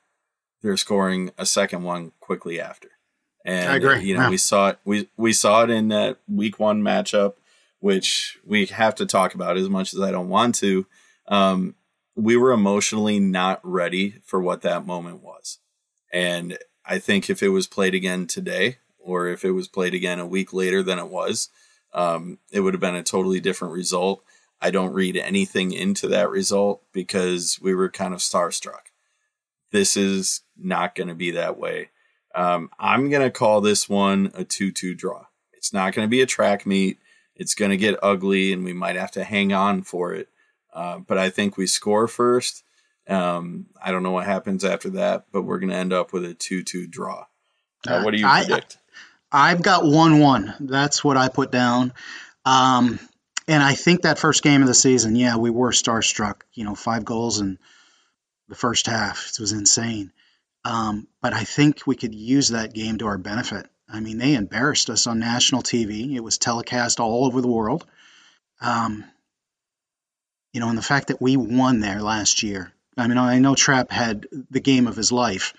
they're 0.62 0.76
scoring 0.76 1.30
a 1.38 1.46
second 1.46 1.82
one 1.82 2.12
quickly 2.20 2.60
after. 2.60 2.88
And 3.44 3.70
I 3.70 3.76
agree. 3.76 4.04
you 4.04 4.14
know, 4.14 4.22
Yeah. 4.24 4.30
we 4.30 4.36
saw 4.36 4.68
it 4.68 4.78
we 4.84 5.08
we 5.16 5.32
saw 5.32 5.64
it 5.64 5.70
in 5.70 5.88
that 5.88 6.18
week 6.28 6.58
one 6.58 6.82
matchup, 6.82 7.34
which 7.80 8.38
we 8.44 8.66
have 8.66 8.94
to 8.96 9.06
talk 9.06 9.34
about 9.34 9.56
as 9.56 9.68
much 9.68 9.94
as 9.94 10.00
I 10.00 10.10
don't 10.10 10.28
want 10.28 10.54
to. 10.56 10.86
Um, 11.28 11.74
we 12.16 12.36
were 12.36 12.52
emotionally 12.52 13.18
not 13.18 13.60
ready 13.62 14.16
for 14.24 14.40
what 14.40 14.62
that 14.62 14.86
moment 14.86 15.22
was. 15.22 15.58
And 16.12 16.58
I 16.86 16.98
think 16.98 17.30
if 17.30 17.42
it 17.42 17.48
was 17.48 17.66
played 17.66 17.94
again 17.94 18.26
today, 18.26 18.78
or 18.98 19.28
if 19.28 19.44
it 19.44 19.52
was 19.52 19.68
played 19.68 19.94
again 19.94 20.18
a 20.18 20.26
week 20.26 20.52
later 20.52 20.82
than 20.82 20.98
it 20.98 21.08
was, 21.08 21.48
um, 21.92 22.38
it 22.50 22.60
would 22.60 22.74
have 22.74 22.80
been 22.80 22.94
a 22.94 23.02
totally 23.02 23.40
different 23.40 23.74
result. 23.74 24.24
I 24.60 24.70
don't 24.70 24.92
read 24.92 25.16
anything 25.16 25.72
into 25.72 26.08
that 26.08 26.30
result 26.30 26.82
because 26.92 27.58
we 27.60 27.74
were 27.74 27.90
kind 27.90 28.14
of 28.14 28.20
starstruck. 28.20 28.90
This 29.72 29.96
is 29.96 30.42
not 30.56 30.94
going 30.94 31.08
to 31.08 31.14
be 31.14 31.30
that 31.32 31.58
way. 31.58 31.90
Um, 32.34 32.70
I'm 32.78 33.10
going 33.10 33.22
to 33.22 33.30
call 33.30 33.60
this 33.60 33.88
one 33.88 34.30
a 34.34 34.44
2 34.44 34.72
2 34.72 34.94
draw. 34.94 35.26
It's 35.52 35.72
not 35.72 35.94
going 35.94 36.06
to 36.06 36.10
be 36.10 36.20
a 36.20 36.26
track 36.26 36.66
meet. 36.66 36.98
It's 37.36 37.54
going 37.54 37.70
to 37.70 37.76
get 37.76 37.98
ugly 38.02 38.52
and 38.52 38.64
we 38.64 38.72
might 38.72 38.96
have 38.96 39.10
to 39.12 39.24
hang 39.24 39.52
on 39.52 39.82
for 39.82 40.14
it. 40.14 40.28
Uh, 40.72 40.98
but 40.98 41.18
I 41.18 41.30
think 41.30 41.56
we 41.56 41.66
score 41.66 42.08
first. 42.08 42.64
Um, 43.08 43.66
I 43.82 43.92
don't 43.92 44.02
know 44.02 44.12
what 44.12 44.26
happens 44.26 44.64
after 44.64 44.90
that, 44.90 45.26
but 45.32 45.42
we're 45.42 45.58
going 45.58 45.70
to 45.70 45.76
end 45.76 45.92
up 45.92 46.12
with 46.12 46.24
a 46.24 46.34
2 46.34 46.62
2 46.62 46.86
draw. 46.86 47.26
Uh, 47.86 48.02
what 48.02 48.12
do 48.12 48.18
you 48.18 48.26
I- 48.26 48.44
predict? 48.44 48.78
I've 49.30 49.62
got 49.62 49.84
one 49.84 50.20
one. 50.20 50.54
That's 50.60 51.02
what 51.02 51.16
I 51.16 51.28
put 51.28 51.50
down. 51.50 51.92
Um, 52.44 53.00
and 53.48 53.62
I 53.62 53.74
think 53.74 54.02
that 54.02 54.18
first 54.18 54.44
game 54.44 54.62
of 54.62 54.68
the 54.68 54.74
season, 54.74 55.16
yeah, 55.16 55.36
we 55.36 55.50
were 55.50 55.72
starstruck. 55.72 56.42
You 56.52 56.64
know, 56.64 56.76
five 56.76 57.04
goals 57.04 57.40
in 57.40 57.58
the 58.48 58.54
first 58.54 58.86
half. 58.86 59.30
It 59.30 59.40
was 59.40 59.50
insane. 59.50 60.12
Um, 60.64 61.08
but 61.20 61.34
I 61.34 61.42
think 61.42 61.84
we 61.84 61.96
could 61.96 62.14
use 62.14 62.50
that 62.50 62.72
game 62.72 62.98
to 62.98 63.06
our 63.06 63.18
benefit. 63.18 63.66
I 63.88 64.00
mean, 64.00 64.18
they 64.18 64.34
embarrassed 64.34 64.88
us 64.88 65.06
on 65.06 65.18
national 65.18 65.62
TV. 65.62 66.14
It 66.14 66.20
was 66.20 66.38
telecast 66.38 67.00
all 67.00 67.26
over 67.26 67.40
the 67.40 67.48
world. 67.48 67.84
Um, 68.60 69.04
you 70.52 70.60
know, 70.60 70.68
and 70.68 70.78
the 70.78 70.82
fact 70.82 71.08
that 71.08 71.20
we 71.20 71.36
won 71.36 71.80
there 71.80 72.00
last 72.00 72.42
year. 72.42 72.72
I 72.96 73.06
mean, 73.08 73.18
I 73.18 73.38
know 73.38 73.54
Trapp 73.54 73.90
had 73.90 74.26
the 74.50 74.60
game 74.60 74.86
of 74.86 74.96
his 74.96 75.12
life, 75.12 75.54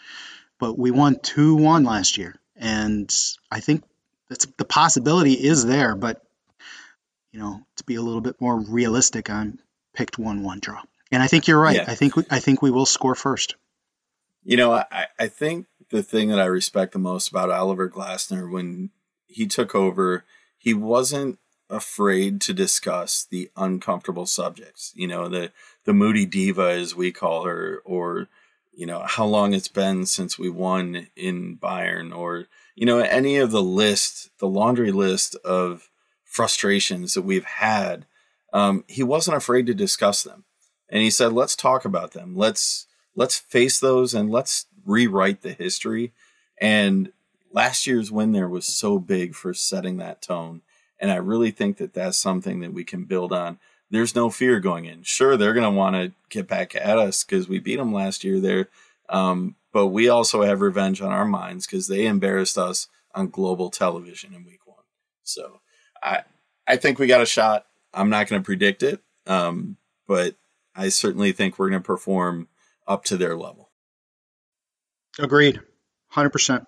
but 0.59 0.77
we 0.77 0.91
won 0.91 1.19
2 1.19 1.55
1 1.55 1.83
last 1.83 2.17
year. 2.17 2.35
And 2.55 3.13
I 3.51 3.59
think 3.59 3.83
that's, 4.29 4.45
the 4.57 4.65
possibility 4.65 5.33
is 5.33 5.65
there, 5.65 5.95
but, 5.95 6.21
you 7.31 7.39
know, 7.39 7.61
to 7.75 7.83
be 7.83 7.95
a 7.95 8.01
little 8.01 8.21
bit 8.21 8.39
more 8.39 8.59
realistic, 8.59 9.29
I'm 9.29 9.59
picked 9.93 10.17
1 10.17 10.43
1 10.43 10.59
draw. 10.59 10.81
And 11.11 11.21
I 11.21 11.27
think 11.27 11.47
you're 11.47 11.59
right. 11.59 11.75
Yeah. 11.75 11.85
I 11.87 11.95
think 11.95 12.15
we, 12.15 12.23
I 12.29 12.39
think 12.39 12.61
we 12.61 12.71
will 12.71 12.85
score 12.85 13.15
first. 13.15 13.55
You 14.43 14.57
know, 14.57 14.73
I, 14.73 15.07
I 15.19 15.27
think 15.27 15.67
the 15.89 16.03
thing 16.03 16.29
that 16.29 16.39
I 16.39 16.45
respect 16.45 16.93
the 16.93 16.99
most 16.99 17.29
about 17.29 17.51
Oliver 17.51 17.89
Glasner 17.89 18.49
when 18.49 18.91
he 19.27 19.47
took 19.47 19.75
over, 19.75 20.23
he 20.57 20.73
wasn't 20.73 21.39
afraid 21.69 22.41
to 22.41 22.53
discuss 22.53 23.25
the 23.29 23.49
uncomfortable 23.55 24.25
subjects. 24.25 24.93
You 24.95 25.07
know, 25.07 25.27
the 25.27 25.51
the 25.85 25.93
moody 25.93 26.25
diva 26.25 26.71
as 26.71 26.95
we 26.95 27.11
call 27.11 27.45
her, 27.45 27.81
or 27.85 28.27
you 28.73 28.85
know, 28.85 29.03
how 29.05 29.25
long 29.25 29.53
it's 29.53 29.69
been 29.69 30.05
since 30.05 30.37
we 30.37 30.49
won 30.49 31.07
in 31.15 31.57
Bayern, 31.57 32.15
or 32.15 32.47
you 32.75 32.85
know, 32.85 32.99
any 32.99 33.37
of 33.37 33.51
the 33.51 33.63
list, 33.63 34.29
the 34.39 34.47
laundry 34.47 34.91
list 34.91 35.35
of 35.45 35.89
frustrations 36.23 37.13
that 37.13 37.21
we've 37.21 37.45
had. 37.45 38.05
Um, 38.51 38.83
he 38.87 39.03
wasn't 39.03 39.37
afraid 39.37 39.65
to 39.67 39.73
discuss 39.73 40.23
them, 40.23 40.45
and 40.89 41.01
he 41.01 41.09
said, 41.09 41.33
"Let's 41.33 41.55
talk 41.55 41.85
about 41.85 42.11
them. 42.11 42.35
Let's." 42.35 42.87
let's 43.15 43.37
face 43.37 43.79
those 43.79 44.13
and 44.13 44.29
let's 44.29 44.67
rewrite 44.85 45.41
the 45.41 45.53
history. 45.53 46.13
And 46.59 47.11
last 47.51 47.87
year's 47.87 48.11
win 48.11 48.33
there 48.33 48.49
was 48.49 48.65
so 48.65 48.99
big 48.99 49.35
for 49.35 49.53
setting 49.53 49.97
that 49.97 50.21
tone. 50.21 50.61
And 50.99 51.11
I 51.11 51.15
really 51.15 51.51
think 51.51 51.77
that 51.77 51.93
that's 51.93 52.17
something 52.17 52.59
that 52.59 52.73
we 52.73 52.83
can 52.83 53.05
build 53.05 53.33
on. 53.33 53.59
There's 53.95 54.15
no 54.15 54.29
fear 54.29 54.59
going 54.59 54.85
in. 54.85 55.03
Sure, 55.03 55.37
they're 55.37 55.53
going 55.53 55.71
to 55.71 55.77
want 55.77 55.95
to 55.95 56.11
get 56.29 56.47
back 56.47 56.75
at 56.75 56.97
us 56.97 57.23
because 57.23 57.47
we 57.47 57.59
beat 57.59 57.77
them 57.77 57.93
last 57.93 58.23
year 58.23 58.39
there. 58.39 58.69
Um, 59.09 59.55
but 59.71 59.87
we 59.87 60.09
also 60.09 60.43
have 60.43 60.61
revenge 60.61 61.01
on 61.01 61.11
our 61.11 61.25
minds 61.25 61.65
because 61.65 61.87
they 61.87 62.05
embarrassed 62.05 62.57
us 62.57 62.87
on 63.13 63.29
global 63.29 63.69
television 63.69 64.33
in 64.33 64.45
week 64.45 64.65
one. 64.65 64.83
So 65.23 65.61
I, 66.01 66.23
I 66.67 66.77
think 66.77 66.99
we 66.99 67.07
got 67.07 67.21
a 67.21 67.25
shot. 67.25 67.65
I'm 67.93 68.09
not 68.09 68.27
going 68.27 68.41
to 68.41 68.45
predict 68.45 68.83
it, 68.83 69.01
um, 69.27 69.77
but 70.07 70.35
I 70.75 70.89
certainly 70.89 71.31
think 71.31 71.57
we're 71.57 71.69
going 71.69 71.81
to 71.81 71.85
perform 71.85 72.47
up 72.87 73.05
to 73.05 73.17
their 73.17 73.35
level. 73.35 73.69
Agreed. 75.17 75.61
100%. 76.13 76.65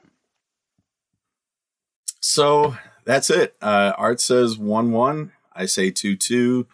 So 2.19 2.75
that's 3.05 3.29
it. 3.29 3.55
Uh, 3.61 3.93
Art 3.97 4.19
says 4.19 4.57
1 4.57 4.91
1. 4.91 5.31
I 5.53 5.65
say 5.65 5.91
2 5.91 6.15
2. 6.15 6.67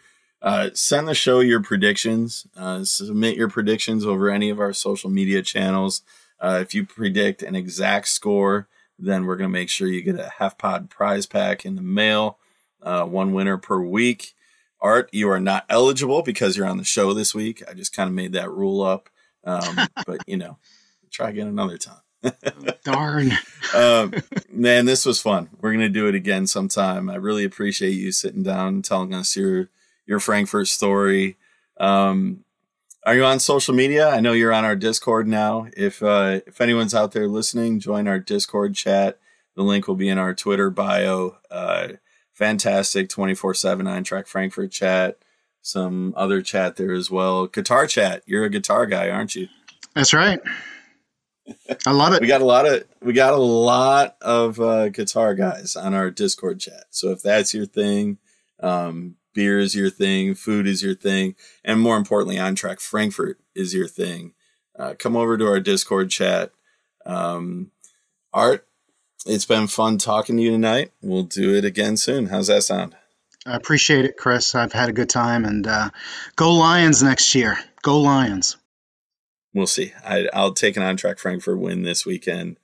Uh, 0.44 0.70
send 0.74 1.08
the 1.08 1.16
show 1.16 1.40
your 1.40 1.62
predictions. 1.62 2.46
Uh, 2.56 2.84
submit 2.84 3.38
your 3.38 3.48
predictions 3.48 4.06
over 4.06 4.30
any 4.30 4.50
of 4.50 4.60
our 4.60 4.74
social 4.74 5.10
media 5.10 5.42
channels. 5.42 6.02
Uh, 6.40 6.60
if 6.62 6.76
you 6.76 6.86
predict 6.86 7.42
an 7.42 7.56
exact 7.56 8.10
score, 8.10 8.68
then 9.00 9.26
we're 9.26 9.38
going 9.38 9.50
to 9.50 9.54
make 9.54 9.70
sure 9.70 9.88
you 9.88 10.02
get 10.02 10.20
a 10.20 10.34
HEF 10.40 10.58
Pod 10.58 10.90
prize 10.90 11.26
pack 11.26 11.66
in 11.66 11.76
the 11.76 11.82
mail. 11.82 12.38
Uh, 12.82 13.06
one 13.06 13.32
winner 13.32 13.58
per 13.58 13.80
week. 13.80 14.34
Art, 14.82 15.10
you 15.14 15.30
are 15.30 15.40
not 15.40 15.66
eligible 15.70 16.22
because 16.22 16.58
you're 16.58 16.68
on 16.68 16.78
the 16.78 16.84
show 16.84 17.14
this 17.14 17.34
week. 17.34 17.64
I 17.70 17.74
just 17.74 17.96
kind 17.96 18.10
of 18.10 18.14
made 18.14 18.34
that 18.34 18.52
rule 18.52 18.82
up. 18.82 19.10
Um, 19.46 19.78
but, 20.06 20.28
you 20.28 20.36
know, 20.36 20.58
try 21.10 21.30
again 21.30 21.48
another 21.48 21.78
time. 21.78 22.02
Darn. 22.84 23.32
um, 23.74 24.14
man, 24.52 24.86
this 24.86 25.06
was 25.06 25.22
fun. 25.22 25.50
We're 25.62 25.72
gonna 25.72 25.90
do 25.90 26.08
it 26.08 26.16
again 26.16 26.48
sometime. 26.48 27.10
I 27.10 27.16
really 27.16 27.44
appreciate 27.44 27.92
you 27.92 28.12
sitting 28.12 28.44
down 28.44 28.68
and 28.68 28.86
telling 28.86 29.14
us 29.14 29.36
your 29.36 29.70
your 30.06 30.20
Frankfurt 30.20 30.68
story. 30.68 31.38
Um, 31.80 32.44
are 33.06 33.16
you 33.16 33.26
on 33.26 33.40
social 33.40 33.74
media? 33.74 34.10
I 34.10 34.22
know 34.22 34.32
you're 34.32 34.54
on 34.54 34.64
our 34.64 34.76
Discord 34.76 35.28
now. 35.28 35.68
If 35.76 36.02
uh, 36.02 36.40
if 36.48 36.62
anyone's 36.62 36.96
out 36.96 37.12
there 37.12 37.28
listening, 37.28 37.80
join 37.80 38.08
our 38.08 38.20
Discord 38.20 38.76
chat. 38.76 39.20
The 39.56 39.64
link 39.64 39.88
will 39.88 39.96
be 39.96 40.10
in 40.10 40.18
our 40.18 40.34
Twitter 40.34 40.70
bio. 40.70 41.38
Uh, 41.52 41.90
fantastic 42.34 43.10
24 43.10 43.54
7 43.54 43.86
Eintracht 43.86 44.28
Frankfurt 44.28 44.72
chat. 44.72 45.18
Some 45.62 46.14
other 46.18 46.42
chat 46.42 46.76
there 46.76 46.94
as 46.94 47.12
well. 47.12 47.48
Guitar 47.48 47.88
chat. 47.88 48.24
You're 48.26 48.46
a 48.46 48.50
guitar 48.50 48.86
guy, 48.86 49.10
aren't 49.10 49.36
you? 49.36 49.48
That's 49.96 50.14
right. 50.14 50.40
I 51.86 51.92
love 51.92 52.14
it. 52.14 52.22
we 52.22 52.28
got 52.28 52.42
a 52.42 52.46
lot 52.46 52.66
of 52.66 52.84
we 53.02 53.14
got 53.14 53.34
a 53.34 53.38
lot 53.38 54.16
of 54.22 54.60
uh, 54.60 54.90
guitar 54.90 55.36
guys 55.36 55.76
on 55.76 55.94
our 55.94 56.10
Discord 56.10 56.60
chat. 56.60 56.86
So 56.90 57.12
if 57.12 57.22
that's 57.22 57.54
your 57.54 57.66
thing, 57.66 58.18
um, 58.62 59.16
beer 59.34 59.60
is 59.60 59.76
your 59.76 59.90
thing, 59.90 60.36
food 60.36 60.68
is 60.68 60.82
your 60.84 60.96
thing, 60.96 61.36
and 61.64 61.80
more 61.80 61.98
importantly, 61.98 62.36
Eintracht 62.38 62.82
Frankfurt 62.82 63.40
is 63.56 63.74
your 63.74 63.88
thing. 63.88 64.34
Uh, 64.78 64.94
come 64.98 65.16
over 65.16 65.38
to 65.38 65.46
our 65.48 65.60
Discord 65.60 66.10
chat. 66.10 66.52
Um, 67.06 67.72
Art, 68.34 68.66
it's 69.26 69.46
been 69.46 69.68
fun 69.68 69.98
talking 69.98 70.38
to 70.38 70.42
you 70.44 70.52
tonight. 70.52 70.92
We'll 71.02 71.24
do 71.24 71.54
it 71.56 71.64
again 71.66 71.98
soon. 71.98 72.28
How's 72.28 72.48
that 72.48 72.64
sound? 72.64 72.96
I 73.46 73.56
appreciate 73.56 74.06
it, 74.06 74.18
Chris. 74.18 74.56
I've 74.56 74.74
had 74.74 74.90
a 74.90 74.94
good 74.94 75.10
time. 75.10 75.46
And 75.46 75.68
uh, 75.68 75.90
go 76.36 76.54
Lions 76.54 77.04
next 77.04 77.36
year. 77.36 77.58
Go 77.82 78.00
Lions. 78.00 78.58
We'll 79.54 79.68
see. 79.68 79.94
I, 80.04 80.28
I'll 80.34 80.54
take 80.54 80.78
an 80.78 80.84
Eintracht 80.84 81.20
Frankfurt 81.20 81.60
win 81.60 81.84
this 81.84 82.06
weekend. 82.06 82.58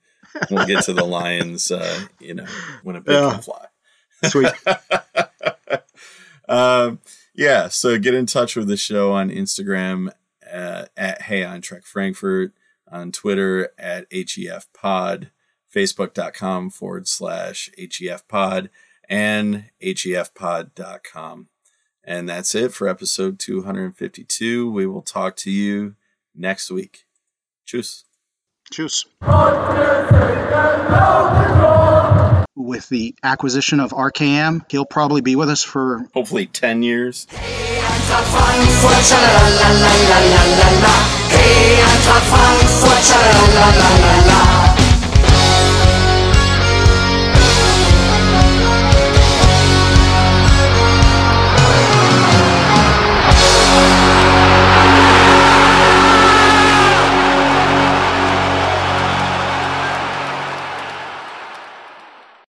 We'll 0.50 0.66
get 0.66 0.84
to 0.84 0.92
the 0.92 1.04
Lions, 1.18 1.70
uh, 1.70 2.00
you 2.18 2.34
know, 2.34 2.46
when 2.82 2.96
a 2.96 3.00
big 3.00 3.14
Yeah. 3.14 3.30
can 3.32 3.42
fly. 3.42 3.66
Sweet. 4.24 4.52
um, 6.50 6.98
yeah, 7.34 7.68
so 7.68 7.98
get 7.98 8.14
in 8.14 8.26
touch 8.26 8.56
with 8.56 8.68
the 8.68 8.76
show 8.76 9.12
on 9.12 9.30
Instagram 9.30 10.12
uh, 10.52 10.86
at 10.96 11.22
Hey 11.22 11.42
Eintracht 11.42 11.84
Frankfurt, 11.84 12.52
on 12.90 13.12
Twitter 13.12 13.70
at 13.78 14.06
HEF 14.12 14.66
Pod, 14.74 15.30
Facebook.com 15.74 16.70
forward 16.70 17.06
slash 17.06 17.70
HEF 17.78 18.26
Pod, 18.26 18.68
and 19.08 19.70
HEFPod.com. 19.80 21.48
And 22.02 22.28
that's 22.28 22.54
it 22.54 22.72
for 22.72 22.88
episode 22.88 23.38
252. 23.38 24.70
We 24.70 24.86
will 24.86 25.02
talk 25.02 25.36
to 25.36 25.50
you 25.50 25.94
next 26.34 26.70
week. 26.70 27.04
Cheers. 27.64 28.04
Cheers. 28.72 29.06
With 32.60 32.90
the 32.90 33.14
acquisition 33.22 33.80
of 33.80 33.92
RKM, 33.92 34.70
he'll 34.70 34.84
probably 34.84 35.22
be 35.22 35.34
with 35.34 35.48
us 35.48 35.62
for 35.62 36.06
hopefully 36.12 36.44
10 36.44 36.82
years. 36.82 37.26
Hey, 37.30 37.70